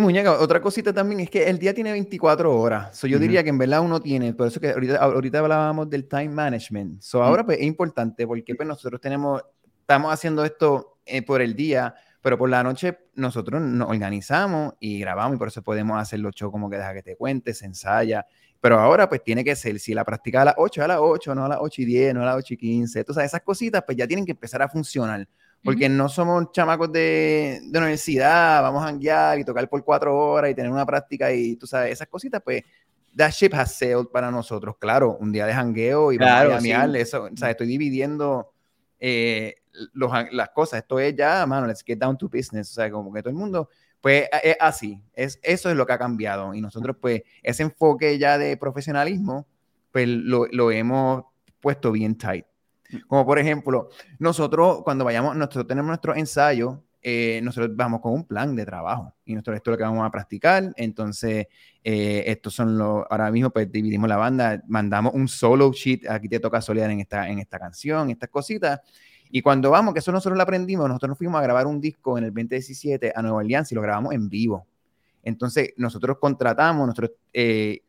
muñeca, 0.00 0.40
otra 0.40 0.60
cosita 0.60 0.92
también 0.92 1.20
es 1.20 1.30
que 1.30 1.48
el 1.48 1.58
día 1.58 1.72
tiene 1.72 1.92
24 1.92 2.58
horas. 2.58 2.96
So, 2.96 3.06
yo 3.06 3.18
diría 3.18 3.42
que 3.42 3.50
en 3.50 3.58
verdad 3.58 3.80
uno 3.80 4.00
tiene, 4.00 4.34
por 4.34 4.48
eso 4.48 4.60
que 4.60 4.70
ahorita, 4.70 4.96
ahorita 4.96 5.38
hablábamos 5.38 5.88
del 5.88 6.08
time 6.08 6.30
management. 6.30 7.00
So, 7.00 7.22
ahora 7.22 7.44
pues 7.44 7.58
es 7.58 7.64
importante 7.64 8.26
porque 8.26 8.54
pues 8.54 8.68
nosotros 8.68 9.00
tenemos, 9.00 9.42
estamos 9.80 10.12
haciendo 10.12 10.44
esto 10.44 10.98
eh, 11.06 11.22
por 11.22 11.40
el 11.40 11.54
día, 11.54 11.94
pero 12.20 12.38
por 12.38 12.48
la 12.48 12.62
noche 12.62 12.98
nosotros 13.14 13.60
nos 13.60 13.88
organizamos 13.88 14.74
y 14.80 15.00
grabamos 15.00 15.36
y 15.36 15.38
por 15.38 15.48
eso 15.48 15.62
podemos 15.62 16.00
hacer 16.00 16.20
los 16.20 16.34
shows 16.34 16.52
como 16.52 16.70
que 16.70 16.76
deja 16.76 16.94
que 16.94 17.02
te 17.02 17.16
cuentes, 17.16 17.58
se 17.58 17.66
ensaya. 17.66 18.26
Pero 18.60 18.78
ahora 18.78 19.08
pues 19.08 19.24
tiene 19.24 19.42
que 19.42 19.56
ser, 19.56 19.80
si 19.80 19.92
la 19.92 20.04
practica 20.04 20.42
a 20.42 20.44
las 20.44 20.54
8, 20.56 20.84
a 20.84 20.86
las 20.86 20.98
8, 21.00 21.34
no 21.34 21.44
a 21.44 21.48
las 21.48 21.58
8 21.60 21.82
y 21.82 21.84
10, 21.84 22.14
no 22.14 22.22
a 22.22 22.26
las 22.26 22.36
8 22.36 22.54
y 22.54 22.56
15. 22.56 22.98
Entonces 23.00 23.24
esas 23.24 23.42
cositas 23.42 23.82
pues 23.84 23.98
ya 23.98 24.06
tienen 24.06 24.24
que 24.24 24.30
empezar 24.32 24.62
a 24.62 24.68
funcionar 24.68 25.26
porque 25.62 25.88
no 25.88 26.08
somos 26.08 26.50
chamacos 26.52 26.90
de, 26.92 27.60
de 27.62 27.78
universidad, 27.78 28.62
vamos 28.62 28.84
a 28.84 28.88
hanguear 28.88 29.38
y 29.38 29.44
tocar 29.44 29.68
por 29.68 29.84
cuatro 29.84 30.16
horas 30.16 30.50
y 30.50 30.54
tener 30.54 30.70
una 30.70 30.84
práctica 30.84 31.32
y 31.32 31.56
tú 31.56 31.66
sabes, 31.66 31.92
esas 31.92 32.08
cositas, 32.08 32.42
pues 32.42 32.64
that 33.16 33.30
ship 33.30 33.54
has 33.54 33.74
sailed 33.74 34.06
para 34.06 34.30
nosotros. 34.30 34.76
Claro, 34.78 35.16
un 35.20 35.32
día 35.32 35.46
de 35.46 35.52
hangueo 35.52 36.12
y 36.12 36.18
claro, 36.18 36.54
a 36.54 36.98
eso, 36.98 37.24
o 37.24 37.36
sea, 37.36 37.50
estoy 37.50 37.66
dividiendo 37.66 38.52
eh, 38.98 39.56
los, 39.92 40.10
las 40.32 40.50
cosas. 40.50 40.80
Esto 40.80 40.98
es 40.98 41.14
ya, 41.14 41.44
mano, 41.46 41.66
let's 41.66 41.82
get 41.84 41.98
down 41.98 42.16
to 42.16 42.28
business. 42.28 42.70
O 42.70 42.74
sea, 42.74 42.90
como 42.90 43.12
que 43.12 43.20
todo 43.20 43.30
el 43.30 43.36
mundo, 43.36 43.68
pues 44.00 44.28
es 44.42 44.56
así. 44.60 45.00
Es, 45.12 45.38
eso 45.42 45.70
es 45.70 45.76
lo 45.76 45.86
que 45.86 45.92
ha 45.92 45.98
cambiado. 45.98 46.54
Y 46.54 46.60
nosotros, 46.60 46.96
pues, 47.00 47.22
ese 47.42 47.62
enfoque 47.62 48.18
ya 48.18 48.38
de 48.38 48.56
profesionalismo, 48.56 49.46
pues 49.90 50.08
lo, 50.08 50.46
lo 50.46 50.70
hemos 50.70 51.24
puesto 51.60 51.92
bien 51.92 52.16
tight. 52.16 52.46
Como 53.06 53.24
por 53.24 53.38
ejemplo, 53.38 53.88
nosotros 54.18 54.82
cuando 54.82 55.04
vayamos, 55.04 55.36
nosotros 55.36 55.66
tenemos 55.66 55.88
nuestro 55.88 56.14
ensayo, 56.14 56.82
eh, 57.04 57.40
nosotros 57.42 57.74
vamos 57.74 58.00
con 58.00 58.12
un 58.12 58.24
plan 58.24 58.54
de 58.54 58.64
trabajo 58.64 59.12
y 59.24 59.34
nosotros 59.34 59.56
esto 59.56 59.70
es 59.70 59.72
lo 59.72 59.78
que 59.78 59.84
vamos 59.84 60.06
a 60.06 60.10
practicar. 60.10 60.72
Entonces, 60.76 61.46
eh, 61.82 62.24
estos 62.26 62.54
son 62.54 62.78
los, 62.78 63.04
ahora 63.10 63.30
mismo 63.30 63.50
pues 63.50 63.70
dividimos 63.72 64.08
la 64.08 64.16
banda, 64.16 64.62
mandamos 64.68 65.12
un 65.14 65.26
solo 65.26 65.72
sheet, 65.72 66.08
aquí 66.08 66.28
te 66.28 66.38
toca 66.38 66.60
solear 66.60 66.90
en 66.90 67.00
esta, 67.00 67.28
en 67.28 67.40
esta 67.40 67.58
canción, 67.58 68.10
estas 68.10 68.30
cositas. 68.30 68.80
Y 69.30 69.42
cuando 69.42 69.70
vamos, 69.70 69.94
que 69.94 70.00
eso 70.00 70.12
nosotros 70.12 70.36
lo 70.36 70.42
aprendimos, 70.42 70.86
nosotros 70.86 71.08
nos 71.08 71.18
fuimos 71.18 71.40
a 71.40 71.42
grabar 71.42 71.66
un 71.66 71.80
disco 71.80 72.18
en 72.18 72.24
el 72.24 72.30
2017 72.30 73.12
a 73.16 73.22
Nueva 73.22 73.38
Orleans 73.38 73.72
y 73.72 73.74
lo 73.74 73.80
grabamos 73.80 74.12
en 74.14 74.28
vivo. 74.28 74.66
Entonces, 75.24 75.72
nosotros 75.76 76.18
contratamos, 76.20 76.86
nosotros 76.86 77.12
eh, 77.32 77.82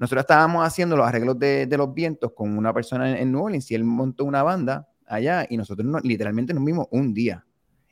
nosotros 0.00 0.22
estábamos 0.22 0.66
haciendo 0.66 0.96
los 0.96 1.06
arreglos 1.06 1.38
de, 1.38 1.68
los 1.76 1.92
vientos 1.92 2.32
con 2.32 2.56
una 2.56 2.72
persona 2.72 3.10
en, 3.10 3.16
en, 3.18 3.32
New 3.32 3.44
Orleans 3.44 3.70
y 3.70 3.74
él 3.74 3.84
montó 3.84 4.24
una 4.24 4.42
banda 4.42 4.88
allá 5.06 5.46
y 5.48 5.58
nosotros 5.58 5.86
literalmente 6.02 6.54
nos 6.54 6.64
vimos 6.64 6.86
un 6.90 7.12
día. 7.12 7.44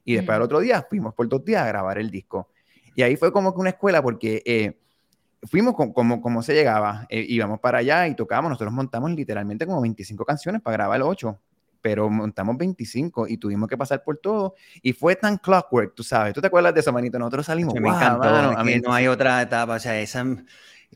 Y 0.04 0.14
después 0.14 0.34
al 0.34 0.42
otro 0.42 0.60
día 0.60 0.86
fuimos 0.88 1.12
por 1.12 1.28
dos 1.28 1.44
días 1.44 1.62
a 1.62 1.66
grabar 1.66 1.98
el 1.98 2.10
disco. 2.10 2.48
Y 2.94 3.02
ahí 3.02 3.16
fue 3.16 3.30
como 3.30 3.52
que 3.52 3.60
una 3.60 3.70
escuela 3.70 4.02
porque 4.02 4.42
eh, 4.46 4.78
fuimos 5.42 5.74
como, 5.74 6.22
como 6.22 6.42
se 6.42 6.54
llegaba. 6.54 7.06
Eh, 7.10 7.26
íbamos 7.28 7.60
para 7.60 7.78
allá 7.78 8.08
y 8.08 8.16
tocábamos. 8.16 8.52
Nosotros 8.52 8.72
montamos 8.72 9.10
literalmente 9.10 9.66
como 9.66 9.82
25 9.82 10.24
canciones 10.24 10.62
para 10.62 10.78
grabar 10.78 11.02
8 11.02 11.38
pero 11.80 12.10
montamos 12.10 12.56
25 12.56 13.28
y 13.28 13.36
tuvimos 13.36 13.68
que 13.68 13.76
pasar 13.76 14.02
por 14.02 14.18
todo 14.18 14.56
y 14.82 14.92
fue 14.92 15.14
tan 15.14 15.38
clockwork, 15.38 15.94
tú 15.94 16.02
sabes, 16.02 16.34
¿tú 16.34 16.40
te 16.40 16.48
acuerdas 16.48 16.74
de 16.74 16.80
eso, 16.80 16.92
manito? 16.92 17.20
Nosotros 17.20 17.46
salimos, 17.46 17.72
me 17.72 17.88
encantó, 17.88 18.28
a 18.28 18.64
mí 18.64 18.80
no 18.80 18.92
hay 18.92 19.06
otra 19.06 19.40
etapa, 19.40 19.76
o 19.76 19.78
sea, 19.78 19.98
esa 20.00 20.24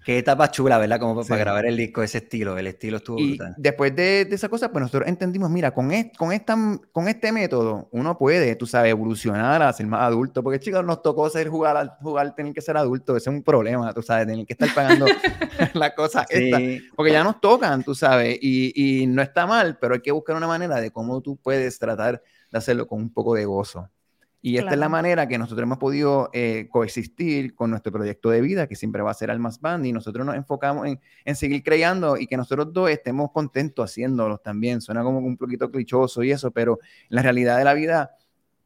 Qué 0.05 0.19
etapa 0.19 0.51
chula, 0.51 0.79
¿verdad? 0.79 0.99
Como 0.99 1.23
para 1.25 1.39
grabar 1.39 1.67
el 1.67 1.77
disco, 1.77 2.03
ese 2.03 2.19
estilo, 2.19 2.59
el 2.59 2.67
estilo 2.67 2.97
estuvo 2.97 3.21
y 3.21 3.39
Después 3.57 3.95
de, 3.95 4.23
esa 4.23 4.49
cosa, 4.49 4.73
pues 4.73 4.83
nosotros 4.83 5.09
entendimos, 5.09 5.49
mira, 5.51 5.73
con, 5.73 5.93
con, 6.17 6.33
esta, 6.33 6.57
con 6.91 7.09
este 7.09 7.31
método 7.31 7.89
uno 7.93 8.19
puede, 8.19 8.57
tú 8.57 8.67
sabes, 8.67 8.91
evolucionar 8.91 9.63
a 9.63 9.73
ser 9.73 9.87
más 9.87 10.01
adulto, 10.01 10.43
porque 10.43 10.59
chicos, 10.59 10.85
nos 10.85 11.03
tocó 11.03 11.31
ser 11.31 11.49
jugar, 11.49 11.99
jugar, 12.01 12.35
tener 12.35 12.53
que 12.53 12.61
ser 12.61 12.77
adulto, 12.77 13.17
ese 13.17 13.31
es 13.31 13.37
un 13.37 13.43
problema, 13.43 13.93
tú 13.93 14.03
sabes, 14.03 14.27
tener 14.27 14.45
que 14.45 14.55
estar 14.55 14.75
pagando 14.75 15.07
las 15.75 15.93
cosas 15.93 16.27
sí. 16.29 16.83
porque 16.97 17.13
ya 17.13 17.23
nos 17.23 17.41
tocan, 17.41 17.85
tú 17.85 17.95
sabes, 17.95 18.39
y, 18.41 19.03
y 19.03 19.07
no 19.07 19.23
está 19.23 19.47
mal, 19.47 19.79
pero 19.81 19.95
hay 19.95 20.01
que 20.01 20.11
buscar 20.11 20.35
una 20.37 20.49
manera 20.49 20.81
de 20.81 20.91
cómo 20.91 21.21
tú 21.21 21.37
puedes 21.37 21.79
tratar 21.79 22.23
de 22.51 22.59
hacerlo 22.59 22.87
con 22.89 22.99
un 22.99 23.13
poco 23.13 23.35
de 23.35 23.45
gozo. 23.45 23.89
Y 24.45 24.59
esta 24.59 24.73
es 24.73 24.79
la 24.79 24.89
manera 24.89 25.29
que 25.29 25.39
nosotros 25.39 25.63
hemos 25.63 25.79
podido 25.79 26.29
eh, 26.33 26.67
coexistir 26.69 27.55
con 27.55 27.71
nuestro 27.71 27.93
proyecto 27.93 28.29
de 28.29 28.41
vida, 28.41 28.67
que 28.67 28.75
siempre 28.75 29.01
va 29.01 29.13
a 29.13 29.15
ser 29.15 29.31
Almas 29.31 29.61
Band, 29.61 29.87
y 29.87 29.93
nosotros 29.93 30.27
nos 30.27 30.35
enfocamos 30.35 30.89
en, 30.89 31.01
en 31.25 31.37
seguir 31.37 31.63
creando 31.63 32.17
y 32.17 32.27
que 32.27 32.37
nosotros 32.37 32.73
dos 32.73 32.91
estemos 32.91 33.31
contentos 33.31 33.89
haciéndolos 33.89 34.43
también. 34.43 34.81
Suena 34.81 35.05
como 35.05 35.19
un 35.19 35.37
poquito 35.37 35.71
clichoso 35.71 36.25
y 36.25 36.33
eso, 36.33 36.51
pero 36.51 36.81
la 37.09 37.23
realidad 37.23 37.57
de 37.57 37.65
la 37.65 37.73
vida 37.73 38.17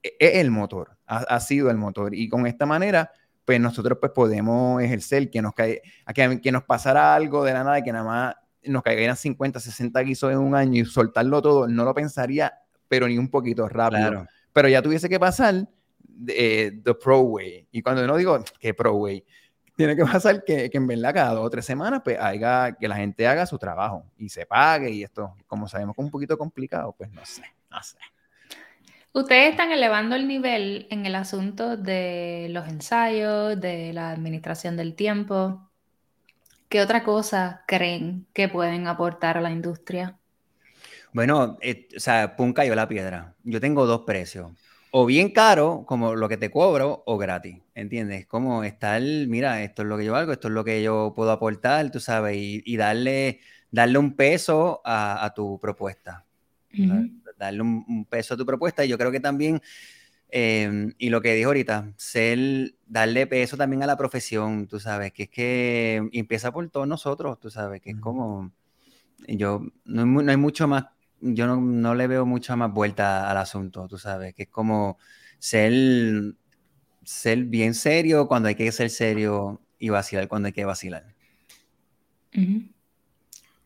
e, 0.02 0.16
es 0.18 0.36
el 0.36 0.50
motor, 0.50 0.96
ha, 1.06 1.40
sido 1.40 1.70
el 1.70 1.76
motor. 1.76 2.14
Y 2.14 2.30
con 2.30 2.46
esta 2.46 2.64
manera, 2.64 3.10
pues 3.44 3.60
nosotros 3.60 3.98
pues 4.00 4.12
podemos 4.12 4.82
ejercer 4.82 5.28
que 5.28 5.42
nos, 5.42 5.52
cae, 5.52 5.82
que, 6.14 6.40
que 6.40 6.52
nos 6.52 6.64
pasara 6.64 7.14
algo 7.14 7.44
de 7.44 7.52
la 7.52 7.64
nada, 7.64 7.82
que 7.82 7.92
nada 7.92 8.04
más 8.04 8.34
nos 8.64 8.82
caigan 8.82 9.14
50, 9.14 9.60
60 9.60 10.00
guisos 10.00 10.32
en 10.32 10.38
un 10.38 10.54
año 10.54 10.80
y 10.80 10.86
soltarlo 10.86 11.42
todo, 11.42 11.68
no 11.68 11.84
lo 11.84 11.92
pensaría, 11.92 12.54
pero 12.88 13.06
ni 13.08 13.18
un 13.18 13.28
poquito 13.28 13.68
rápido 13.68 14.26
pero 14.56 14.70
ya 14.70 14.80
tuviese 14.80 15.10
que 15.10 15.20
pasar 15.20 15.68
de, 15.98 16.80
the 16.82 16.94
pro 16.94 17.20
way. 17.20 17.68
Y 17.72 17.82
cuando 17.82 18.06
no 18.06 18.16
digo 18.16 18.42
que 18.58 18.72
pro 18.72 18.94
way, 18.94 19.22
tiene 19.76 19.94
que 19.94 20.02
pasar 20.02 20.44
que, 20.44 20.70
en 20.72 20.86
verdad 20.86 21.12
cada 21.12 21.34
dos 21.34 21.44
o 21.44 21.50
tres 21.50 21.66
semanas 21.66 22.00
pues 22.02 22.18
haga, 22.18 22.74
que 22.74 22.88
la 22.88 22.96
gente 22.96 23.28
haga 23.28 23.44
su 23.44 23.58
trabajo 23.58 24.06
y 24.16 24.30
se 24.30 24.46
pague 24.46 24.88
y 24.88 25.02
esto, 25.02 25.34
como 25.46 25.68
sabemos 25.68 25.94
es 25.98 26.02
un 26.02 26.10
poquito 26.10 26.38
complicado, 26.38 26.94
pues 26.96 27.10
no 27.12 27.22
sé, 27.26 27.42
no 27.70 27.82
sé. 27.82 27.98
Ustedes 29.12 29.50
están 29.50 29.72
elevando 29.72 30.16
el 30.16 30.26
nivel 30.26 30.86
en 30.88 31.04
el 31.04 31.16
asunto 31.16 31.76
de 31.76 32.46
los 32.48 32.66
ensayos, 32.66 33.60
de 33.60 33.92
la 33.92 34.10
administración 34.10 34.78
del 34.78 34.94
tiempo. 34.94 35.68
¿Qué 36.70 36.80
otra 36.80 37.04
cosa 37.04 37.62
creen 37.66 38.26
que 38.32 38.48
pueden 38.48 38.86
aportar 38.86 39.36
a 39.36 39.42
la 39.42 39.50
industria? 39.50 40.16
Bueno, 41.16 41.56
eh, 41.62 41.88
o 41.96 41.98
sea, 41.98 42.36
pum 42.36 42.52
cayó 42.52 42.74
la 42.74 42.86
piedra. 42.86 43.34
Yo 43.42 43.58
tengo 43.58 43.86
dos 43.86 44.02
precios. 44.02 44.52
O 44.90 45.06
bien 45.06 45.30
caro, 45.30 45.84
como 45.86 46.14
lo 46.14 46.28
que 46.28 46.36
te 46.36 46.50
cobro, 46.50 47.04
o 47.06 47.16
gratis. 47.16 47.56
¿Entiendes? 47.74 48.26
Como 48.26 48.64
estar, 48.64 49.00
mira, 49.00 49.62
esto 49.62 49.80
es 49.80 49.88
lo 49.88 49.96
que 49.96 50.04
yo 50.04 50.14
hago, 50.14 50.32
esto 50.32 50.48
es 50.48 50.52
lo 50.52 50.62
que 50.62 50.82
yo 50.82 51.14
puedo 51.16 51.30
aportar, 51.30 51.90
tú 51.90 52.00
sabes, 52.00 52.36
y, 52.38 52.76
darle, 52.76 53.40
darle 53.70 53.96
un 53.96 54.14
peso 54.14 54.82
a, 54.84 55.32
tu 55.34 55.58
propuesta. 55.58 56.26
Darle 57.38 57.62
un, 57.62 58.04
peso 58.04 58.34
a 58.34 58.36
tu 58.36 58.44
propuesta. 58.44 58.84
Y 58.84 58.88
yo 58.88 58.98
creo 58.98 59.10
que 59.10 59.20
también, 59.20 59.62
em, 60.28 60.92
y 60.98 61.08
lo 61.08 61.22
que 61.22 61.32
dijo 61.32 61.48
ahorita, 61.48 61.94
ser, 61.96 62.74
darle 62.86 63.26
peso 63.26 63.56
también 63.56 63.82
a 63.82 63.86
la 63.86 63.96
profesión, 63.96 64.66
tú 64.66 64.80
sabes, 64.80 65.12
que 65.12 65.22
es 65.22 65.30
que 65.30 66.10
empieza 66.12 66.52
por 66.52 66.68
todos 66.68 66.86
nosotros, 66.86 67.40
tú 67.40 67.48
sabes, 67.48 67.80
que 67.80 67.92
es 67.92 68.00
como, 68.00 68.52
yo, 69.28 69.62
no 69.86 70.04
no 70.04 70.30
hay 70.30 70.36
mucho 70.36 70.68
más 70.68 70.84
yo 71.20 71.46
no, 71.46 71.94
le 71.94 72.06
veo 72.06 72.26
mucha 72.26 72.56
más 72.56 72.72
vuelta 72.72 73.30
al 73.30 73.36
asunto, 73.36 73.86
tú 73.88 73.98
sabes, 73.98 74.34
que 74.34 74.44
es 74.44 74.48
como 74.48 74.98
ser, 75.38 75.72
ser 77.04 77.44
bien 77.44 77.74
serio 77.74 78.28
cuando 78.28 78.48
hay 78.48 78.54
que 78.54 78.70
ser 78.72 78.90
serio 78.90 79.60
y 79.78 79.88
vacilar 79.88 80.28
cuando 80.28 80.46
hay 80.46 80.52
que 80.52 80.64
vacilar. 80.64 81.14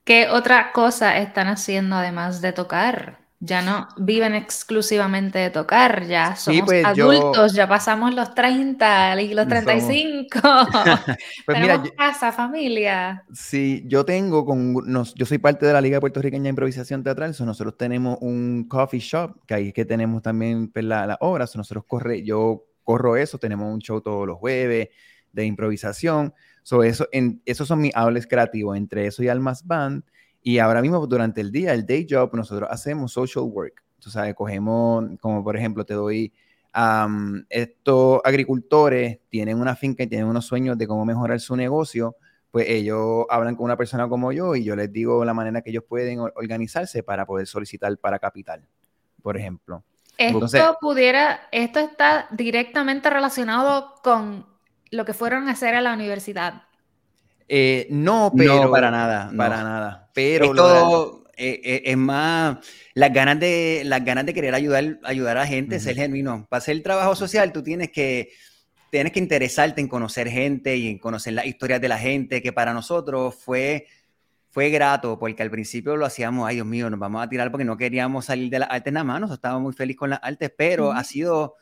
¿Qué 0.05 0.29
otra 0.29 0.73
cosa 0.73 1.19
están 1.19 1.49
haciendo 1.49 1.97
además 1.97 2.41
de 2.41 2.53
tocar? 2.53 3.20
Ya 3.43 3.63
no 3.63 3.89
viven 3.97 4.35
exclusivamente 4.35 5.39
de 5.39 5.49
tocar, 5.49 6.07
ya 6.07 6.37
somos 6.37 6.67
pues, 6.67 6.85
adultos, 6.85 7.55
ya 7.55 7.67
pasamos 7.67 8.15
los 8.15 8.35
30 8.35 9.23
y 9.23 9.33
los 9.33 9.49
35. 9.49 10.31
pues 10.43 11.19
Tenemos 11.47 11.81
mira, 11.83 11.95
casa, 11.97 12.33
familia. 12.33 13.25
Sí, 13.33 13.83
yo 13.87 14.05
tengo 14.05 14.45
con 14.45 14.75
yo 15.15 15.27
soy 15.27 15.39
parte 15.39 15.65
de 15.65 15.73
la 15.73 15.81
Liga 15.81 16.01
Puertorriqueña 16.01 16.45
de 16.45 16.49
Improvisación 16.51 17.03
Teatral, 17.03 17.35
nosotros 17.41 17.79
tenemos 17.79 18.19
un 18.21 18.69
coffee 18.69 19.01
shop, 19.01 19.47
que 19.47 19.55
ahí 19.55 19.69
es 19.69 19.75
que 19.75 19.87
tenemos 19.87 20.21
también 20.21 20.71
pues, 20.71 20.85
la, 20.85 21.07
la 21.07 21.17
obra, 21.21 21.47
nosotros 21.55 21.85
corre, 21.87 22.23
yo 22.23 22.67
corro 22.85 23.17
eso, 23.17 23.39
tenemos 23.39 23.73
un 23.73 23.81
show 23.81 24.03
todos 24.03 24.27
los 24.27 24.37
jueves 24.37 24.91
de 25.33 25.45
improvisación, 25.47 26.35
so, 26.63 26.83
eso, 26.83 27.09
en, 27.11 27.41
esos 27.47 27.67
son 27.67 27.81
mis 27.81 27.97
hables 27.97 28.27
creativos, 28.27 28.77
entre 28.77 29.07
eso 29.07 29.23
y 29.23 29.29
Almas 29.29 29.67
Band, 29.67 30.05
y 30.43 30.59
ahora 30.59 30.81
mismo 30.81 31.07
durante 31.07 31.41
el 31.41 31.53
día, 31.53 31.75
el 31.75 31.87
day 31.87 32.07
job, 32.09 32.35
nosotros 32.35 32.69
hacemos 32.71 33.13
social 33.13 33.45
work. 33.45 33.83
Tú 33.99 34.11
sabes, 34.11 34.35
cogemos, 34.35 35.05
como 35.21 35.45
por 35.45 35.57
ejemplo, 35.57 35.85
te 35.85 35.95
doy, 35.95 36.33
estos 37.49 38.21
agricultores 38.25 39.19
tienen 39.29 39.61
una 39.61 39.77
finca 39.77 40.03
y 40.03 40.07
tienen 40.07 40.27
unos 40.27 40.47
sueños 40.47 40.79
de 40.79 40.87
cómo 40.87 41.05
mejorar 41.05 41.41
su 41.41 41.57
negocio, 41.57 42.17
pues 42.51 42.67
ellos 42.69 43.27
hablan 43.29 43.57
con 43.57 43.65
una 43.65 43.77
persona 43.77 44.09
como 44.09 44.33
yo 44.33 44.57
y 44.57 44.65
yo 44.65 44.75
les 44.75 44.93
digo 44.93 45.25
la 45.25 45.35
manera 45.35 45.63
que 45.63 45.71
ellos 45.71 45.85
pueden 45.89 46.21
organizarse 46.21 47.03
para 47.03 47.27
poder 47.27 47.47
solicitar 47.47 47.97
para 47.99 48.19
capital, 48.19 48.67
por 49.23 49.37
ejemplo. 49.37 49.85
Esto 50.17 50.77
pudiera, 50.81 51.41
esto 51.51 51.79
está 51.81 52.27
directamente 52.31 53.09
relacionado 53.09 53.95
con 54.03 54.47
lo 54.91 55.05
que 55.05 55.15
fueron 55.15 55.49
a 55.49 55.53
hacer 55.53 55.75
a 55.75 55.81
la 55.81 55.95
universidad. 55.95 56.65
Eh, 57.53 57.89
no, 57.91 58.33
pero. 58.37 58.63
No, 58.63 58.71
para 58.71 58.93
nada. 58.93 59.33
Para 59.37 59.65
nada. 59.65 60.11
Pero. 60.15 60.45
Esto 60.45 61.25
eh, 61.37 61.61
eh, 61.65 61.83
es 61.87 61.97
más 61.97 62.59
las 62.95 63.13
ganas 63.13 63.41
de, 63.41 63.83
las 63.85 64.05
ganas 64.05 64.25
de 64.25 64.35
querer 64.35 64.55
ayudar, 64.55 65.01
ayudar 65.03 65.37
a 65.37 65.47
gente, 65.47 65.81
ser 65.81 65.97
genuino. 65.97 66.47
Para 66.49 66.59
hacer 66.59 66.77
el 66.77 66.85
trabajo 66.85 67.17
social, 67.17 67.53
tú 67.53 67.65
tienes 67.65 67.91
que, 67.91 68.31
tienes 68.91 69.13
que 69.13 69.19
interesarte 69.19 69.81
en 69.81 69.89
conocer 69.89 70.29
gente 70.29 70.77
y 70.77 70.87
en 70.87 70.99
conocer 70.99 71.33
las 71.33 71.47
historias 71.47 71.81
de 71.81 71.89
la 71.89 71.99
gente, 71.99 72.41
que 72.41 72.53
para 72.53 72.73
nosotros 72.73 73.35
fue, 73.35 73.89
fue 74.51 74.71
grato, 74.71 75.19
porque 75.19 75.43
al 75.43 75.51
principio 75.51 75.97
lo 75.97 76.07
hacíamos, 76.07 76.47
ay 76.47 76.57
Dios 76.57 76.67
mío, 76.67 76.89
nos 76.89 77.01
vamos 77.01 77.21
a 77.21 77.29
tirar 77.29 77.51
porque 77.51 77.65
no 77.65 77.77
queríamos 77.77 78.27
salir 78.27 78.49
de 78.49 78.61
las 78.61 78.71
artes 78.71 78.93
nada 78.93 79.03
más, 79.03 79.21
nosotros 79.21 79.39
estábamos 79.39 79.63
muy 79.63 79.73
felices 79.73 79.99
con 79.99 80.11
las 80.11 80.21
artes, 80.23 80.53
pero 80.57 80.93
ha 80.93 81.03
sido 81.03 81.57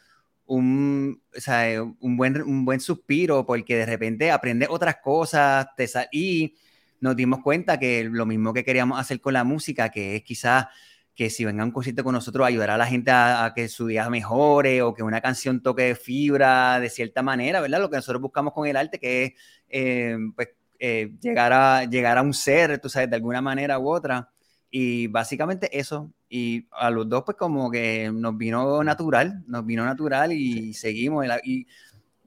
un, 0.48 1.22
o 1.36 1.40
sea, 1.40 1.82
un, 1.82 2.16
buen, 2.16 2.42
un 2.42 2.64
buen 2.64 2.80
suspiro 2.80 3.46
porque 3.46 3.76
de 3.76 3.86
repente 3.86 4.30
aprendes 4.30 4.68
otras 4.70 4.96
cosas 4.96 5.68
te 5.76 5.86
y 6.10 6.56
nos 7.00 7.14
dimos 7.14 7.40
cuenta 7.42 7.78
que 7.78 8.04
lo 8.10 8.26
mismo 8.26 8.52
que 8.52 8.64
queríamos 8.64 8.98
hacer 8.98 9.20
con 9.20 9.34
la 9.34 9.44
música, 9.44 9.90
que 9.90 10.16
es 10.16 10.22
quizás 10.24 10.66
que 11.14 11.30
si 11.30 11.44
venga 11.44 11.64
un 11.64 11.70
concierto 11.70 12.02
con 12.02 12.14
nosotros 12.14 12.46
ayudará 12.46 12.74
a 12.74 12.78
la 12.78 12.86
gente 12.86 13.10
a, 13.10 13.52
que 13.54 13.68
su 13.68 13.86
día 13.88 14.08
mejore 14.08 14.82
o 14.82 14.94
que 14.94 15.02
una 15.02 15.20
canción 15.20 15.62
toque 15.62 15.94
fibra 15.94 16.80
de 16.80 16.88
cierta 16.90 17.22
manera, 17.22 17.60
¿verdad? 17.60 17.80
Lo 17.80 17.90
que 17.90 17.96
nosotros 17.96 18.22
buscamos 18.22 18.52
con 18.54 18.66
el 18.66 18.76
arte, 18.76 18.98
que 18.98 19.24
es 19.24 19.32
eh, 19.68 20.16
pues, 20.34 20.50
eh, 20.78 21.12
llegar, 21.20 21.52
a, 21.52 21.84
llegar 21.84 22.18
a 22.18 22.22
un 22.22 22.32
ser, 22.32 22.78
tú 22.78 22.88
sabes, 22.88 23.10
de 23.10 23.16
alguna 23.16 23.42
manera 23.42 23.78
u 23.78 23.88
otra. 23.88 24.30
Y 24.70 25.06
básicamente 25.06 25.78
eso. 25.78 26.12
Y 26.28 26.66
a 26.72 26.90
los 26.90 27.08
dos, 27.08 27.22
pues 27.24 27.36
como 27.36 27.70
que 27.70 28.10
nos 28.12 28.36
vino 28.36 28.82
natural, 28.84 29.42
nos 29.46 29.64
vino 29.64 29.84
natural 29.84 30.32
y 30.32 30.74
seguimos. 30.74 31.26
Y 31.44 31.66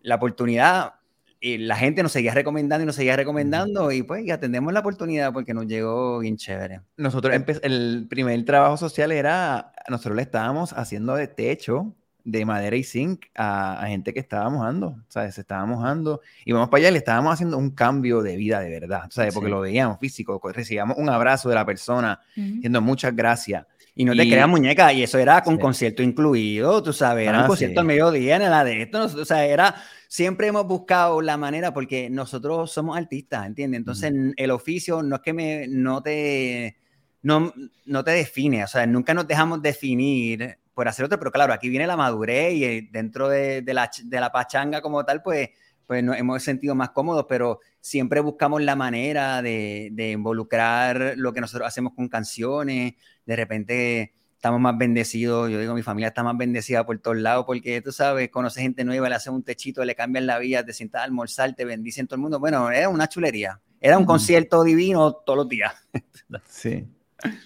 la 0.01 0.15
oportunidad 0.15 0.95
y 1.43 1.57
la 1.57 1.75
gente 1.75 2.03
nos 2.03 2.11
seguía 2.11 2.35
recomendando 2.35 2.83
y 2.83 2.85
nos 2.85 2.95
seguía 2.95 3.15
recomendando 3.15 3.91
y 3.91 4.03
pues 4.03 4.23
y 4.23 4.29
atendemos 4.29 4.71
la 4.73 4.81
oportunidad 4.81 5.33
porque 5.33 5.55
nos 5.55 5.65
llegó 5.65 6.19
bien 6.19 6.37
chévere. 6.37 6.81
Nosotros, 6.97 7.33
el 7.63 8.05
primer 8.07 8.45
trabajo 8.45 8.77
social 8.77 9.11
era, 9.11 9.73
nosotros 9.89 10.15
le 10.17 10.21
estábamos 10.21 10.71
haciendo 10.73 11.15
de 11.15 11.27
techo 11.27 11.95
de 12.23 12.45
madera 12.45 12.75
y 12.75 12.83
zinc 12.83 13.25
a, 13.35 13.83
gente 13.87 14.13
que 14.13 14.19
estaba 14.19 14.49
mojando, 14.49 14.97
¿sabes? 15.07 15.35
Se 15.35 15.41
estaba 15.41 15.65
mojando 15.65 16.21
y 16.45 16.51
vamos 16.51 16.69
para 16.69 16.81
allá 16.81 16.89
y 16.89 16.91
le 16.93 16.97
estábamos 16.99 17.33
haciendo 17.33 17.57
un 17.57 17.71
cambio 17.71 18.21
de 18.21 18.35
vida 18.35 18.59
de 18.59 18.69
verdad, 18.69 19.03
¿sabes? 19.09 19.33
Porque 19.33 19.49
lo 19.49 19.61
veíamos 19.61 19.99
físico, 19.99 20.39
recibíamos 20.51 20.97
un 20.97 21.09
abrazo 21.09 21.49
de 21.49 21.55
la 21.55 21.65
persona, 21.65 22.19
diciendo 22.35 22.81
muchas 22.81 23.15
gracias. 23.15 23.65
Y 23.93 24.05
no 24.05 24.15
te 24.15 24.27
creas 24.27 24.47
muñeca, 24.47 24.93
y 24.93 25.03
eso 25.03 25.17
era 25.17 25.43
con 25.43 25.57
concierto 25.57 26.01
incluido, 26.01 26.81
tú 26.81 26.93
sabes, 26.93 27.27
era 27.27 27.39
un 27.39 27.43
ah, 27.43 27.47
concierto 27.47 27.81
al 27.81 27.85
mediodía 27.85 28.37
en 28.37 28.43
la 28.43 28.63
de 28.63 28.83
esto, 28.83 29.03
o 29.03 29.25
sea, 29.25 29.45
era, 29.45 29.75
siempre 30.07 30.47
hemos 30.47 30.65
buscado 30.65 31.21
la 31.21 31.35
manera, 31.35 31.73
porque 31.73 32.09
nosotros 32.09 32.71
somos 32.71 32.97
artistas, 32.97 33.45
¿entiendes? 33.45 33.79
Entonces, 33.79 34.13
el 34.37 34.51
oficio 34.51 35.03
no 35.03 35.17
es 35.17 35.21
que 35.21 35.33
me, 35.33 35.67
no 35.67 36.01
te, 36.01 36.77
no, 37.21 37.53
no 37.85 38.03
te 38.05 38.11
define, 38.11 38.63
o 38.63 38.67
sea, 38.67 38.85
nunca 38.87 39.13
nos 39.13 39.27
dejamos 39.27 39.61
definir 39.61 40.57
por 40.73 40.87
hacer 40.87 41.05
otro, 41.05 41.19
pero 41.19 41.31
claro, 41.31 41.53
aquí 41.53 41.69
viene 41.69 41.87
la 41.87 41.97
madurez 41.97 42.53
y 42.53 42.63
eh, 42.63 42.89
dentro 42.91 43.29
de, 43.29 43.61
de, 43.61 43.73
la, 43.73 43.89
de 44.03 44.19
la 44.19 44.31
pachanga 44.31 44.81
como 44.81 45.03
tal, 45.05 45.21
pues 45.21 45.49
pues 45.91 46.05
nos 46.05 46.15
hemos 46.15 46.41
sentido 46.41 46.73
más 46.73 46.91
cómodos, 46.91 47.25
pero 47.27 47.59
siempre 47.81 48.21
buscamos 48.21 48.61
la 48.61 48.77
manera 48.77 49.41
de, 49.41 49.89
de, 49.91 50.11
involucrar 50.11 51.15
lo 51.17 51.33
que 51.33 51.41
nosotros 51.41 51.67
hacemos 51.67 51.91
con 51.93 52.07
canciones. 52.07 52.93
De 53.25 53.35
repente 53.35 54.13
estamos 54.41 54.61
más 54.61 54.77
bendecidos, 54.77 55.51
yo 55.51 55.59
digo, 55.59 55.73
mi 55.73 55.83
familia 55.83 56.07
está 56.07 56.23
más 56.23 56.37
bendecida 56.37 56.85
por 56.85 56.97
todos 56.99 57.17
lados, 57.17 57.43
porque 57.45 57.81
tú 57.81 57.91
sabes, 57.91 58.29
conoces 58.29 58.63
gente 58.63 58.85
nueva, 58.85 59.09
le 59.09 59.15
hacen 59.15 59.33
un 59.33 59.43
techito, 59.43 59.83
le 59.83 59.93
cambian 59.93 60.25
la 60.25 60.39
vida, 60.39 60.65
te 60.65 60.71
sientas 60.71 61.01
a 61.01 61.03
almorzar, 61.03 61.53
te 61.55 61.65
bendicen 61.65 62.07
todo 62.07 62.15
el 62.15 62.21
mundo. 62.21 62.39
Bueno, 62.39 62.71
era 62.71 62.87
una 62.87 63.09
chulería, 63.09 63.59
era 63.81 63.97
un 63.97 64.05
concierto 64.05 64.63
divino 64.63 65.11
todos 65.13 65.37
los 65.37 65.49
días. 65.49 65.73
sí. 66.47 66.87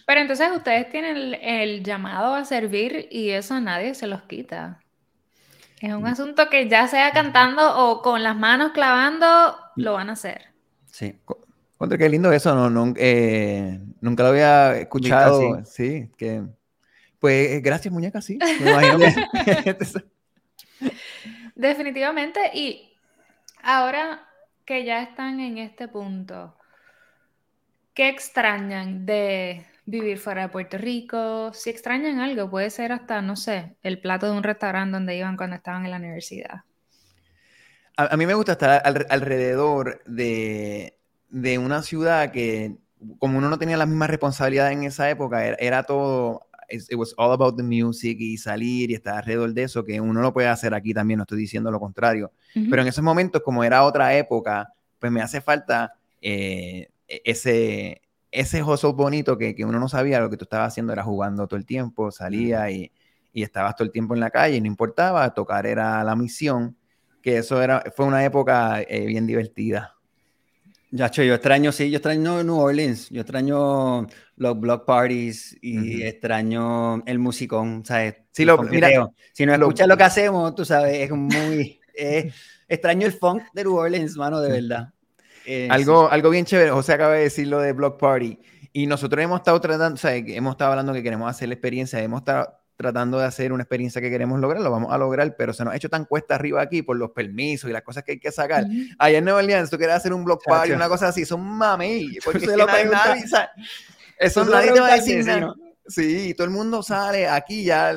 Pero 0.05 0.21
entonces 0.21 0.49
ustedes 0.55 0.89
tienen 0.89 1.17
el, 1.17 1.34
el 1.36 1.84
llamado 1.84 2.36
a 2.36 2.45
servir 2.45 3.07
y 3.11 3.30
eso 3.30 3.59
nadie 3.59 3.95
se 3.95 4.07
los 4.07 4.23
quita. 4.23 4.80
Es 5.82 5.93
un 5.93 6.07
asunto 6.07 6.49
que 6.49 6.69
ya 6.69 6.88
sea 6.88 7.11
cantando 7.11 7.78
o 7.78 8.01
con 8.01 8.23
las 8.23 8.36
manos 8.36 8.71
clavando, 8.71 9.57
lo 9.76 9.93
van 9.93 10.09
a 10.09 10.13
hacer. 10.13 10.45
Sí. 10.86 11.15
Contra, 11.78 11.97
qué 11.97 12.07
lindo 12.07 12.32
eso, 12.32 12.55
no, 12.55 12.69
no 12.69 12.93
eh, 12.95 13.80
nunca 13.99 14.23
lo 14.23 14.30
había 14.30 14.78
escuchado. 14.78 15.65
Sí, 15.65 16.09
que. 16.17 16.43
Pues 17.19 17.61
gracias, 17.61 17.93
muñeca, 17.93 18.21
sí. 18.21 18.39
Definitivamente. 21.55 22.39
Y 22.53 22.93
ahora 23.61 24.28
que 24.63 24.86
ya 24.86 25.03
están 25.03 25.39
en 25.39 25.57
este 25.57 25.88
punto, 25.88 26.55
¿qué 27.96 28.10
extrañan 28.10 29.06
de 29.06 29.66
vivir 29.86 30.18
fuera 30.18 30.43
de 30.43 30.50
Puerto 30.50 30.78
Rico, 30.78 31.54
si 31.54 31.70
extrañan 31.70 32.20
algo, 32.20 32.50
puede 32.50 32.70
ser 32.70 32.91
hasta, 32.91 33.22
no 33.22 33.36
sé, 33.36 33.76
el 33.84 34.00
plato 34.00 34.26
de 34.26 34.34
un 34.34 34.43
restaurante 34.43 34.93
donde 34.93 35.16
iban 35.16 35.38
cuando 35.38 35.56
estaban 35.56 35.86
en 35.86 35.91
la 35.91 35.98
universidad. 35.98 36.62
A, 37.98 38.18
mí 38.18 38.26
me 38.26 38.34
gusta 38.34 38.54
estar 38.54 38.82
alrededor 39.10 40.04
de, 40.06 40.98
una 41.60 41.82
ciudad 41.82 42.32
que, 42.32 42.76
como 43.20 43.38
uno 43.38 43.50
no 43.50 43.58
tenía 43.58 43.78
las 43.78 43.88
mismas 43.88 44.10
responsabilidades 44.10 44.76
en 44.76 44.84
esa 44.84 45.10
época, 45.10 45.48
era, 45.48 45.84
todo, 45.84 46.41
it 46.70 46.96
was 46.96 47.14
all 47.18 47.32
about 47.32 47.56
the 47.56 47.64
music 47.64 48.18
y 48.20 48.38
salir 48.38 48.91
y 48.91 48.96
estar 48.96 49.16
alrededor 49.20 49.54
de 49.54 49.64
eso, 49.64 49.86
que 49.86 50.02
uno 50.02 50.22
lo 50.22 50.34
puede 50.34 50.50
hacer 50.50 50.74
aquí 50.74 50.93
también, 50.93 51.20
no 51.20 51.24
estoy 51.24 51.38
diciendo 51.38 51.72
lo 51.72 51.80
contrario. 51.80 52.32
Pero 52.54 52.82
en 52.82 52.88
esos 52.88 53.04
momentos, 53.04 53.41
como 53.43 53.64
era 53.64 53.84
otra 53.84 54.18
época, 54.18 54.74
pues 55.00 55.12
me 55.12 55.22
hace 55.22 55.39
falta 55.41 55.93
eh, 56.22 56.89
ese, 57.08 58.01
ese 58.32 58.64
hustle 58.64 58.93
bonito 58.93 59.38
que, 59.38 59.56
que, 59.56 59.66
uno 59.66 59.80
no 59.80 59.88
sabía, 59.88 60.20
lo 60.20 60.30
que 60.30 60.38
tú 60.38 60.45
estabas 60.45 60.70
haciendo 60.70 60.93
era 60.93 61.03
jugando 61.03 61.47
todo 61.47 61.58
el 61.58 61.66
tiempo, 61.66 62.12
salía 62.12 62.70
y, 62.70 62.91
y, 63.34 63.43
estabas 63.43 63.76
todo 63.76 63.86
el 63.86 63.91
tiempo 63.91 64.14
en 64.14 64.20
la 64.20 64.30
calle 64.30 64.58
y 64.58 64.62
no 64.62 64.68
importaba, 64.68 65.34
tocar 65.34 65.66
era 65.66 66.03
la 66.03 66.16
misión, 66.16 66.78
que 67.22 67.38
eso 67.38 67.62
era, 67.62 67.84
fue 67.95 68.06
una 68.06 68.24
época 68.24 68.82
eh, 68.82 69.06
bien 69.06 69.26
divertida. 69.26 69.95
Ya, 70.91 71.12
yo 71.12 71.34
extraño, 71.34 71.72
sí, 71.72 71.89
yo 71.89 71.97
extraño 71.97 72.41
New 72.43 72.58
Orleans, 72.58 73.10
yo 73.10 73.22
extraño 73.22 74.08
los 74.38 74.60
block 74.60 74.86
parties 74.86 75.58
y 75.62 76.03
extraño 76.03 77.03
el 77.06 77.20
musicón, 77.20 77.84
¿sabes? 77.84 78.16
Sí, 78.32 78.45
lo, 78.45 78.58
mira, 78.64 78.89
si 79.34 79.45
no 79.45 79.53
escuchas 79.53 79.88
lo 79.88 79.97
que 79.97 80.03
hacemos, 80.03 80.56
tú 80.56 80.64
sabes, 80.64 80.99
es 80.99 81.12
muy... 81.12 81.80
extraño 82.68 83.08
el 83.08 83.14
funk 83.14 83.43
de 83.53 83.64
New 83.64 83.76
Orleans, 83.76 84.16
mano, 84.16 84.39
de 84.39 84.51
verdad. 84.51 84.93
Eh, 85.46 85.68
algo, 85.70 86.10
algo 86.10 86.30
bien 86.30 86.46
chévere, 86.46 86.72
José 86.72 86.93
acaba 86.93 87.14
de 87.14 87.24
decir 87.24 87.48
lo 87.48 87.60
de 87.60 87.74
Block 87.74 88.00
Party. 88.00 88.39
Y 88.74 88.88
nosotros 88.88 89.24
hemos 89.24 89.39
estado 89.39 89.62
tratando, 89.62 89.96
o 89.96 89.98
sea, 89.98 90.16
hemos 90.16 90.52
estado 90.52 90.72
hablando 90.72 90.93
que 90.93 91.02
queremos 91.02 91.30
hacer 91.30 91.48
la 91.48 91.54
experiencia, 91.54 92.00
hemos 92.02 92.22
estado 92.22 92.50
tratando 92.76 93.20
de 93.20 93.26
hacer 93.26 93.54
una 93.54 93.64
experiencia 93.64 94.02
que 94.02 94.10
queremos 94.10 94.39
lograr, 94.39 94.62
lo 94.62 94.70
vamos 94.70 94.91
a 94.91 94.98
lograr, 94.98 95.36
pero 95.38 95.54
se 95.54 95.64
nos 95.64 95.74
ha 95.74 95.78
hecho 95.78 95.89
tan 95.89 96.06
cuesta 96.06 96.36
arriba 96.36 96.62
aquí 96.62 96.82
por 96.82 96.98
los 96.98 97.12
permisos 97.12 97.70
y 97.70 97.74
las 97.74 97.84
cosas 97.84 98.04
que 98.04 98.14
hay 98.14 98.20
que 98.20 98.32
sacar. 98.32 98.66
Allá 99.00 99.18
en 99.18 99.24
Nueva 99.24 99.39
Orleans, 99.39 99.70
tú 99.70 99.78
quieres 99.78 99.96
hacer 99.96 100.14
un 100.14 100.26
block 100.26 100.43
party, 100.46 100.74
una 100.74 100.89
cosa 100.89 101.08
así, 101.08 101.24
son 101.26 101.41
mami, 101.41 102.18
porque 102.24 102.46
eso 102.46 102.58
nadie, 102.58 102.86
nadie, 102.86 103.24
eso 104.20 104.46
nadie 104.46 104.74
te 104.74 104.80
va 104.80 104.88
a 104.88 104.96
decir 104.96 105.26
Sí, 105.88 106.34
todo 106.34 106.46
el 106.46 106.52
mundo 106.52 106.82
sale 106.82 107.28
aquí 107.28 107.64
ya 107.64 107.96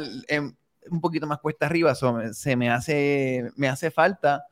un 0.90 1.00
poquito 1.00 1.26
más 1.26 1.38
cuesta 1.38 1.66
arriba, 1.66 1.94
se 2.32 2.54
me 2.54 2.70
hace, 2.70 3.50
me 3.56 3.68
hace 3.68 3.90
falta 3.90 4.44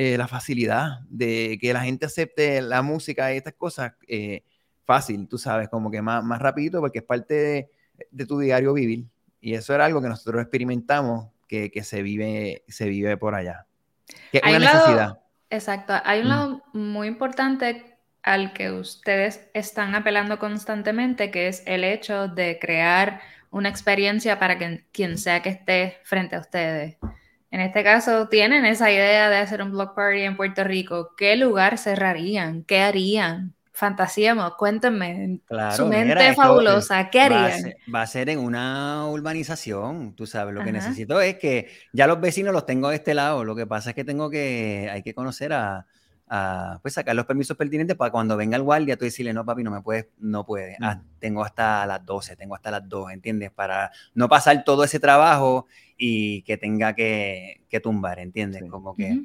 eh, 0.00 0.16
la 0.16 0.28
facilidad 0.28 1.00
de 1.08 1.58
que 1.60 1.72
la 1.72 1.80
gente 1.80 2.06
acepte 2.06 2.62
la 2.62 2.82
música 2.82 3.34
y 3.34 3.38
estas 3.38 3.54
cosas 3.54 3.94
eh, 4.06 4.44
fácil, 4.84 5.26
tú 5.26 5.38
sabes, 5.38 5.68
como 5.68 5.90
que 5.90 6.00
más, 6.00 6.22
más 6.22 6.40
rápido 6.40 6.80
porque 6.80 7.00
es 7.00 7.04
parte 7.04 7.68
de, 8.12 8.26
tu 8.26 8.38
diario 8.38 8.72
vivir. 8.74 9.06
Y 9.40 9.54
eso 9.54 9.74
era 9.74 9.86
algo 9.86 10.00
que 10.00 10.06
nosotros 10.06 10.40
experimentamos 10.40 11.26
que, 11.48 11.72
que 11.72 11.82
se, 11.82 12.02
vive, 12.02 12.62
se 12.68 12.88
vive 12.88 13.16
por 13.16 13.34
allá. 13.34 13.66
Que 14.30 14.40
hay 14.40 14.54
una 14.54 14.72
necesidad. 14.72 15.18
exacto, 15.50 15.94
hay 16.04 16.20
un 16.20 16.26
mm. 16.26 16.28
lado 16.28 16.62
muy 16.74 17.08
importante 17.08 17.96
al 18.22 18.52
que 18.52 18.70
ustedes 18.70 19.48
están 19.52 19.96
apelando 19.96 20.38
constantemente, 20.38 21.32
que 21.32 21.48
es 21.48 21.64
el 21.66 21.82
hecho 21.82 22.28
de 22.28 22.60
crear 22.60 23.20
una 23.50 23.68
experiencia 23.68 24.38
para 24.38 24.58
que, 24.58 24.84
quien 24.92 25.18
sea 25.18 25.42
que 25.42 25.48
esté 25.48 25.98
frente 26.04 26.36
a 26.36 26.38
ustedes. 26.38 26.98
En 27.50 27.60
este 27.60 27.82
caso, 27.82 28.28
tienen 28.28 28.64
esa 28.66 28.90
idea 28.90 29.30
de 29.30 29.38
hacer 29.38 29.62
un 29.62 29.70
block 29.70 29.94
party 29.94 30.22
en 30.22 30.36
Puerto 30.36 30.64
Rico. 30.64 31.14
¿Qué 31.16 31.36
lugar 31.36 31.78
cerrarían? 31.78 32.62
¿Qué 32.64 32.80
harían? 32.80 33.54
Fantasíamos, 33.72 34.56
cuéntenme. 34.56 35.40
su 35.74 35.86
mente 35.86 36.34
fabulosa, 36.34 37.08
¿qué 37.10 37.20
harían? 37.20 37.74
Va 37.94 38.02
a, 38.02 38.06
ser, 38.06 38.28
en 38.28 38.40
una 38.40 39.06
urbanización, 39.06 40.14
tú 40.14 40.26
sabes. 40.26 40.52
Lo 40.54 40.64
que 40.64 40.72
necesito 40.72 41.20
es 41.20 41.36
que 41.36 41.68
ya 41.92 42.06
los 42.06 42.20
vecinos 42.20 42.52
los 42.52 42.66
tengo 42.66 42.90
de 42.90 42.96
este 42.96 43.14
lado. 43.14 43.44
Lo 43.44 43.54
que 43.54 43.66
pasa 43.66 43.90
es 43.90 43.96
que 43.96 44.04
tengo 44.04 44.28
que, 44.30 44.90
hay 44.92 45.02
que 45.02 45.14
conocer 45.14 45.52
a, 45.52 45.86
pues 46.82 46.94
sacar 46.94 47.16
los 47.16 47.26
permisos 47.26 47.56
pertinentes 47.56 47.96
para 47.96 48.10
cuando 48.10 48.36
venga 48.36 48.56
el 48.56 48.62
guardia, 48.62 48.96
tú 48.96 49.04
decirle, 49.04 49.32
no, 49.32 49.44
papi, 49.44 49.62
no 49.62 49.70
me 49.70 49.80
puedes, 49.80 50.06
no 50.18 50.44
puede. 50.44 50.76
Ah, 50.80 51.00
tengo 51.18 51.44
hasta 51.44 51.86
las 51.86 52.04
12, 52.04 52.36
tengo 52.36 52.54
hasta 52.54 52.70
las 52.70 52.88
2, 52.88 53.12
¿entiendes? 53.12 53.50
Para 53.50 53.90
no 54.14 54.28
pasar 54.28 54.62
todo 54.64 54.84
ese 54.84 55.00
trabajo 55.00 55.66
y 55.96 56.42
que 56.42 56.56
tenga 56.56 56.94
que, 56.94 57.62
que 57.68 57.80
tumbar, 57.80 58.18
¿entiendes? 58.18 58.62
Como 58.70 58.94
que... 58.94 59.22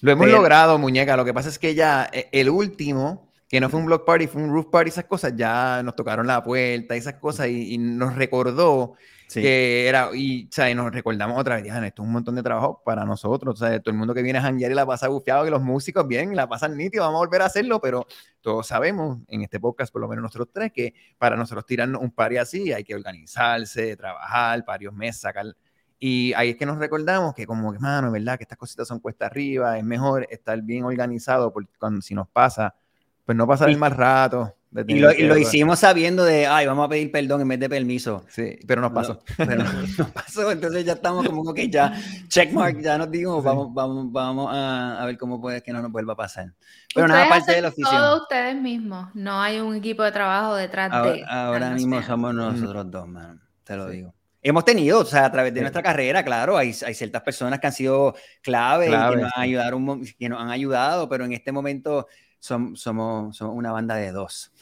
Lo 0.00 0.12
hemos 0.12 0.28
logrado, 0.28 0.78
muñeca. 0.78 1.16
Lo 1.16 1.24
que 1.24 1.34
pasa 1.34 1.48
es 1.48 1.58
que 1.58 1.74
ya 1.74 2.08
eh, 2.12 2.28
el 2.32 2.50
último, 2.50 3.32
que 3.48 3.60
no 3.60 3.68
fue 3.68 3.80
un 3.80 3.86
block 3.86 4.04
party, 4.04 4.26
fue 4.26 4.42
un 4.42 4.50
roof 4.50 4.66
party, 4.66 4.90
esas 4.90 5.04
cosas, 5.04 5.34
ya 5.36 5.82
nos 5.82 5.96
tocaron 5.96 6.26
la 6.26 6.42
puerta, 6.42 6.94
esas 6.94 7.14
cosas, 7.14 7.48
y 7.48 7.78
nos 7.78 8.14
recordó 8.14 8.94
que 9.32 9.88
era, 9.88 10.10
y, 10.14 10.48
o 10.56 10.74
nos 10.74 10.92
recordamos 10.92 11.38
otra 11.38 11.56
vez, 11.56 11.66
esto 11.66 12.02
es 12.02 12.06
un 12.06 12.12
montón 12.12 12.34
de 12.36 12.42
trabajo 12.42 12.82
para 12.84 13.04
nosotros, 13.04 13.60
o 13.60 13.66
sea, 13.66 13.80
todo 13.80 13.92
el 13.92 13.98
mundo 13.98 14.14
que 14.14 14.22
viene 14.22 14.38
a 14.38 14.42
janguear 14.42 14.70
y 14.70 14.74
la 14.74 14.86
pasa 14.86 15.08
bufiado, 15.08 15.44
que 15.44 15.50
los 15.50 15.62
músicos 15.62 16.06
bien, 16.06 16.34
la 16.36 16.48
pasan 16.48 16.76
nítido, 16.76 17.04
vamos 17.04 17.18
a 17.18 17.26
volver 17.26 17.42
a 17.42 17.46
hacerlo, 17.46 17.80
pero 17.80 18.06
todos 18.40 18.66
sabemos, 18.66 19.18
en 19.28 19.42
este 19.42 19.58
podcast, 19.58 19.92
por 19.92 20.00
lo 20.00 20.08
menos 20.08 20.22
nosotros 20.22 20.48
tres, 20.52 20.72
que 20.72 20.94
para 21.18 21.36
nosotros 21.36 21.66
tirarnos 21.66 22.00
un 22.00 22.10
party 22.10 22.36
así 22.36 22.72
hay 22.72 22.84
que 22.84 22.94
organizarse, 22.94 23.96
trabajar, 23.96 24.64
varios 24.64 24.94
meses, 24.94 25.20
sacar... 25.20 25.46
Y 25.98 26.34
ahí 26.34 26.50
es 26.50 26.56
que 26.56 26.66
nos 26.66 26.76
recordamos 26.76 27.32
que 27.34 27.46
como 27.46 27.72
que, 27.72 27.78
mano, 27.78 28.08
es 28.08 28.12
verdad 28.12 28.36
que 28.36 28.44
estas 28.44 28.58
cositas 28.58 28.86
son 28.86 29.00
cuesta 29.00 29.26
arriba, 29.26 29.78
es 29.78 29.84
mejor 29.84 30.26
estar 30.30 30.60
bien 30.60 30.84
organizado 30.84 31.50
porque 31.52 31.72
cuando 31.78 32.02
si 32.02 32.14
nos 32.14 32.28
pasa, 32.28 32.74
pues 33.24 33.36
no 33.36 33.46
pasar 33.46 33.70
el 33.70 33.78
mal 33.78 33.92
rato. 33.92 34.54
Y 34.86 34.98
lo, 34.98 35.38
hicimos 35.38 35.78
sabiendo 35.78 36.24
de, 36.24 36.46
ay, 36.46 36.66
vamos 36.66 36.86
a 36.86 36.88
pedir 36.88 37.10
perdón 37.10 37.40
en 37.40 37.48
vez 37.48 37.60
de 37.60 37.68
permiso. 37.68 38.24
Sí, 38.28 38.58
pero 38.66 38.82
nos 38.82 38.92
pasó. 38.92 39.22
pero 39.36 39.64
nos 39.64 40.10
pasó, 40.10 40.50
entonces 40.50 40.84
ya 40.84 40.94
estamos 40.94 41.26
como 41.28 41.54
que 41.54 41.70
ya, 41.70 41.94
checkmark, 42.28 42.80
ya 42.80 42.98
nos 42.98 43.10
dimos, 43.10 43.42
vamos, 43.42 43.72
vamos, 43.72 44.12
vamos 44.12 44.50
a, 44.52 45.04
ver 45.06 45.16
cómo 45.16 45.40
puede 45.40 45.62
que 45.62 45.72
no 45.72 45.80
nos 45.80 45.90
vuelva 45.90 46.12
a 46.12 46.16
pasar. 46.16 46.52
Pero 46.94 47.08
nada, 47.08 47.24
aparte 47.24 47.52
de 47.52 47.62
la 47.62 47.68
oficina. 47.68 47.90
Todos 47.90 48.22
ustedes 48.22 48.56
mismos, 48.56 49.08
no 49.14 49.40
hay 49.40 49.60
un 49.60 49.76
equipo 49.76 50.02
de 50.02 50.12
trabajo 50.12 50.56
detrás 50.56 50.90
de... 51.04 51.24
Ahora 51.26 51.70
mismo 51.70 52.02
somos 52.02 52.34
nosotros 52.34 52.90
dos, 52.90 53.08
man, 53.08 53.40
te 53.64 53.76
lo 53.76 53.88
digo. 53.88 54.14
Hemos 54.42 54.64
tenido, 54.64 55.00
o 55.00 55.04
sea, 55.04 55.24
a 55.24 55.32
través 55.32 55.52
de 55.54 55.60
nuestra 55.60 55.82
carrera, 55.82 56.24
claro, 56.24 56.56
hay, 56.56 56.72
hay, 56.86 56.94
ciertas 56.94 57.22
personas 57.22 57.58
que 57.58 57.66
han 57.66 57.72
sido 57.72 58.14
clave, 58.42 58.86
y 58.86 58.90
que, 58.90 58.96
nos 58.96 59.32
han 59.34 60.00
que 60.16 60.28
nos 60.28 60.40
han 60.40 60.50
ayudado, 60.50 61.08
pero 61.08 61.24
en 61.24 61.32
este 61.32 61.50
momento 61.50 62.06
somos, 62.46 62.80
somos, 62.80 63.40
una 63.40 63.72
banda 63.72 63.96
de 63.96 64.12
dos. 64.12 64.52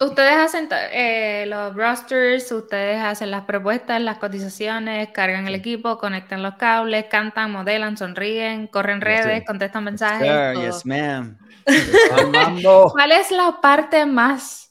Ustedes 0.00 0.36
hacen 0.36 0.68
eh, 0.92 1.44
los 1.48 1.74
rosters, 1.74 2.52
ustedes 2.52 3.02
hacen 3.02 3.32
las 3.32 3.44
propuestas, 3.46 4.00
las 4.00 4.18
cotizaciones, 4.18 5.08
cargan 5.08 5.48
el 5.48 5.56
equipo, 5.56 5.98
conectan 5.98 6.40
los 6.40 6.54
cables, 6.54 7.06
cantan, 7.10 7.50
modelan, 7.50 7.96
sonríen, 7.96 8.68
corren 8.68 9.00
redes, 9.00 9.44
contestan 9.44 9.82
mensajes. 9.82 10.56
Yes, 10.56 10.86
ma'am. 10.86 11.36
¿Cuál 12.92 13.10
es 13.10 13.32
la 13.32 13.58
parte 13.60 14.06
más 14.06 14.68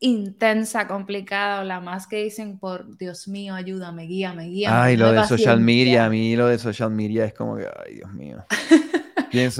intensa, 0.00 0.86
complicada 0.86 1.60
o 1.60 1.64
la 1.64 1.80
más 1.80 2.06
que 2.06 2.22
dicen 2.24 2.58
por 2.58 2.96
Dios 2.98 3.28
mío, 3.28 3.54
ayúdame, 3.54 4.04
guíame, 4.06 4.46
guíame? 4.48 4.76
Ay, 4.76 4.96
lo 4.96 5.12
de 5.12 5.24
social 5.24 5.60
media, 5.60 6.04
a 6.04 6.10
mí 6.10 6.36
lo 6.36 6.46
de 6.46 6.58
social 6.58 6.90
media 6.90 7.24
es 7.24 7.34
como 7.34 7.56
que, 7.56 7.66
ay, 7.86 7.94
Dios 7.94 8.12
mío. 8.12 8.44
¿Quién, 9.30 9.50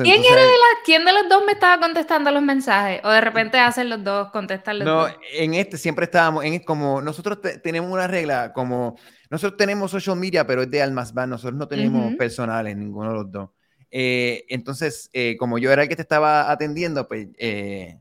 de 1.05 1.13
los 1.13 1.29
dos 1.29 1.45
me 1.45 1.53
estaba 1.53 1.81
contestando 1.81 2.31
los 2.31 2.43
mensajes? 2.43 3.01
¿O 3.05 3.11
de 3.11 3.21
repente 3.21 3.59
hacen 3.59 3.89
los 3.89 4.03
dos 4.03 4.31
contestar 4.31 4.75
los 4.75 4.87
no, 4.87 5.07
en 5.33 5.55
este 5.55 5.77
siempre 5.77 6.05
estábamos, 6.05 6.45
en 6.45 6.59
como 6.61 7.01
nosotros 7.01 7.39
tenemos 7.63 7.91
una 7.91 8.07
regla, 8.07 8.53
como 8.53 8.97
nosotros 9.31 9.57
tenemos 9.57 9.91
social 9.91 10.17
media, 10.17 10.47
pero 10.47 10.63
es 10.63 10.71
de 10.71 10.83
almas 10.83 11.13
van, 11.13 11.31
nosotros 11.31 11.59
no 11.59 11.69
tenemos 11.69 12.15
personales, 12.15 12.77
ninguno 12.77 13.11
de 13.11 13.15
los 13.15 13.31
dos. 13.31 13.51
Eh, 13.91 14.45
entonces, 14.49 15.11
eh, 15.13 15.37
como 15.39 15.59
yo 15.59 15.73
era 15.73 15.83
el 15.83 15.89
que 15.89 15.97
te 15.97 16.03
estaba 16.03 16.51
atendiendo, 16.51 17.09
pues, 17.09 17.29
eh, 17.39 17.99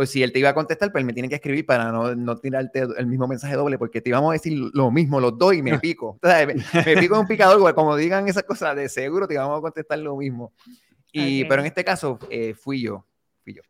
o 0.00 0.06
si 0.06 0.22
él 0.22 0.30
te 0.30 0.38
iba 0.38 0.50
a 0.50 0.54
contestar, 0.54 0.92
pues 0.92 1.02
él 1.02 1.06
me 1.06 1.12
tiene 1.12 1.28
que 1.28 1.34
escribir 1.34 1.66
para 1.66 1.90
no, 1.90 2.14
no 2.14 2.36
tirarte 2.36 2.86
el 2.98 3.06
mismo 3.08 3.26
mensaje 3.26 3.56
doble, 3.56 3.78
porque 3.78 4.00
te 4.00 4.10
íbamos 4.10 4.30
a 4.30 4.34
decir 4.34 4.56
lo 4.56 4.92
mismo 4.92 5.18
los 5.18 5.36
dos 5.36 5.54
y 5.54 5.60
me 5.60 5.76
pico. 5.80 6.20
me, 6.22 6.54
me, 6.54 6.96
pico 6.96 7.16
en 7.16 7.20
un 7.22 7.26
picador, 7.26 7.74
como 7.74 7.96
digan 7.96 8.28
esas 8.28 8.44
cosas, 8.44 8.76
de 8.76 8.88
seguro 8.88 9.26
te 9.26 9.34
íbamos 9.34 9.58
a 9.58 9.60
contestar 9.60 9.98
lo 9.98 10.16
mismo. 10.16 10.52
Y, 11.10 11.44
Pero 11.46 11.62
en 11.62 11.66
este 11.66 11.84
caso 11.84 12.16
eh, 12.30 12.54
fui 12.54 12.80
yo, 12.80 13.08
fui 13.42 13.54
yo. 13.54 13.62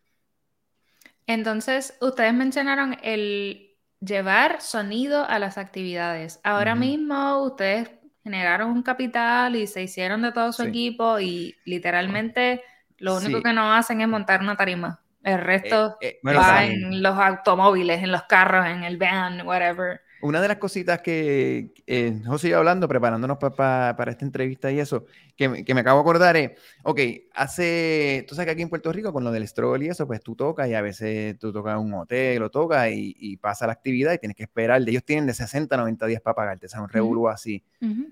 Entonces, 1.26 1.96
ustedes 2.02 2.34
mencionaron 2.34 2.98
el 3.02 3.78
llevar 3.98 4.60
sonido 4.60 5.24
a 5.24 5.38
las 5.38 5.56
actividades. 5.56 6.40
Ahora 6.44 6.74
mismo 6.74 7.42
ustedes 7.42 7.88
generaron 8.22 8.70
un 8.70 8.82
capital 8.82 9.56
y 9.56 9.66
se 9.66 9.82
hicieron 9.82 10.20
de 10.20 10.32
todo 10.32 10.52
su 10.52 10.62
equipo 10.62 11.20
y 11.20 11.56
literalmente 11.64 12.62
lo 12.98 13.16
único 13.16 13.40
que 13.40 13.54
no 13.54 13.72
hacen 13.72 14.02
es 14.02 14.08
montar 14.08 14.42
una 14.42 14.56
tarima. 14.56 15.00
El 15.28 15.40
resto 15.40 15.98
eh, 16.00 16.20
eh, 16.24 16.34
va 16.34 16.64
en 16.64 17.02
los 17.02 17.18
automóviles, 17.18 18.02
en 18.02 18.12
los 18.12 18.22
carros, 18.22 18.66
en 18.66 18.82
el 18.84 18.96
van, 18.96 19.46
whatever. 19.46 20.00
Una 20.20 20.40
de 20.40 20.48
las 20.48 20.58
cositas 20.58 21.00
que 21.00 21.72
eh, 21.86 22.20
José 22.26 22.48
iba 22.48 22.58
hablando, 22.58 22.88
preparándonos 22.88 23.38
para 23.38 24.10
esta 24.10 24.24
entrevista 24.24 24.70
y 24.72 24.80
eso, 24.80 25.06
que, 25.38 25.48
me 25.48 25.80
acabo 25.80 25.98
de 25.98 26.02
acordar 26.02 26.36
es, 26.36 26.50
ok, 26.82 27.00
hace, 27.32 28.26
tú 28.28 28.34
sabes 28.34 28.46
que 28.46 28.52
aquí 28.52 28.62
en 28.62 28.68
Puerto 28.68 28.92
Rico 28.92 29.12
con 29.12 29.22
lo 29.22 29.30
del 29.30 29.46
stroll 29.46 29.84
y 29.84 29.88
eso, 29.88 30.04
pues 30.04 30.20
tú 30.20 30.34
tocas 30.34 30.68
y 30.68 30.74
a 30.74 30.80
veces 30.82 31.38
tú 31.38 31.52
tocas 31.52 31.78
un 31.78 31.94
hotel, 31.94 32.40
lo 32.40 32.50
tocas 32.50 32.88
y, 32.92 33.36
pasa 33.36 33.68
la 33.68 33.72
actividad 33.72 34.12
y 34.12 34.18
tienes 34.18 34.36
que 34.36 34.42
esperar. 34.42 34.82
Ellos 34.84 35.04
tienen 35.04 35.26
de 35.26 35.34
60 35.34 35.72
a 35.72 35.78
90 35.78 36.06
días 36.06 36.20
para 36.20 36.34
pagarte, 36.34 36.66
o 36.66 36.68
sea, 36.68 36.82
un 36.82 36.88
revuelo 36.88 37.28
así. 37.28 37.62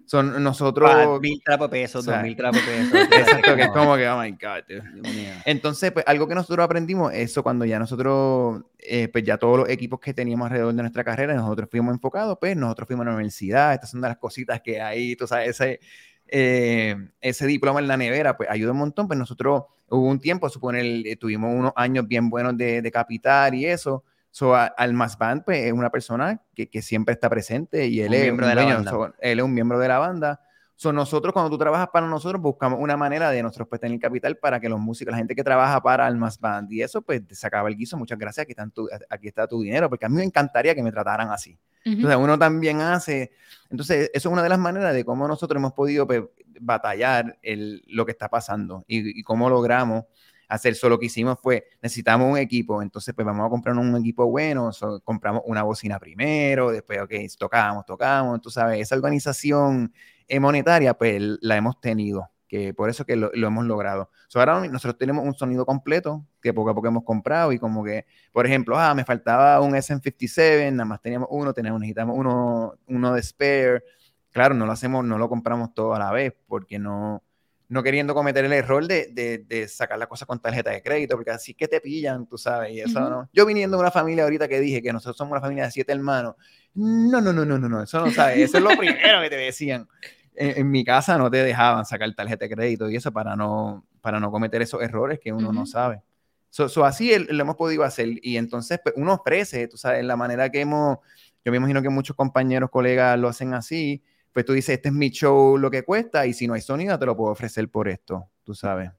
Son 0.05 0.41
nosotros... 0.41 1.21
mil 1.21 1.43
trapos 1.45 1.69
pesos, 1.69 2.05
dos 2.05 2.23
mil 2.23 2.37
trapos 2.37 2.61
pesos. 2.61 2.93
Exacto, 3.11 3.57
que 3.57 3.63
es 3.63 3.71
como 3.71 3.97
que, 3.97 4.09
oh 4.09 4.21
my 4.21 4.31
God. 4.31 4.63
Entonces, 5.45 5.91
pues 5.91 6.05
algo 6.07 6.29
que 6.29 6.37
nosotros 6.37 6.65
aprendimos, 6.65 7.13
eso 7.13 7.43
cuando 7.43 7.65
ya 7.65 7.81
nosotros, 7.81 8.63
eh, 8.89 9.09
pues 9.09 9.25
ya 9.25 9.37
todos 9.39 9.59
los 9.59 9.69
equipos 9.69 10.01
que 10.01 10.15
teníamos 10.15 10.47
alrededor 10.47 10.75
de 10.75 10.83
nuestra 10.83 11.05
carrera, 11.05 11.35
nosotros 11.35 11.69
fuimos 11.71 11.95
enfocados, 11.95 12.39
pues 12.41 12.57
nosotros 12.57 12.87
fuimos 12.87 13.07
a 13.07 13.11
la 13.11 13.17
universidad, 13.17 13.75
estas 13.75 13.91
son 13.91 14.01
de 14.01 14.09
las 14.09 14.19
cositas 14.19 14.61
que 14.61 14.81
hay, 14.81 15.17
tú 15.17 15.27
sabes, 15.27 15.51
ese 15.51 15.81
eh, 16.29 16.97
ese 17.21 17.47
diploma 17.47 17.81
en 17.81 17.89
la 17.89 17.97
nevera, 17.97 18.37
pues 18.37 18.51
ayuda 18.51 18.73
un 18.73 18.79
montón. 18.79 19.07
Pues 19.07 19.19
nosotros 19.19 19.65
hubo 19.89 20.09
un 20.09 20.19
tiempo, 20.19 20.49
supone, 20.49 21.03
eh, 21.05 21.17
tuvimos 21.17 21.55
unos 21.55 21.73
años 21.77 22.07
bien 22.09 22.31
buenos 22.31 22.57
de, 22.57 22.83
de 22.83 22.91
capital 22.91 23.55
y 23.55 23.67
eso. 23.67 24.05
So, 24.31 24.55
al 24.55 24.95
Band, 25.19 25.45
pues 25.45 25.65
es 25.65 25.73
una 25.73 25.89
persona 25.91 26.43
que, 26.55 26.69
que 26.69 26.83
siempre 26.83 27.15
está 27.15 27.31
presente 27.31 27.87
y 27.87 28.01
él, 28.01 28.13
es, 28.13 28.25
miembro 28.25 28.47
de 28.47 28.55
la 28.55 28.65
banda. 28.65 29.15
él 29.21 29.39
es 29.39 29.45
un 29.45 29.55
miembro 29.55 29.79
de 29.79 29.89
la 29.89 29.99
banda. 29.99 30.41
So, 30.79 30.93
nosotros, 30.93 31.33
cuando 31.33 31.51
tú 31.51 31.57
trabajas 31.57 31.89
para 31.91 32.07
nosotros, 32.07 32.41
buscamos 32.41 32.79
una 32.81 32.99
manera 32.99 33.31
de 33.31 33.43
nosotros 33.43 33.67
pues, 33.67 33.81
tener 33.81 33.99
capital 33.99 34.37
para 34.37 34.61
que 34.61 34.69
los 34.69 34.79
músicos, 34.79 35.13
la 35.13 35.17
gente 35.17 35.35
que 35.35 35.43
trabaja 35.43 35.83
para 35.83 36.07
Almas 36.07 36.39
Band 36.39 36.71
y 36.71 36.83
eso, 36.83 37.01
pues 37.01 37.23
se 37.31 37.47
acaba 37.47 37.71
el 37.71 37.77
guiso. 37.77 37.97
Muchas 37.97 38.19
gracias, 38.19 38.43
aquí, 38.43 38.53
están 38.53 38.71
aquí 39.09 39.27
está 39.27 39.47
tu 39.49 39.63
dinero, 39.63 39.89
porque 39.89 40.05
a 40.05 40.11
mí 40.11 40.17
me 40.17 40.25
encantaría 40.25 40.75
que 40.75 40.83
me 40.83 40.93
trataran 40.93 41.31
así. 41.31 41.59
Entonces, 41.83 42.19
uno 42.19 42.39
también 42.39 42.81
hace. 42.81 43.31
Entonces, 43.71 44.11
eso 44.13 44.29
es 44.29 44.33
una 44.33 44.43
de 44.43 44.49
las 44.49 44.59
maneras 44.59 44.93
de 44.93 45.05
cómo 45.05 45.27
nosotros 45.27 45.59
hemos 45.59 45.73
podido 45.73 46.07
pues, 46.07 46.25
batallar 46.61 47.39
el, 47.43 47.83
lo 47.87 48.05
que 48.05 48.13
está 48.13 48.29
pasando 48.29 48.85
y, 48.87 49.23
cómo 49.23 49.49
logramos 49.49 50.05
hacer 50.49 50.73
eso. 50.73 50.89
Lo 50.89 50.99
que 50.99 51.07
hicimos 51.07 51.39
fue, 51.41 51.67
necesitamos 51.83 52.31
un 52.31 52.39
equipo, 52.39 52.83
entonces 52.83 53.15
pues 53.15 53.27
vamos 53.27 53.47
a 53.47 53.51
comprar 53.51 53.77
un 53.77 53.97
equipo 53.97 54.27
bueno, 54.27 54.71
compramos 55.05 55.43
una 55.47 55.63
bocina 55.63 55.99
primero, 55.99 56.71
después, 56.71 57.01
ok, 57.01 57.13
tocamos, 57.39 57.85
tocamos, 57.85 58.41
tú 58.41 58.51
sabes, 58.51 58.81
esa 58.81 58.95
organización 58.95 59.93
eh, 60.29 60.41
monetaria, 60.41 60.95
pues 60.95 61.21
la 61.41 61.57
hemos 61.57 61.81
tenido, 61.81 62.31
que 62.49 62.75
por 62.75 62.91
eso 62.91 63.05
que 63.05 63.17
lo, 63.17 63.31
hemos 63.33 63.65
logrado. 63.65 64.11
ahora 64.35 64.61
nosotros 64.69 64.99
tenemos 64.99 65.25
un 65.25 65.35
sonido 65.35 65.67
completo 65.67 66.27
que 66.41 66.53
poco 66.55 66.71
a 66.71 66.75
poco 66.75 66.89
hemos 66.89 67.05
comprado 67.05 67.53
y 67.53 67.59
como 67.59 67.85
que, 67.85 68.07
por 68.33 68.47
ejemplo, 68.47 68.79
ah, 68.79 68.95
me 68.95 69.05
faltaba 69.05 69.61
un 69.61 69.75
SM57, 69.75 70.73
nada 70.73 70.85
más 70.85 71.01
teníamos 71.01 71.29
uno, 71.31 71.53
tenemos, 71.53 71.81
necesitamos 71.81 72.17
uno, 72.19 72.75
uno 72.87 73.13
de 73.13 73.23
spare. 73.23 73.83
Claro, 74.31 74.55
no 74.55 74.67
lo 74.67 74.73
hacemos, 74.73 75.05
no 75.05 75.17
lo 75.19 75.29
compramos 75.29 75.73
todo 75.75 75.95
a 75.95 75.99
la 75.99 76.13
vez 76.13 76.35
porque 76.47 76.79
no, 76.79 77.23
no 77.69 77.83
queriendo 77.83 78.15
cometer 78.15 78.45
el 78.45 78.53
error 78.53 78.87
de, 78.87 79.45
de, 79.47 79.69
sacar 79.69 79.99
la 79.99 80.07
cosa 80.07 80.25
con 80.25 80.41
tarjeta 80.41 80.71
de 80.71 80.83
crédito, 80.83 81.17
porque 81.17 81.33
así 81.33 81.55
que 81.55 81.67
te 81.67 81.81
pillan, 81.81 82.27
tú 82.27 82.39
sabes, 82.39 82.73
y 82.73 82.81
eso 82.81 83.01
no. 83.01 83.29
Yo 83.33 83.45
viniendo 83.45 83.77
de 83.77 83.81
una 83.81 83.91
familia 83.91 84.25
ahorita 84.25 84.47
que 84.47 84.61
dije 84.61 84.81
que 84.81 84.93
nosotros 84.93 85.17
somos 85.17 85.33
una 85.33 85.41
familia 85.41 85.65
de 85.65 85.71
siete 85.73 85.93
hermanos, 85.93 86.35
no, 86.75 87.21
no, 87.21 87.33
no, 87.33 87.45
no, 87.45 87.59
no, 87.59 87.69
no, 87.69 87.83
eso 87.83 88.05
no 88.05 88.11
sabes, 88.13 88.39
eso 88.39 88.59
es 88.59 88.63
lo 88.63 88.71
primero 88.77 89.21
que 89.21 89.31
te 89.31 89.37
decían 89.37 89.89
en, 90.37 90.71
mi 90.71 90.85
casa 90.85 91.19
no 91.19 91.31
te 91.31 91.43
dejaban 91.43 91.85
sacar 91.85 92.13
tarjeta 92.15 92.45
de 92.45 92.55
crédito 92.55 92.91
y 92.91 92.97
eso 92.97 93.13
para 93.13 93.37
no, 93.37 93.87
para 94.01 94.21
no 94.21 94.31
cometer 94.31 94.63
esos 94.63 94.83
errores 94.83 95.19
que 95.19 95.33
uno 95.33 95.53
no 95.53 95.67
sabe. 95.67 96.03
So, 96.51 96.85
así 96.85 97.13
lo 97.19 97.43
hemos 97.43 97.57
podido 97.57 97.85
hacer 97.85 98.09
y 98.23 98.37
entonces 98.37 98.81
pues, 98.83 98.95
uno 98.97 99.15
ofrece, 99.15 99.69
tú 99.69 99.77
sabes, 99.77 100.05
la 100.05 100.17
manera 100.17 100.51
que 100.51 100.61
hemos, 100.61 100.99
yo 101.45 101.53
me 101.53 101.59
imagino 101.59 101.83
que 101.83 101.91
muchos 101.91 102.17
compañeros, 102.17 102.71
colegas 102.71 103.19
lo 103.19 103.29
hacen 103.29 103.53
así, 103.53 104.03
pues 104.37 104.45
tú 104.45 104.53
dices, 104.53 104.75
este 104.75 104.91
es 104.91 104.95
mi 104.95 105.09
show, 105.09 105.57
lo 105.57 105.71
que 105.71 105.83
cuesta 105.83 106.27
y 106.27 106.35
si 106.35 106.47
no 106.47 106.53
hay 106.53 106.61
sonido 106.61 106.99
te 106.99 107.07
lo 107.07 107.17
puedo 107.17 107.33
ofrecer 107.33 107.71
por 107.71 107.89
esto, 107.89 108.29
tú 108.45 108.55
sabes, 108.55 108.91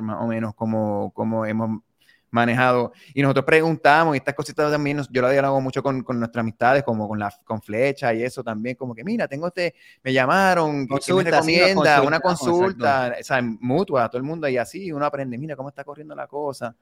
más 0.00 0.16
o 0.22 0.26
menos 0.26 0.54
como, 0.54 1.12
como 1.12 1.44
hemos 1.44 1.82
manejado. 2.30 2.94
Y 3.12 3.20
nosotros 3.20 3.44
preguntamos, 3.44 4.14
y 4.14 4.16
estas 4.16 4.34
cositas 4.34 4.72
también, 4.72 5.02
yo 5.10 5.20
lo 5.20 5.28
hago 5.28 5.60
mucho 5.60 5.82
con, 5.82 6.02
con, 6.02 6.18
nuestras 6.18 6.40
amistades, 6.40 6.84
como 6.84 7.06
con 7.06 7.18
la 7.18 7.30
con 7.44 7.60
flecha 7.60 8.14
y 8.14 8.22
eso 8.22 8.42
también, 8.42 8.76
como 8.76 8.94
que 8.94 9.04
mira, 9.04 9.28
tengo 9.28 9.48
este, 9.48 9.74
me 10.02 10.10
llamaron, 10.10 10.88
¿qué 10.88 11.12
me 11.12 11.22
recomienda? 11.22 12.00
una 12.00 12.20
consulta, 12.20 13.14
o 13.20 13.22
sea, 13.22 13.42
mutua, 13.42 14.08
todo 14.08 14.16
el 14.16 14.24
mundo, 14.24 14.48
y 14.48 14.56
así 14.56 14.90
uno 14.90 15.04
aprende, 15.04 15.36
mira 15.36 15.54
cómo 15.54 15.68
está 15.68 15.84
corriendo 15.84 16.14
la 16.14 16.26
cosa. 16.26 16.74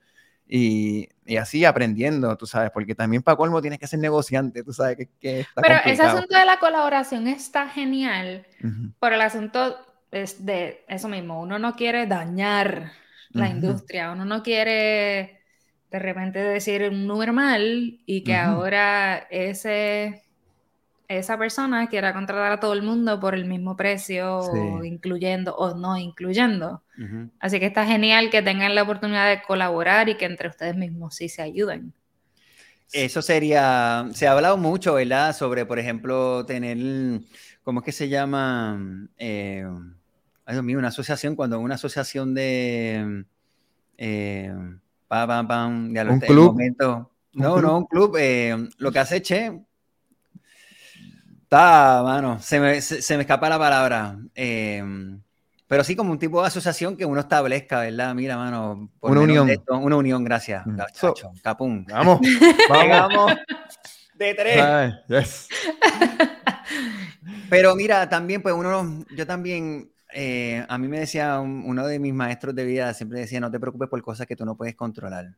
Y, 0.49 1.09
y, 1.24 1.38
así 1.38 1.64
aprendiendo, 1.64 2.36
tú 2.36 2.47
sabes, 2.47 2.70
porque 2.70 2.94
también 2.94 3.22
para 3.22 3.36
colmo 3.36 3.61
tienes 3.61 3.80
que 3.80 3.88
ser 3.88 3.99
negociante, 3.99 4.62
tú 4.62 4.72
sabes 4.72 4.97
que, 4.97 5.09
que 5.18 5.40
está 5.40 5.61
Pero 5.61 5.74
ese 5.84 6.03
asunto 6.03 6.38
de 6.38 6.44
la 6.44 6.61
colaboración 6.61 7.26
está 7.26 7.68
genial, 7.68 8.47
por 9.01 9.12
el 9.12 9.20
asunto 9.20 9.76
es 10.12 10.47
de 10.47 10.84
eso 10.88 11.09
mismo, 11.09 11.40
uno 11.40 11.59
no 11.59 11.74
quiere 11.74 12.07
dañar 12.07 12.92
la 13.30 13.49
industria, 13.49 14.12
uno 14.12 14.24
no 14.24 14.42
quiere 14.42 15.40
de 15.90 15.99
repente 15.99 16.38
decir 16.38 16.82
un 16.90 17.07
número 17.07 17.32
mal 17.32 18.01
y 18.07 18.22
que 18.22 18.34
ahora 18.36 19.26
ese, 19.30 20.22
esa 21.09 21.39
persona 21.39 21.89
quiera 21.89 22.13
contratar 22.13 22.53
a 22.53 22.61
todo 22.61 22.73
el 22.73 22.83
mundo 22.83 23.21
por 23.21 23.35
el 23.35 23.45
mismo 23.45 23.77
precio, 23.77 24.41
incluyendo 24.85 25.55
o 25.57 25.75
no 25.75 25.97
incluyendo. 25.97 26.83
Así 27.41 27.61
que 27.61 27.67
está 27.67 27.87
genial 27.87 28.31
que 28.31 28.43
tengan 28.43 28.75
la 28.75 28.83
oportunidad 28.83 29.29
de 29.29 29.43
colaborar 29.43 30.09
y 30.09 30.17
que 30.17 30.25
entre 30.25 30.49
ustedes 30.49 30.77
mismos 30.77 31.15
sí 31.15 31.29
se 31.29 31.43
ayuden. 31.43 31.93
Eso 32.93 33.21
sería, 33.21 34.09
se 34.13 34.27
ha 34.27 34.33
hablado 34.33 34.57
mucho, 34.57 34.95
¿verdad? 34.95 35.35
Sobre, 35.35 35.67
por 35.67 35.79
ejemplo, 35.79 36.47
tener, 36.47 36.79
¿cómo 37.63 37.81
es 37.81 37.85
que 37.85 37.93
se 37.93 38.09
llama? 38.09 39.09
Eh, 39.19 39.67
ay, 40.45 40.55
Dios 40.55 40.65
mío, 40.65 40.79
una 40.79 40.89
asociación, 40.89 41.35
cuando 41.35 41.59
una 41.59 41.75
asociación 41.75 42.35
de... 42.35 43.25
Eh, 43.99 44.55
Pa, 45.09 45.27
pam, 45.27 45.47
pam. 45.47 45.95
Ya 45.95 46.05
lo 46.05 46.15
¿Un 46.15 46.21
club? 46.21 46.47
Momento. 46.47 47.13
No, 47.33 47.61
no, 47.61 47.79
un 47.79 47.87
club. 47.87 48.17
Eh, 48.19 48.57
lo 48.79 48.91
que 48.91 48.99
hace 48.99 49.23
Che. 49.23 49.66
Está, 51.47 52.03
mano. 52.03 52.40
Se 52.40 52.59
me, 52.59 52.80
se, 52.80 53.16
me 53.16 53.22
escapa 53.22 53.49
la 53.49 53.57
palabra. 53.57 54.18
Eh, 54.34 54.82
pero 55.68 55.84
sí 55.84 55.94
como 55.94 56.11
un 56.11 56.18
tipo 56.18 56.40
de 56.40 56.49
asociación 56.49 56.97
que 56.97 57.05
uno 57.05 57.20
establezca, 57.20 57.80
¿verdad? 57.80 58.16
Mira, 58.16 58.36
mano. 58.36 58.90
una 59.01 59.20
unión. 59.20 59.49
una 59.68 59.97
unión, 59.97 60.24
gracias. 60.24 60.66
Mm. 60.66 60.76
capum. 61.44 61.84
Vamos, 61.86 62.20
vamos. 62.68 63.32
de 64.14 64.34
tres. 64.34 65.49
Pero 67.49 67.76
mira, 67.76 68.09
también, 68.09 68.42
pues 68.42 68.53
uno, 68.53 69.05
yo 69.11 69.24
también 69.24 69.92
eh, 70.19 70.64
a 70.67 70.79
mí 70.79 70.89
me 70.89 70.99
decía 70.99 71.39
uno 71.41 71.87
de 71.87 71.99
mis 71.99 72.14
maestros 72.14 72.55
de 72.55 72.64
vida, 72.64 72.95
siempre 72.95 73.21
decía, 73.21 73.39
no 73.39 73.51
te 73.51 73.61
preocupes 73.61 73.91
por 73.91 74.01
cosas 74.01 74.27
que 74.27 74.35
tú 74.35 74.47
no 74.47 74.57
puedes 74.57 74.75
controlar. 74.75 75.37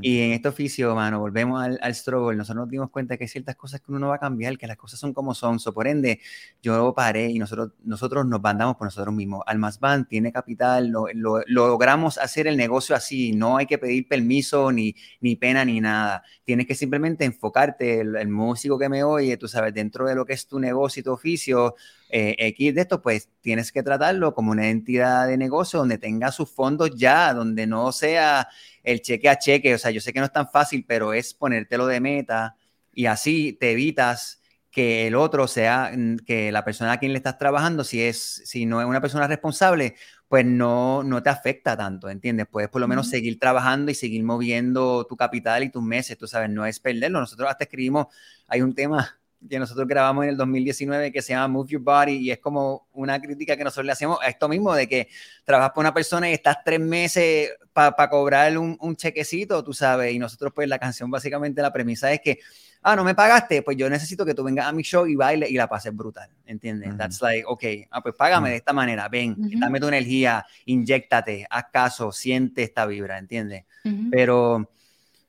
Y 0.00 0.20
en 0.20 0.32
este 0.32 0.46
oficio, 0.46 0.94
mano, 0.94 1.18
volvemos 1.18 1.60
al, 1.60 1.76
al, 1.82 1.92
struggle, 1.92 2.36
nosotros 2.36 2.64
nos 2.64 2.70
dimos 2.70 2.90
cuenta 2.90 3.16
que 3.16 3.24
hay 3.24 3.28
ciertas 3.28 3.56
cosas 3.56 3.80
que 3.80 3.90
uno 3.90 3.98
no 3.98 4.08
va 4.08 4.16
a 4.16 4.18
cambiar, 4.18 4.58
que 4.58 4.68
las 4.68 4.76
cosas 4.76 5.00
son 5.00 5.12
como 5.12 5.34
son. 5.34 5.58
So, 5.58 5.74
por 5.74 5.88
ende, 5.88 6.20
yo 6.62 6.94
paré 6.94 7.30
y 7.30 7.38
nosotros, 7.40 7.72
nosotros 7.82 8.24
nos 8.24 8.40
bandamos 8.40 8.76
por 8.76 8.86
nosotros 8.86 9.12
mismos. 9.12 9.42
Almas 9.44 9.80
Band 9.80 10.06
tiene 10.06 10.30
capital, 10.32 10.88
lo, 10.88 11.06
logramos 11.46 12.16
hacer 12.18 12.46
el 12.46 12.56
negocio 12.56 12.94
así, 12.94 13.32
no 13.32 13.56
hay 13.56 13.66
que 13.66 13.78
pedir 13.78 14.06
permiso, 14.06 14.70
ni, 14.70 14.94
ni 15.20 15.34
pena, 15.34 15.64
ni 15.64 15.80
nada. 15.80 16.22
Tienes 16.44 16.68
que 16.68 16.76
simplemente 16.76 17.24
enfocarte, 17.24 18.00
el, 18.00 18.14
el 18.14 18.28
músico 18.28 18.78
que 18.78 18.88
me 18.88 19.02
oye, 19.02 19.36
tú 19.36 19.48
sabes, 19.48 19.74
dentro 19.74 20.06
de 20.06 20.14
lo 20.14 20.24
que 20.24 20.34
es 20.34 20.46
tu 20.46 20.60
negocio 20.60 21.00
y 21.00 21.02
tu 21.02 21.10
oficio, 21.10 21.74
eh, 22.14 22.36
X 22.38 22.74
de 22.74 22.82
esto, 22.82 23.00
pues 23.00 23.30
tienes 23.40 23.72
que 23.72 23.82
tratarlo 23.82 24.34
como 24.34 24.50
una 24.52 24.68
entidad 24.68 25.26
de 25.26 25.38
negocio 25.38 25.78
donde 25.78 25.96
tenga 25.96 26.30
sus 26.30 26.50
fondos 26.50 26.90
ya, 26.94 27.32
donde 27.32 27.66
no 27.66 27.90
sea 27.90 28.48
el 28.82 29.00
cheque 29.00 29.30
a 29.30 29.38
cheque. 29.38 29.74
O 29.74 29.78
sea, 29.78 29.90
yo 29.90 30.00
sé 30.02 30.12
que 30.12 30.20
no 30.20 30.26
es 30.26 30.32
tan 30.32 30.46
fácil, 30.46 30.84
pero 30.86 31.14
es 31.14 31.32
ponértelo 31.32 31.86
de 31.86 32.00
meta 32.00 32.54
y 32.92 33.06
así 33.06 33.54
te 33.58 33.72
evitas 33.72 34.42
que 34.70 35.06
el 35.06 35.14
otro 35.14 35.48
sea, 35.48 35.90
mm, 35.96 36.18
que 36.26 36.52
la 36.52 36.64
persona 36.64 36.92
a 36.92 36.98
quien 36.98 37.12
le 37.12 37.18
estás 37.18 37.38
trabajando, 37.38 37.82
si, 37.82 38.02
es, 38.02 38.42
si 38.44 38.66
no 38.66 38.80
es 38.82 38.86
una 38.86 39.00
persona 39.00 39.26
responsable, 39.26 39.94
pues 40.28 40.44
no, 40.44 41.02
no 41.02 41.22
te 41.22 41.30
afecta 41.30 41.76
tanto, 41.78 42.10
¿entiendes? 42.10 42.46
Puedes 42.50 42.68
por 42.70 42.80
lo 42.82 42.88
menos 42.88 43.08
seguir 43.08 43.38
trabajando 43.38 43.90
y 43.90 43.94
seguir 43.94 44.22
moviendo 44.22 45.06
tu 45.06 45.16
capital 45.16 45.62
y 45.62 45.70
tus 45.70 45.82
meses, 45.82 46.18
tú 46.18 46.26
sabes, 46.26 46.50
no 46.50 46.66
es 46.66 46.78
perderlo. 46.80 47.20
Nosotros 47.20 47.48
hasta 47.50 47.64
escribimos, 47.64 48.06
hay 48.48 48.62
un 48.62 48.74
tema 48.74 49.18
que 49.48 49.58
nosotros 49.58 49.86
grabamos 49.86 50.24
en 50.24 50.30
el 50.30 50.36
2019 50.36 51.12
que 51.12 51.22
se 51.22 51.32
llama 51.32 51.48
Move 51.48 51.70
Your 51.70 51.82
Body 51.82 52.12
y 52.12 52.30
es 52.30 52.38
como 52.38 52.86
una 52.92 53.20
crítica 53.20 53.56
que 53.56 53.64
nosotros 53.64 53.86
le 53.86 53.92
hacemos 53.92 54.18
a 54.22 54.28
esto 54.28 54.48
mismo 54.48 54.74
de 54.74 54.88
que 54.88 55.08
trabajas 55.44 55.72
con 55.72 55.82
una 55.82 55.94
persona 55.94 56.30
y 56.30 56.32
estás 56.32 56.58
tres 56.64 56.80
meses 56.80 57.50
para 57.72 58.08
cobrar 58.08 58.56
un, 58.58 58.76
un, 58.80 58.96
chequecito, 58.96 59.64
tú 59.64 59.72
sabes, 59.72 60.12
y 60.12 60.18
nosotros 60.18 60.52
pues 60.54 60.68
la 60.68 60.78
canción 60.78 61.10
básicamente 61.10 61.62
la 61.62 61.72
premisa 61.72 62.12
es 62.12 62.20
que, 62.20 62.38
ah, 62.82 62.94
no 62.94 63.04
me 63.04 63.14
pagaste, 63.14 63.62
pues 63.62 63.76
yo 63.76 63.88
necesito 63.88 64.26
que 64.26 64.34
tú 64.34 64.44
vengas 64.44 64.66
a 64.66 64.72
mi 64.72 64.82
show 64.82 65.06
y 65.06 65.16
baile 65.16 65.48
y 65.48 65.54
la 65.54 65.68
pases 65.68 65.94
brutal, 65.94 66.28
¿entiendes? 66.44 66.96
That's 66.96 67.22
like, 67.22 67.44
ok, 67.46 67.64
ah, 67.90 68.02
pues 68.02 68.14
págame 68.14 68.50
de 68.50 68.56
esta 68.56 68.72
manera, 68.72 69.08
ven, 69.08 69.36
dame 69.58 69.80
tu 69.80 69.88
energía, 69.88 70.44
inyectate, 70.66 71.46
haz 71.48 71.64
caso, 71.72 72.12
siente 72.12 72.62
esta 72.62 72.84
vibra, 72.86 73.18
¿entiendes? 73.18 73.64
Pero 74.10 74.68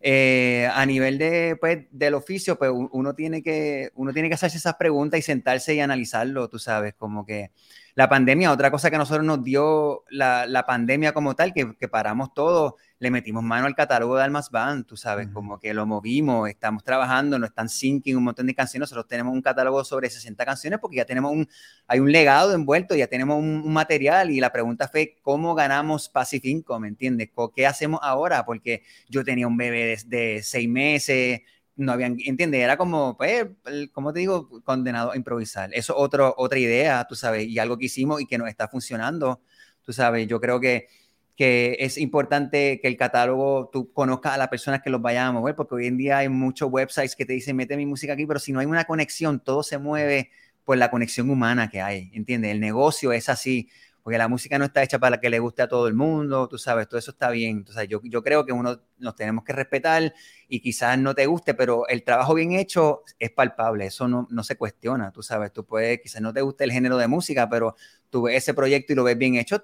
eh, 0.05 0.69
a 0.73 0.85
nivel 0.85 1.17
de, 1.17 1.55
pues, 1.57 1.85
del 1.89 2.13
oficio, 2.15 2.57
pues 2.57 2.69
uno 2.73 3.15
tiene, 3.15 3.41
que, 3.41 3.89
uno 3.95 4.11
tiene 4.11 4.27
que 4.27 4.35
hacerse 4.35 4.57
esas 4.57 4.75
preguntas 4.75 5.17
y 5.17 5.23
sentarse 5.23 5.73
y 5.73 5.79
analizarlo, 5.79 6.49
tú 6.49 6.59
sabes, 6.59 6.93
como 6.93 7.25
que 7.25 7.51
la 7.95 8.09
pandemia, 8.09 8.51
otra 8.51 8.69
cosa 8.69 8.89
que 8.89 8.97
a 8.97 8.99
nosotros 8.99 9.25
nos 9.25 9.41
dio 9.45 10.03
la, 10.09 10.45
la 10.45 10.65
pandemia 10.65 11.13
como 11.13 11.37
tal, 11.37 11.53
que, 11.53 11.77
que, 11.77 11.87
paramos 11.87 12.33
todo, 12.33 12.75
le 13.03 13.11
metimos 13.11 13.43
mano 13.43 13.67
al 13.67 13.75
catálogo 13.75 14.15
de 14.15 14.23
Almas 14.23 14.49
Band, 14.49 14.85
tú 14.85 14.95
sabes, 14.95 15.27
como 15.27 15.59
que 15.59 15.73
lo 15.73 15.85
movimos, 15.85 16.49
estamos 16.49 16.85
trabajando, 16.85 17.37
no 17.37 17.45
están 17.45 17.67
syncing 17.67 18.15
un 18.15 18.23
montón 18.23 18.47
de 18.47 18.55
canciones, 18.55 18.89
nosotros 18.89 19.07
tenemos 19.09 19.33
un 19.33 19.41
catálogo 19.41 19.83
sobre 19.83 20.09
60 20.09 20.45
canciones 20.45 20.79
porque 20.79 20.95
ya 20.95 21.05
tenemos 21.05 21.33
un, 21.33 21.49
hay 21.85 21.99
un 21.99 22.09
legado 22.13 22.53
envuelto, 22.53 22.95
ya 22.95 23.07
tenemos 23.07 23.37
un, 23.37 23.73
material 23.73 24.31
y 24.31 24.39
la 24.39 24.53
pregunta 24.53 24.87
fue, 24.87 25.17
¿cómo 25.21 25.53
ganamos 25.53 26.07
Passive 26.07 26.47
Income? 26.47 26.83
¿Me 26.83 26.87
entiendes? 26.87 27.29
¿Qué 27.53 27.67
hacemos 27.67 27.99
ahora? 28.01 28.45
Porque 28.45 28.83
yo 29.09 29.25
tenía 29.25 29.47
un 29.47 29.57
bebé 29.57 29.97
de, 30.07 30.17
de 30.35 30.41
seis 30.41 30.69
meses, 30.69 31.41
no 31.75 31.91
habían, 31.91 32.15
¿entiendes? 32.23 32.61
Era 32.61 32.77
como, 32.77 33.17
pues, 33.17 33.47
como 33.91 34.13
te 34.13 34.19
digo, 34.21 34.47
condenado 34.63 35.11
a 35.11 35.17
improvisar. 35.17 35.73
Eso 35.73 35.93
es 35.93 36.13
otra 36.37 36.57
idea, 36.57 37.05
tú 37.09 37.15
sabes, 37.15 37.47
y 37.47 37.59
algo 37.59 37.77
que 37.77 37.87
hicimos 37.87 38.21
y 38.21 38.27
que 38.27 38.37
nos 38.37 38.47
está 38.47 38.69
funcionando, 38.69 39.41
tú 39.81 39.91
sabes, 39.91 40.25
yo 40.25 40.39
creo 40.39 40.61
que, 40.61 40.87
que 41.35 41.77
es 41.79 41.97
importante 41.97 42.79
que 42.81 42.87
el 42.87 42.97
catálogo, 42.97 43.69
tú 43.71 43.91
conozcas 43.91 44.33
a 44.33 44.37
las 44.37 44.49
personas 44.49 44.81
que 44.81 44.89
los 44.89 45.01
vayan 45.01 45.27
a 45.27 45.31
mover, 45.31 45.55
porque 45.55 45.75
hoy 45.75 45.87
en 45.87 45.97
día 45.97 46.19
hay 46.19 46.29
muchos 46.29 46.69
websites 46.71 47.15
que 47.15 47.25
te 47.25 47.33
dicen, 47.33 47.55
mete 47.55 47.75
mi 47.77 47.85
música 47.85 48.13
aquí, 48.13 48.25
pero 48.25 48.39
si 48.39 48.51
no 48.51 48.59
hay 48.59 48.65
una 48.65 48.85
conexión, 48.85 49.39
todo 49.39 49.63
se 49.63 49.77
mueve 49.77 50.29
por 50.63 50.77
la 50.77 50.91
conexión 50.91 51.29
humana 51.29 51.69
que 51.69 51.81
hay, 51.81 52.11
¿entiendes? 52.13 52.51
El 52.51 52.59
negocio 52.59 53.11
es 53.11 53.29
así 53.29 53.69
porque 54.03 54.17
la 54.17 54.27
música 54.27 54.59
no 54.59 54.65
está 54.65 54.83
hecha 54.83 54.99
para 54.99 55.19
que 55.21 55.29
le 55.29 55.39
guste 55.39 55.61
a 55.61 55.69
todo 55.69 55.87
el 55.87 55.93
mundo, 55.93 56.49
tú 56.49 56.57
sabes, 56.57 56.89
todo 56.89 56.99
eso 56.99 57.11
está 57.11 57.29
bien. 57.31 57.59
Entonces, 57.59 57.87
yo, 57.87 58.01
yo 58.03 58.21
creo 58.21 58.45
que 58.45 58.51
uno 58.51 58.81
nos 58.97 59.15
tenemos 59.15 59.45
que 59.45 59.53
respetar 59.53 60.13
y 60.49 60.59
quizás 60.59 60.99
no 60.99 61.15
te 61.15 61.25
guste, 61.25 61.53
pero 61.53 61.87
el 61.87 62.03
trabajo 62.03 62.33
bien 62.33 62.51
hecho 62.51 63.03
es 63.17 63.31
palpable, 63.31 63.85
eso 63.85 64.09
no, 64.09 64.27
no 64.29 64.43
se 64.43 64.57
cuestiona, 64.57 65.11
tú 65.11 65.23
sabes, 65.23 65.53
tú 65.53 65.65
puedes, 65.65 66.01
quizás 66.01 66.21
no 66.21 66.33
te 66.33 66.41
guste 66.41 66.65
el 66.65 66.73
género 66.73 66.97
de 66.97 67.07
música, 67.07 67.49
pero 67.49 67.77
tú 68.09 68.23
ves 68.23 68.35
ese 68.35 68.53
proyecto 68.53 68.91
y 68.91 68.97
lo 68.97 69.05
ves 69.05 69.17
bien 69.17 69.35
hecho, 69.35 69.63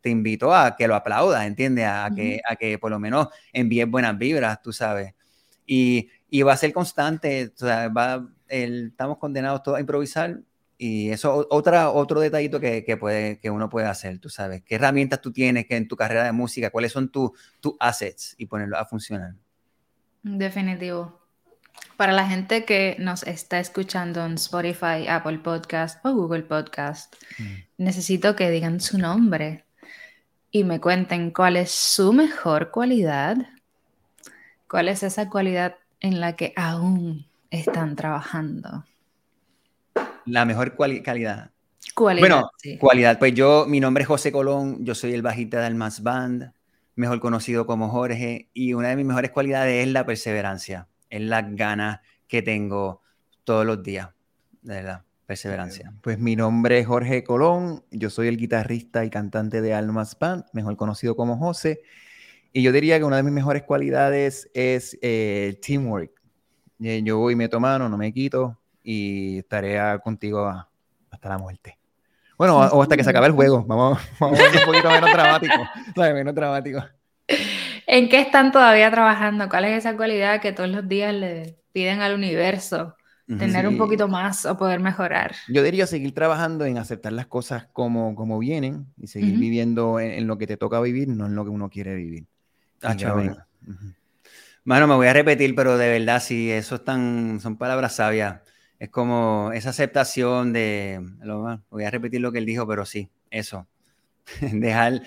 te 0.00 0.10
invito 0.10 0.54
a 0.54 0.76
que 0.76 0.88
lo 0.88 0.94
aplaudas, 0.94 1.46
¿entiendes? 1.46 1.86
A, 1.86 2.10
que, 2.14 2.40
a 2.48 2.56
que 2.56 2.78
por 2.78 2.90
lo 2.90 2.98
menos 2.98 3.28
envíes 3.52 3.88
buenas 3.88 4.16
vibras, 4.16 4.62
tú 4.62 4.72
sabes. 4.72 5.14
Y, 5.66 6.08
y 6.30 6.42
va 6.42 6.52
a 6.52 6.56
ser 6.56 6.72
constante, 6.72 7.52
o 7.54 7.58
sea, 7.58 7.88
va, 7.88 8.26
el, 8.48 8.88
estamos 8.88 9.18
condenados 9.18 9.62
todos 9.62 9.78
a 9.78 9.80
improvisar, 9.80 10.40
y 10.80 11.10
eso 11.10 11.46
otra, 11.50 11.90
otro 11.90 12.20
detallito 12.20 12.60
que, 12.60 12.84
que, 12.84 12.96
puede, 12.96 13.40
que 13.40 13.50
uno 13.50 13.68
puede 13.68 13.88
hacer, 13.88 14.20
tú 14.20 14.30
sabes, 14.30 14.62
qué 14.62 14.76
herramientas 14.76 15.20
tú 15.20 15.32
tienes 15.32 15.66
que 15.66 15.76
en 15.76 15.88
tu 15.88 15.96
carrera 15.96 16.24
de 16.24 16.32
música, 16.32 16.70
cuáles 16.70 16.92
son 16.92 17.10
tus 17.10 17.32
assets 17.80 18.36
y 18.38 18.46
ponerlo 18.46 18.78
a 18.78 18.86
funcionar. 18.86 19.34
Definitivo. 20.22 21.18
Para 21.96 22.12
la 22.12 22.28
gente 22.28 22.64
que 22.64 22.96
nos 23.00 23.24
está 23.24 23.58
escuchando 23.58 24.24
en 24.24 24.34
Spotify, 24.34 25.08
Apple 25.08 25.38
Podcast 25.38 26.04
o 26.04 26.12
Google 26.12 26.42
Podcast, 26.42 27.14
mm. 27.38 27.54
necesito 27.78 28.36
que 28.36 28.50
digan 28.50 28.80
su 28.80 28.98
nombre 28.98 29.64
y 30.50 30.64
me 30.64 30.80
cuenten 30.80 31.30
cuál 31.30 31.56
es 31.56 31.70
su 31.70 32.12
mejor 32.12 32.70
cualidad, 32.70 33.36
cuál 34.68 34.88
es 34.88 35.02
esa 35.02 35.28
cualidad 35.28 35.76
en 36.00 36.20
la 36.20 36.36
que 36.36 36.52
aún 36.56 37.26
están 37.50 37.96
trabajando. 37.96 38.84
La 40.24 40.44
mejor 40.44 40.76
calidad. 41.02 41.50
Bueno, 41.96 42.50
cualidad. 42.78 43.18
Pues 43.18 43.34
yo, 43.34 43.66
mi 43.66 43.80
nombre 43.80 44.02
es 44.02 44.08
José 44.08 44.30
Colón, 44.30 44.84
yo 44.84 44.94
soy 44.94 45.14
el 45.14 45.22
bajista 45.22 45.60
de 45.60 45.66
Almas 45.66 46.02
Band, 46.02 46.52
mejor 46.94 47.20
conocido 47.20 47.66
como 47.66 47.88
Jorge, 47.88 48.48
y 48.52 48.74
una 48.74 48.88
de 48.88 48.96
mis 48.96 49.06
mejores 49.06 49.30
cualidades 49.30 49.86
es 49.86 49.92
la 49.92 50.04
perseverancia, 50.04 50.86
es 51.10 51.22
la 51.22 51.42
ganas 51.42 52.00
que 52.26 52.42
tengo 52.42 53.02
todos 53.44 53.64
los 53.64 53.82
días, 53.82 54.10
de 54.62 54.74
verdad, 54.74 55.02
perseverancia. 55.28 55.92
Pues 56.00 56.18
mi 56.18 56.36
nombre 56.36 56.78
es 56.78 56.86
Jorge 56.86 57.22
Colón, 57.22 57.84
yo 57.90 58.08
soy 58.08 58.28
el 58.28 58.38
guitarrista 58.38 59.04
y 59.04 59.10
cantante 59.10 59.60
de 59.60 59.74
Almas 59.74 60.18
Band, 60.18 60.46
mejor 60.54 60.74
conocido 60.78 61.16
como 61.16 61.36
José, 61.36 61.82
y 62.50 62.62
yo 62.62 62.72
diría 62.72 62.96
que 62.96 63.04
una 63.04 63.18
de 63.18 63.22
mis 63.22 63.34
mejores 63.34 63.62
cualidades 63.64 64.50
es 64.54 64.94
el 64.94 65.00
eh, 65.02 65.60
teamwork. 65.60 66.10
Eh, 66.80 67.02
yo 67.04 67.18
voy 67.18 67.36
meto 67.36 67.60
mano, 67.60 67.90
no 67.90 67.98
me 67.98 68.10
quito, 68.10 68.58
y 68.82 69.40
estaré 69.40 69.78
contigo 70.00 70.48
hasta 71.10 71.28
la 71.28 71.36
muerte. 71.36 71.78
Bueno, 72.38 72.60
o 72.60 72.82
hasta 72.82 72.96
que 72.96 73.04
se 73.04 73.10
acabe 73.10 73.26
el 73.26 73.32
juego. 73.32 73.62
Vamos, 73.66 73.98
vamos 74.18 74.40
a 74.40 74.42
ver 74.44 74.60
un 74.60 74.64
poquito 74.64 74.90
menos 74.90 75.12
dramático. 75.12 75.68
menos 75.96 76.34
dramático. 76.34 76.82
¿En 77.86 78.08
qué 78.08 78.20
están 78.20 78.50
todavía 78.50 78.90
trabajando? 78.90 79.50
¿Cuál 79.50 79.66
es 79.66 79.76
esa 79.76 79.94
cualidad 79.94 80.40
que 80.40 80.52
todos 80.52 80.70
los 80.70 80.88
días 80.88 81.12
le 81.12 81.58
piden 81.72 82.00
al 82.00 82.14
universo? 82.14 82.94
Tener 83.36 83.68
un 83.68 83.76
poquito 83.76 84.08
más 84.08 84.46
o 84.46 84.56
poder 84.56 84.80
mejorar. 84.80 85.36
Yo 85.48 85.62
diría 85.62 85.86
seguir 85.86 86.14
trabajando 86.14 86.64
en 86.64 86.78
aceptar 86.78 87.12
las 87.12 87.26
cosas 87.26 87.66
como, 87.74 88.14
como 88.14 88.38
vienen 88.38 88.86
y 88.96 89.08
seguir 89.08 89.38
viviendo 89.38 90.00
en, 90.00 90.26
lo 90.26 90.38
que 90.38 90.46
te 90.46 90.56
toca 90.56 90.80
vivir, 90.80 91.08
no 91.08 91.26
en 91.26 91.34
lo 91.34 91.44
que 91.44 91.50
uno 91.50 91.68
quiere 91.68 91.94
vivir. 91.94 92.26
Ah, 92.82 92.96
Bueno, 94.64 94.86
me 94.86 94.94
voy 94.94 95.08
a 95.08 95.12
repetir, 95.12 95.54
pero 95.54 95.76
de 95.76 95.90
verdad, 95.90 96.22
sí, 96.22 96.50
eso 96.50 96.76
están, 96.76 97.38
son 97.40 97.58
palabras 97.58 97.96
sabias. 97.96 98.40
Es 98.78 98.88
como 98.88 99.50
esa 99.52 99.70
aceptación 99.70 100.54
de, 100.54 101.04
voy 101.68 101.84
a 101.84 101.90
repetir 101.90 102.22
lo 102.22 102.32
que 102.32 102.38
él 102.38 102.46
dijo, 102.46 102.66
pero 102.66 102.86
sí, 102.86 103.10
eso, 103.30 103.66
dejar, 104.40 105.02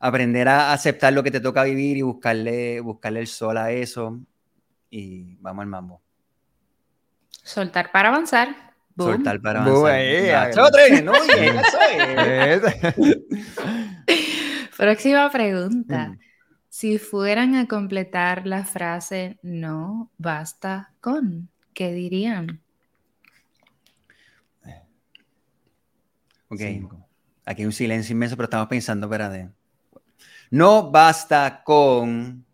aprender 0.00 0.48
a 0.48 0.72
aceptar 0.72 1.12
lo 1.12 1.22
que 1.22 1.30
te 1.30 1.40
toca 1.40 1.62
vivir 1.62 1.98
y 1.98 2.02
buscarle, 2.02 2.80
buscarle 2.80 3.20
el 3.20 3.28
sol 3.28 3.58
a 3.58 3.70
eso 3.70 4.18
y 4.90 5.36
vamos 5.36 5.62
al 5.62 5.68
mambo. 5.68 6.02
Soltar 7.50 7.90
para 7.90 8.10
avanzar. 8.10 8.74
Soltar 8.96 9.40
para 9.40 9.64
avanzar. 9.64 10.52
Próxima 14.76 15.30
pregunta. 15.30 16.08
Mm. 16.10 16.18
Si 16.68 16.98
fueran 16.98 17.56
a 17.56 17.66
completar 17.66 18.46
la 18.46 18.64
frase 18.64 19.40
no 19.42 20.12
basta 20.16 20.92
con, 21.00 21.48
¿qué 21.74 21.92
dirían? 21.92 22.60
Ok. 26.48 26.60
Aquí 27.44 27.62
hay 27.62 27.66
un 27.66 27.72
silencio 27.72 28.12
inmenso, 28.12 28.36
pero 28.36 28.44
estamos 28.44 28.68
pensando, 28.68 29.08
espérate. 29.08 29.50
No 30.50 30.88
basta 30.88 31.62
con. 31.64 32.44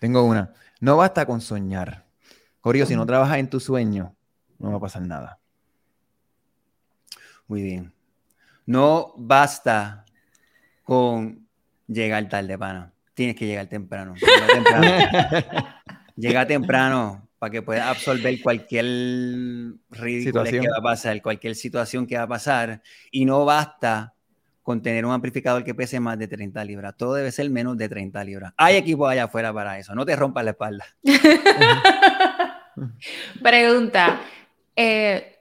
Tengo 0.00 0.24
una. 0.24 0.52
No 0.80 0.96
basta 0.96 1.24
con 1.24 1.40
soñar. 1.40 2.07
Corio, 2.60 2.86
si 2.86 2.96
no 2.96 3.06
trabajas 3.06 3.38
en 3.38 3.48
tu 3.48 3.60
sueño, 3.60 4.14
no 4.58 4.70
va 4.70 4.76
a 4.76 4.80
pasar 4.80 5.02
nada. 5.02 5.38
Muy 7.46 7.62
bien. 7.62 7.92
No 8.66 9.14
basta 9.16 10.04
con 10.82 11.46
llegar 11.86 12.28
tarde, 12.28 12.58
pana. 12.58 12.92
Tienes 13.14 13.36
que 13.36 13.46
llegar 13.46 13.66
temprano. 13.66 14.14
Llega 14.14 14.46
temprano. 14.46 15.68
Llega 16.16 16.46
temprano 16.46 17.28
para 17.38 17.50
que 17.50 17.62
puedas 17.62 17.86
absorber 17.86 18.40
cualquier 18.42 18.84
ridículo 19.90 20.44
que 20.44 20.60
va 20.60 20.78
a 20.78 20.82
pasar, 20.82 21.22
cualquier 21.22 21.54
situación 21.54 22.06
que 22.06 22.16
va 22.16 22.24
a 22.24 22.28
pasar. 22.28 22.82
Y 23.10 23.24
no 23.24 23.44
basta 23.44 24.14
con 24.62 24.82
tener 24.82 25.06
un 25.06 25.12
amplificador 25.12 25.64
que 25.64 25.74
pese 25.74 25.98
más 25.98 26.18
de 26.18 26.28
30 26.28 26.62
libras. 26.64 26.94
Todo 26.96 27.14
debe 27.14 27.32
ser 27.32 27.48
menos 27.48 27.78
de 27.78 27.88
30 27.88 28.22
libras. 28.24 28.52
Hay 28.56 28.76
equipos 28.76 29.10
allá 29.10 29.24
afuera 29.24 29.50
para 29.52 29.78
eso. 29.78 29.94
No 29.94 30.04
te 30.04 30.14
rompas 30.14 30.44
la 30.44 30.50
espalda. 30.50 30.84
Pregunta. 33.42 34.20
Eh, 34.76 35.38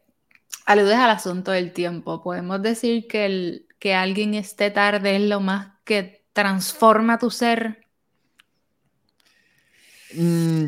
aludes 0.66 0.96
al 0.96 1.10
asunto 1.10 1.52
del 1.52 1.74
tiempo. 1.74 2.24
¿Podemos 2.24 2.62
decir 2.62 3.08
que, 3.08 3.26
el, 3.26 3.68
que 3.80 3.94
alguien 3.94 4.34
esté 4.34 4.72
tarde 4.72 5.16
es 5.16 5.22
lo 5.22 5.40
más 5.40 5.74
que 5.84 6.26
transforma 6.34 7.18
tu 7.18 7.32
ser? 7.32 7.86
Mm, 10.14 10.66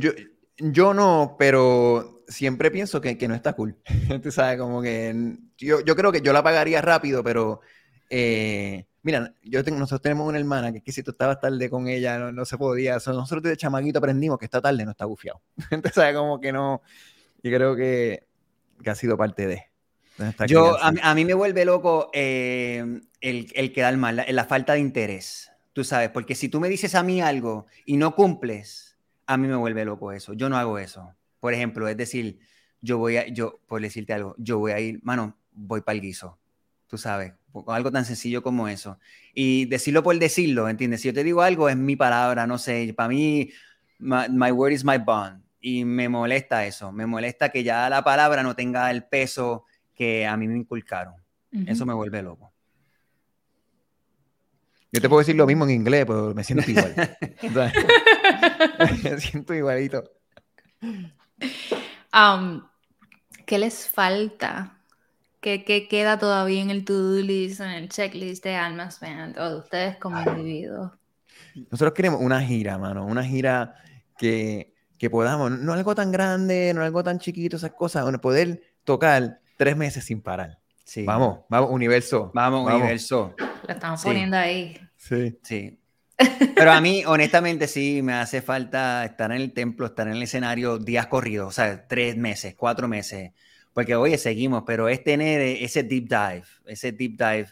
yo, 0.58 0.94
no, 0.94 1.36
pero 1.38 2.24
siempre 2.28 2.72
pienso 2.72 3.02
que, 3.02 3.16
no 3.28 3.36
está 3.36 3.54
cool. 3.54 3.78
Sabes, 4.32 4.60
como 4.60 4.82
que 4.82 5.38
yo, 5.58 5.82
yo 5.82 5.96
creo 5.96 6.12
que 6.12 6.22
yo 6.22 6.34
la 6.34 6.44
pagaría 6.44 6.82
rápido, 6.82 7.24
pero 7.24 7.62
eh, 8.10 8.86
mira, 9.04 9.34
yo 9.44 9.64
tengo, 9.64 9.78
nosotros 9.80 10.02
tenemos 10.02 10.28
una 10.28 10.38
hermana 10.38 10.72
que, 10.72 10.82
que 10.82 10.92
si 10.92 11.04
tú 11.04 11.12
estabas 11.12 11.40
tarde 11.40 11.70
con 11.70 11.88
ella, 11.88 12.32
no, 12.32 12.46
se 12.46 12.58
podía. 12.58 12.94
nosotros 12.94 13.44
de 13.44 13.58
chamaguito 13.58 14.00
aprendimos 14.00 14.38
que 14.38 14.46
está 14.46 14.62
tarde, 14.62 14.86
no 14.86 14.92
está 14.92 15.06
bufiado. 15.06 15.42
Entonces, 15.72 16.16
como 16.16 16.40
que 16.40 16.52
no. 16.52 16.82
Y 17.42 17.52
creo 17.52 17.76
que, 17.76 18.24
que 18.84 18.90
ha 18.90 18.96
sido 18.96 19.18
parte 19.18 19.48
de. 19.48 19.66
Yo, 20.48 20.78
a, 20.82 21.16
mí 21.16 21.24
me 21.24 21.34
vuelve 21.34 21.64
loco 21.64 22.10
eh, 22.14 23.00
el, 23.22 23.48
el, 23.56 23.72
quedar 23.72 23.96
mal, 23.96 24.18
la, 24.18 24.26
la, 24.30 24.44
falta 24.44 24.74
de 24.74 24.80
interés, 24.80 25.50
tú 25.72 25.86
sabes, 25.86 26.10
porque 26.10 26.36
si 26.36 26.50
tú 26.50 26.60
me 26.60 26.68
dices 26.68 26.94
a 26.94 27.04
mí 27.04 27.22
algo 27.22 27.68
y 27.86 27.96
no 27.96 28.16
cumples, 28.16 28.98
a 29.28 29.38
mí 29.38 29.48
me 29.48 29.56
vuelve 29.56 29.86
loco 29.86 30.12
eso. 30.12 30.34
Yo 30.34 30.50
no 30.50 30.58
hago 30.58 30.78
eso. 30.78 31.16
Por 31.40 31.54
ejemplo, 31.54 31.88
es 31.88 31.96
decir, 31.96 32.40
yo 32.82 32.98
voy 32.98 33.18
a, 33.18 33.28
yo, 33.28 33.62
por 33.68 33.82
decirte 33.82 34.12
algo, 34.14 34.36
yo 34.38 34.60
voy 34.60 34.74
a 34.74 34.80
ir, 34.80 35.00
mano, 35.04 35.38
voy 35.52 35.82
para 35.82 35.96
el 35.96 36.02
guiso, 36.02 36.38
tú 36.88 36.98
sabes, 36.98 37.34
algo 37.68 37.92
tan 37.92 38.06
sencillo 38.06 38.42
como 38.42 38.68
eso. 38.68 39.00
Y 39.34 39.66
decirlo 39.66 40.04
por 40.04 40.18
decirlo, 40.18 40.70
¿entiendes? 40.70 41.02
Si 41.02 41.08
yo 41.08 41.14
te 41.14 41.24
digo 41.24 41.42
algo, 41.42 41.70
es 41.70 41.78
mi 41.78 41.96
palabra, 41.96 42.48
no 42.48 42.58
sé, 42.58 42.94
para 42.96 43.10
mí, 43.10 43.52
my, 44.00 44.52
word 44.52 44.72
is 44.72 44.84
my 44.84 44.98
bond. 44.98 45.44
Y 45.62 45.84
me 45.86 46.08
molesta 46.08 46.66
eso, 46.66 46.92
me 46.92 47.06
molesta 47.06 47.50
que 47.50 47.64
ya 47.64 47.90
la 47.90 48.04
palabra 48.04 48.44
no 48.44 48.56
tenga 48.56 48.90
el 48.92 49.04
peso 49.04 49.66
que 49.94 50.26
a 50.26 50.38
mí 50.38 50.48
me 50.48 50.58
inculcaron. 50.58 51.16
Eso 51.66 51.86
me 51.86 51.94
vuelve 51.94 52.22
loco. 52.22 52.54
Yo 54.92 55.02
te 55.02 55.10
puedo 55.10 55.20
decir 55.20 55.36
lo 55.36 55.46
mismo 55.46 55.66
en 55.66 55.72
inglés, 55.72 56.06
pero 56.06 56.34
me 56.34 56.44
siento 56.44 56.70
igual. 56.70 56.96
me 59.04 59.20
siento 59.20 59.54
igualito. 59.54 60.04
Um, 62.14 62.64
¿Qué 63.46 63.58
les 63.60 63.88
falta 63.88 64.79
¿Qué, 65.42 65.88
queda 65.90 66.20
todavía 66.20 66.62
en 66.62 66.70
el 66.70 66.84
to-do 66.84 67.22
list, 67.22 67.62
en 67.62 67.70
el 67.70 67.90
checklist 67.90 68.44
de 68.44 68.56
Almas 68.56 69.00
Band 69.00 69.38
o 69.38 69.50
de 69.50 69.56
ustedes 69.60 69.98
como 69.98 70.20
individuos? 70.20 70.92
Nosotros 71.72 71.94
queremos 71.94 72.22
una 72.22 72.42
gira, 72.42 72.78
mano, 72.78 73.06
una 73.06 73.24
gira 73.24 73.76
que, 74.18 74.74
que 74.98 75.10
podamos, 75.10 75.52
no 75.52 75.74
algo 75.74 75.96
tan 75.96 76.12
grande, 76.12 76.74
no 76.74 76.84
algo 76.84 77.04
tan 77.04 77.20
chiquito, 77.20 77.56
esas 77.56 77.72
cosas, 77.72 78.06
poder 78.20 78.62
tocar 78.84 79.40
tres 79.56 79.78
meses 79.78 80.04
sin 80.04 80.22
parar. 80.22 80.60
Sí. 80.84 81.06
Vamos, 81.06 81.40
vamos, 81.48 81.70
universo. 81.72 82.32
Vamos, 82.34 82.70
universo. 82.70 83.34
Lo 83.38 83.74
estamos 83.74 84.04
poniendo 84.04 84.36
ahí. 84.36 84.78
Sí. 84.98 85.40
Sí. 85.42 85.80
Pero 86.56 86.72
a 86.72 86.82
mí, 86.82 87.04
honestamente, 87.06 87.68
sí 87.68 88.02
me 88.02 88.14
hace 88.14 88.42
falta 88.42 89.06
estar 89.06 89.32
en 89.32 89.38
el 89.42 89.54
templo, 89.54 89.86
estar 89.86 90.08
en 90.08 90.16
el 90.16 90.24
escenario 90.24 90.78
días 90.80 91.08
corridos, 91.08 91.48
o 91.48 91.52
sea, 91.52 91.88
tres 91.88 92.18
meses, 92.18 92.56
cuatro 92.58 92.90
meses 92.90 93.32
porque 93.80 93.96
oye, 93.96 94.18
seguimos, 94.18 94.64
pero 94.68 94.90
es 94.90 95.06
tener 95.06 95.40
ese 95.40 95.84
deep 95.84 96.10
dive, 96.10 96.44
ese 96.66 96.92
deep 96.92 97.12
dive 97.18 97.48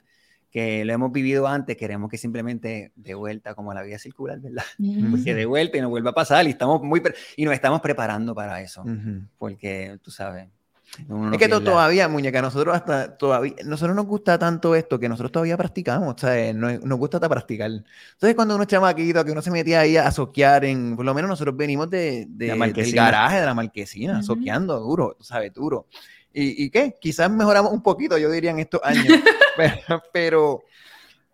que 0.51 0.84
lo 0.84 0.91
hemos 0.91 1.09
vivido 1.09 1.47
antes, 1.47 1.78
queremos 1.78 2.09
que 2.09 2.17
simplemente 2.17 2.91
de 2.97 3.13
vuelta 3.13 3.55
como 3.55 3.73
la 3.73 3.82
vida 3.82 3.97
circular, 3.97 4.38
¿verdad? 4.41 4.65
Que 5.23 5.34
de 5.34 5.45
vuelta 5.45 5.78
y 5.78 5.82
nos 5.82 5.89
vuelva 5.89 6.09
a 6.09 6.13
pasar 6.13 6.45
y 6.45 6.49
estamos 6.49 6.84
muy 6.84 7.01
y 7.38 7.45
nos 7.45 7.53
estamos 7.53 7.80
preparando 7.80 8.36
para 8.36 8.61
eso, 8.61 8.84
porque 9.38 9.99
tú 10.01 10.11
sabes. 10.11 10.49
es 11.32 11.38
que 11.38 11.47
todavía, 11.47 12.09
muñeca, 12.09 12.41
nosotros 12.41 12.75
hasta 12.75 13.17
todavía, 13.17 13.55
nosotros 13.63 13.95
nos 13.95 14.05
gusta 14.05 14.38
tanto 14.38 14.75
esto 14.75 14.99
que 14.99 15.07
nosotros 15.07 15.32
todavía 15.32 15.55
practicamos, 15.55 16.15
¿sabes? 16.17 16.53
Nos, 16.53 16.84
nos 16.84 16.99
gusta 16.99 17.17
hasta 17.17 17.30
practicar. 17.30 17.71
Entonces, 17.71 18.36
cuando 18.36 18.55
uno 18.55 18.63
es 18.63 18.67
chamaquito, 18.67 19.23
que 19.23 19.32
uno 19.32 19.41
se 19.41 19.51
metía 19.51 19.80
ahí 19.80 19.95
a 19.95 20.11
soquear 20.11 20.65
en, 20.65 20.97
por 20.97 21.05
lo 21.05 21.13
menos 21.13 21.30
nosotros 21.30 21.55
venimos 21.55 21.89
de, 21.89 22.25
de 22.28 22.47
del 22.47 22.91
garaje 22.91 23.39
de 23.39 23.45
la 23.45 23.53
marquesina, 23.53 24.21
soqueando 24.21 24.78
duro, 24.82 25.15
¿sabes? 25.21 25.53
Duro. 25.53 25.88
¿Y, 26.39 26.69
qué? 26.69 26.95
Quizás 27.01 27.31
mejoramos 27.31 27.71
un 27.71 27.81
poquito, 27.81 28.15
yo 28.19 28.29
diría, 28.29 28.51
en 28.51 28.59
estos 28.59 28.79
años. 28.83 29.05
pero, 30.13 30.63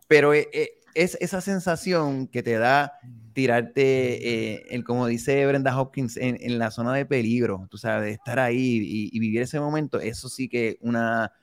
pero, 0.08 0.34
eh, 0.34 0.48
eh, 0.54 0.70
es 0.96 1.18
esa 1.20 1.42
sensación 1.42 2.28
que 2.28 2.42
te 2.42 2.58
da 2.58 2.94
tirarte, 3.34 4.54
eh, 4.54 4.66
el, 4.70 4.86
como 4.86 5.08
dice 5.08 5.46
Brenda 5.46 5.78
Hopkins, 5.78 6.16
en, 6.16 6.58
la 6.58 6.72
zona 6.72 6.94
de 6.94 7.06
peligro, 7.06 7.68
tú 7.70 7.78
sabes, 7.78 8.06
de 8.06 8.12
estar 8.12 8.40
ahí 8.40 9.10
y, 9.12 9.20
vivir 9.20 9.42
ese 9.42 9.60
momento, 9.60 10.00
eso 10.00 10.30
sí 10.30 10.48
que 10.48 10.78
una 10.80 11.34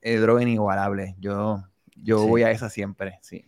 droga 0.00 0.42
inigualable. 0.42 1.16
Yo, 1.18 1.64
yo 1.96 2.24
voy 2.24 2.44
a 2.44 2.52
esa 2.52 2.70
siempre, 2.70 3.18
sí. 3.20 3.44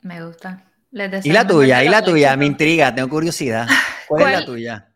Me 0.00 0.24
gusta. 0.24 0.64
y 0.92 1.30
la 1.30 1.46
tuya, 1.46 1.84
y 1.84 1.90
la 1.90 2.02
tuya, 2.02 2.34
me 2.36 2.46
intriga, 2.46 2.94
tengo 2.94 3.10
curiosidad. 3.10 3.66
¿Cuál, 4.08 4.32
es 4.32 4.40
la 4.40 4.46
tuya? 4.46 4.92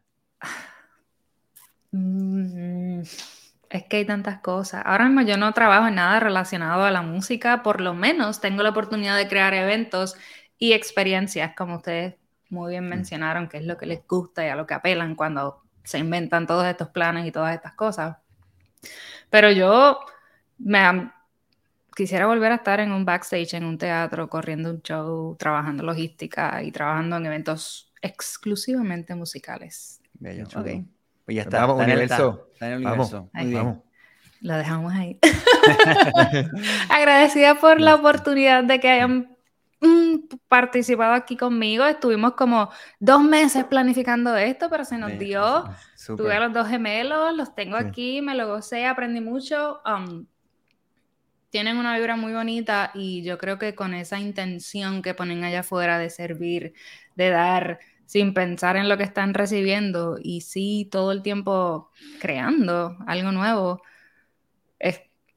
Mm, 1.93 3.03
es 3.71 3.85
que 3.85 3.99
hay 3.99 4.05
tantas 4.05 4.41
cosas. 4.41 4.83
Ahora 4.85 5.07
mismo 5.07 5.23
yo 5.23 5.37
no 5.37 5.53
trabajo 5.53 5.87
en 5.87 5.95
nada 5.95 6.19
relacionado 6.21 6.85
a 6.85 6.91
la 6.91 7.03
música, 7.03 7.63
por 7.63 7.81
lo 7.81 7.95
menos 7.95 8.41
tengo 8.41 8.63
la 8.63 8.71
oportunidad 8.71 9.17
de 9.17 9.29
crear 9.29 9.55
eventos 9.55 10.17
y 10.59 10.73
experiencias, 10.73 11.55
como 11.57 11.77
ustedes 11.77 12.17
muy 12.51 12.73
bien 12.73 12.87
mm. 12.87 12.89
mencionaron, 12.89 13.49
que 13.49 13.59
es 13.59 13.65
lo 13.65 13.79
que 13.79 13.87
les 13.87 14.07
gusta 14.07 14.45
y 14.45 14.49
a 14.49 14.57
lo 14.57 14.67
que 14.67 14.75
apelan 14.75 15.15
cuando 15.15 15.63
se 15.85 15.99
inventan 15.99 16.47
todos 16.47 16.67
estos 16.67 16.89
planes 16.89 17.27
y 17.27 17.33
todas 17.33 17.55
estas 17.55 17.75
cosas. 17.75 18.17
Pero 19.31 19.53
yo 19.53 20.01
me 20.59 21.11
quisiera 21.95 22.27
volver 22.27 22.51
a 22.51 22.57
estar 22.57 22.81
en 22.81 22.91
un 22.91 23.05
backstage, 23.05 23.55
en 23.55 23.65
un 23.65 23.79
teatro, 23.79 24.29
corriendo 24.29 24.71
un 24.71 24.83
show, 24.83 25.37
trabajando 25.37 25.85
logística 25.85 26.61
y 26.63 26.73
trabajando 26.73 27.17
en 27.17 27.27
eventos 27.27 27.93
exclusivamente 28.03 29.15
musicales. 29.15 30.01
Bello. 30.15 30.47
Okay. 30.55 30.87
Pues 31.31 31.37
ya 31.37 31.43
está. 31.43 31.65
Vamos, 31.65 31.85
universo. 31.85 32.49
Está, 32.53 32.67
en 32.67 32.73
el 32.73 32.79
universo. 32.79 33.31
Vamos, 33.33 33.53
vamos. 33.53 33.79
Lo 34.41 34.57
dejamos 34.57 34.93
ahí. 34.93 35.17
Agradecida 36.89 37.55
por 37.55 37.81
la 37.81 37.95
oportunidad 37.95 38.65
de 38.65 38.81
que 38.81 38.89
hayan 38.89 39.37
mm, 39.81 40.17
participado 40.49 41.13
aquí 41.13 41.37
conmigo. 41.37 41.85
Estuvimos 41.85 42.33
como 42.33 42.69
dos 42.99 43.23
meses 43.23 43.65
planificando 43.67 44.37
esto, 44.37 44.69
pero 44.69 44.85
se 44.85 44.99
nos 44.99 45.17
dio. 45.21 45.71
Tuve 46.05 46.35
a 46.35 46.41
los 46.41 46.53
dos 46.53 46.67
gemelos, 46.67 47.33
los 47.37 47.55
tengo 47.55 47.77
aquí, 47.77 48.23
me 48.23 48.35
lo 48.35 48.49
gocé, 48.49 48.87
aprendí 48.87 49.21
mucho. 49.21 49.81
Um, 49.87 50.27
tienen 51.51 51.77
una 51.77 51.97
vibra 51.97 52.17
muy 52.17 52.33
bonita 52.33 52.91
y 52.93 53.23
yo 53.23 53.39
creo 53.39 53.57
que 53.57 53.77
con 53.77 53.95
esa 53.95 54.19
intención 54.19 55.01
que 55.01 55.15
ponen 55.15 55.45
allá 55.45 55.61
afuera 55.61 55.97
de 56.01 56.11
servir, 56.11 56.75
de 57.15 57.31
dar, 57.31 57.79
sin 58.11 58.35
pensar 58.35 58.75
en 58.75 58.89
lo 58.89 58.97
que 58.97 59.05
están 59.05 59.35
recibiendo 59.35 60.19
y 60.21 60.41
sí 60.41 60.89
todo 60.91 61.13
el 61.13 61.23
tiempo 61.23 61.93
creando 62.19 62.99
algo 63.07 63.31
nuevo, 63.31 63.83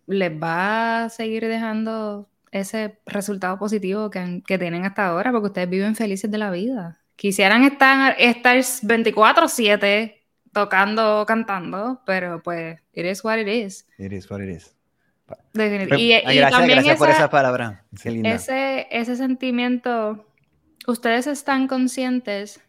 les 0.07 0.32
va 0.32 1.03
a 1.03 1.09
seguir 1.09 1.47
dejando 1.47 2.28
ese 2.49 2.97
resultado 3.05 3.59
positivo 3.59 4.09
que, 4.09 4.41
tienen 4.57 4.86
hasta 4.86 5.05
ahora, 5.05 5.32
porque 5.32 5.49
ustedes 5.49 5.69
viven 5.69 5.95
felices 5.95 6.32
de 6.32 6.39
la 6.39 6.49
vida. 6.49 6.97
Quisieran 7.15 7.63
estar, 7.63 8.15
estar 8.17 8.57
24/7 8.57 10.24
tocando, 10.51 11.26
cantando, 11.28 12.01
pero 12.07 12.41
pues, 12.41 12.80
it 12.91 13.05
is 13.05 13.24
what 13.24 13.38
it 13.38 13.47
is. 13.47 13.88
It 13.99 14.11
is 14.13 14.32
what 14.32 14.41
it 14.41 14.49
is. 14.49 14.76
Y, 15.53 16.38
gracias, 16.38 16.97
por 16.97 17.11
esa 17.11 17.30
palabra. 17.30 17.86
Ese, 18.03 18.88
ese 18.89 19.15
sentimiento, 19.15 20.26
ustedes 20.88 21.27
están 21.27 21.67
conscientes 21.67 22.61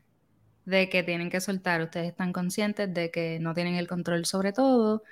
de 0.64 0.88
que 0.88 1.02
tienen 1.02 1.30
que 1.30 1.40
soltar, 1.40 1.82
ustedes 1.82 2.08
están 2.08 2.32
conscientes 2.32 2.92
de 2.92 3.10
que 3.10 3.38
no 3.40 3.54
tienen 3.54 3.74
el 3.74 3.86
control 3.86 4.24
sobre 4.24 4.52
todo 4.52 5.02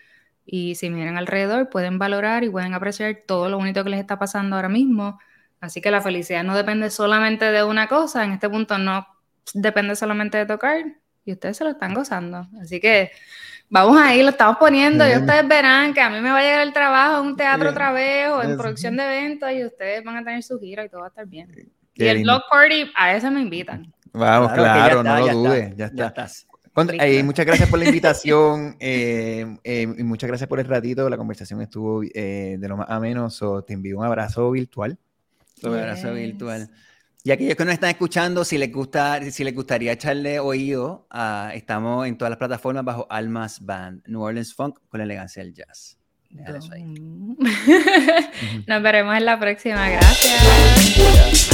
y 0.45 0.75
si 0.75 0.91
miran 0.91 1.17
alrededor 1.17 1.69
pueden 1.69 1.99
valorar 1.99 2.45
y 2.45 2.51
pueden 2.51 2.75
apreciar 2.75 3.23
todo 3.27 3.49
lo 3.49 3.59
bonito 3.59 3.85
que 3.85 3.91
les 3.91 4.01
está 4.01 4.19
pasando 4.19 4.57
ahora 4.57 4.69
mismo. 4.69 5.19
Así 5.61 5.81
que 5.81 5.91
la 5.91 6.01
felicidad 6.01 6.43
no 6.43 6.57
depende 6.57 6.91
solamente 6.91 7.53
de 7.53 7.63
una 7.63 7.87
cosa, 7.87 8.25
en 8.25 8.33
este 8.33 8.49
punto 8.49 8.79
no 8.79 9.07
depende 9.55 9.95
solamente 9.95 10.39
de 10.39 10.47
tocar 10.47 10.85
y 11.25 11.33
ustedes 11.33 11.57
se 11.57 11.65
lo 11.65 11.71
están 11.71 11.95
gozando. 11.95 12.49
Así 12.61 12.81
que 12.81 13.13
vamos 13.69 13.97
ahí, 14.01 14.23
lo 14.23 14.31
estamos 14.31 14.57
poniendo 14.57 15.07
y 15.07 15.17
ustedes 15.17 15.47
verán 15.47 15.95
que 15.95 16.01
a 16.01 16.11
mí 16.11 16.21
me 16.21 16.31
va 16.31 16.39
a 16.39 16.43
llegar 16.43 16.63
el 16.63 16.73
trabajo 16.73 17.21
en 17.21 17.27
un 17.29 17.37
teatro 17.37 17.71
otra 17.71 17.93
vez 17.93 18.29
o 18.31 18.43
en 18.43 18.57
producción 18.57 18.97
de 18.97 19.05
eventos 19.05 19.53
y 19.53 19.65
ustedes 19.65 20.03
van 20.03 20.17
a 20.17 20.25
tener 20.25 20.43
su 20.43 20.59
gira 20.59 20.85
y 20.85 20.89
todo 20.89 21.03
va 21.03 21.07
a 21.07 21.11
estar 21.11 21.27
bien. 21.27 21.49
Y 21.95 22.05
el 22.07 22.23
blog 22.23 22.43
party, 22.51 22.91
a 22.97 23.17
eso 23.17 23.31
me 23.31 23.41
invitan. 23.41 23.93
Vamos, 24.13 24.53
claro, 24.53 25.03
no 25.03 25.19
lo 25.19 25.33
dudes, 25.33 25.75
ya, 25.77 25.87
está. 25.87 26.27
muchas 27.25 27.47
gracias 27.47 27.69
por 27.69 27.79
la 27.79 27.85
invitación 27.87 28.77
eh, 28.79 29.57
eh, 29.65 29.83
y 29.83 30.03
muchas 30.03 30.29
gracias 30.29 30.49
por 30.49 30.61
el 30.61 30.67
ratito. 30.67 31.09
La 31.09 31.17
conversación 31.17 31.63
estuvo 31.63 32.03
eh, 32.03 32.57
de 32.59 32.69
lo 32.69 32.77
más 32.77 32.91
ameno. 32.91 33.29
te 33.67 33.73
envío 33.73 33.99
un 33.99 34.05
abrazo 34.05 34.51
virtual. 34.51 34.99
Un 35.63 35.75
abrazo 35.75 36.13
virtual. 36.13 36.71
Y 37.25 37.31
aquellos 37.31 37.55
que 37.55 37.65
nos 37.65 37.75
están 37.75 37.91
escuchando, 37.91 38.45
si 38.45 38.59
les, 38.59 38.73
gusta, 38.73 39.23
si 39.31 39.45
les 39.45 39.55
gustaría 39.55 39.93
echarle 39.93 40.41
oído, 40.41 41.07
estamos 41.55 42.07
en 42.07 42.19
todas 42.19 42.31
las 42.31 42.39
plataformas 42.39 42.85
bajo 42.85 43.07
Almas 43.09 43.65
Band, 43.65 44.03
New 44.09 44.21
Orleans 44.21 44.53
Funk 44.53 44.81
con 44.89 44.99
la 44.99 45.05
elegancia 45.05 45.43
del 45.43 45.55
jazz. 45.55 46.02
Nos 48.67 48.83
veremos 48.83 49.17
en 49.17 49.25
la 49.25 49.39
próxima. 49.39 49.89
Gracias. 49.89 51.53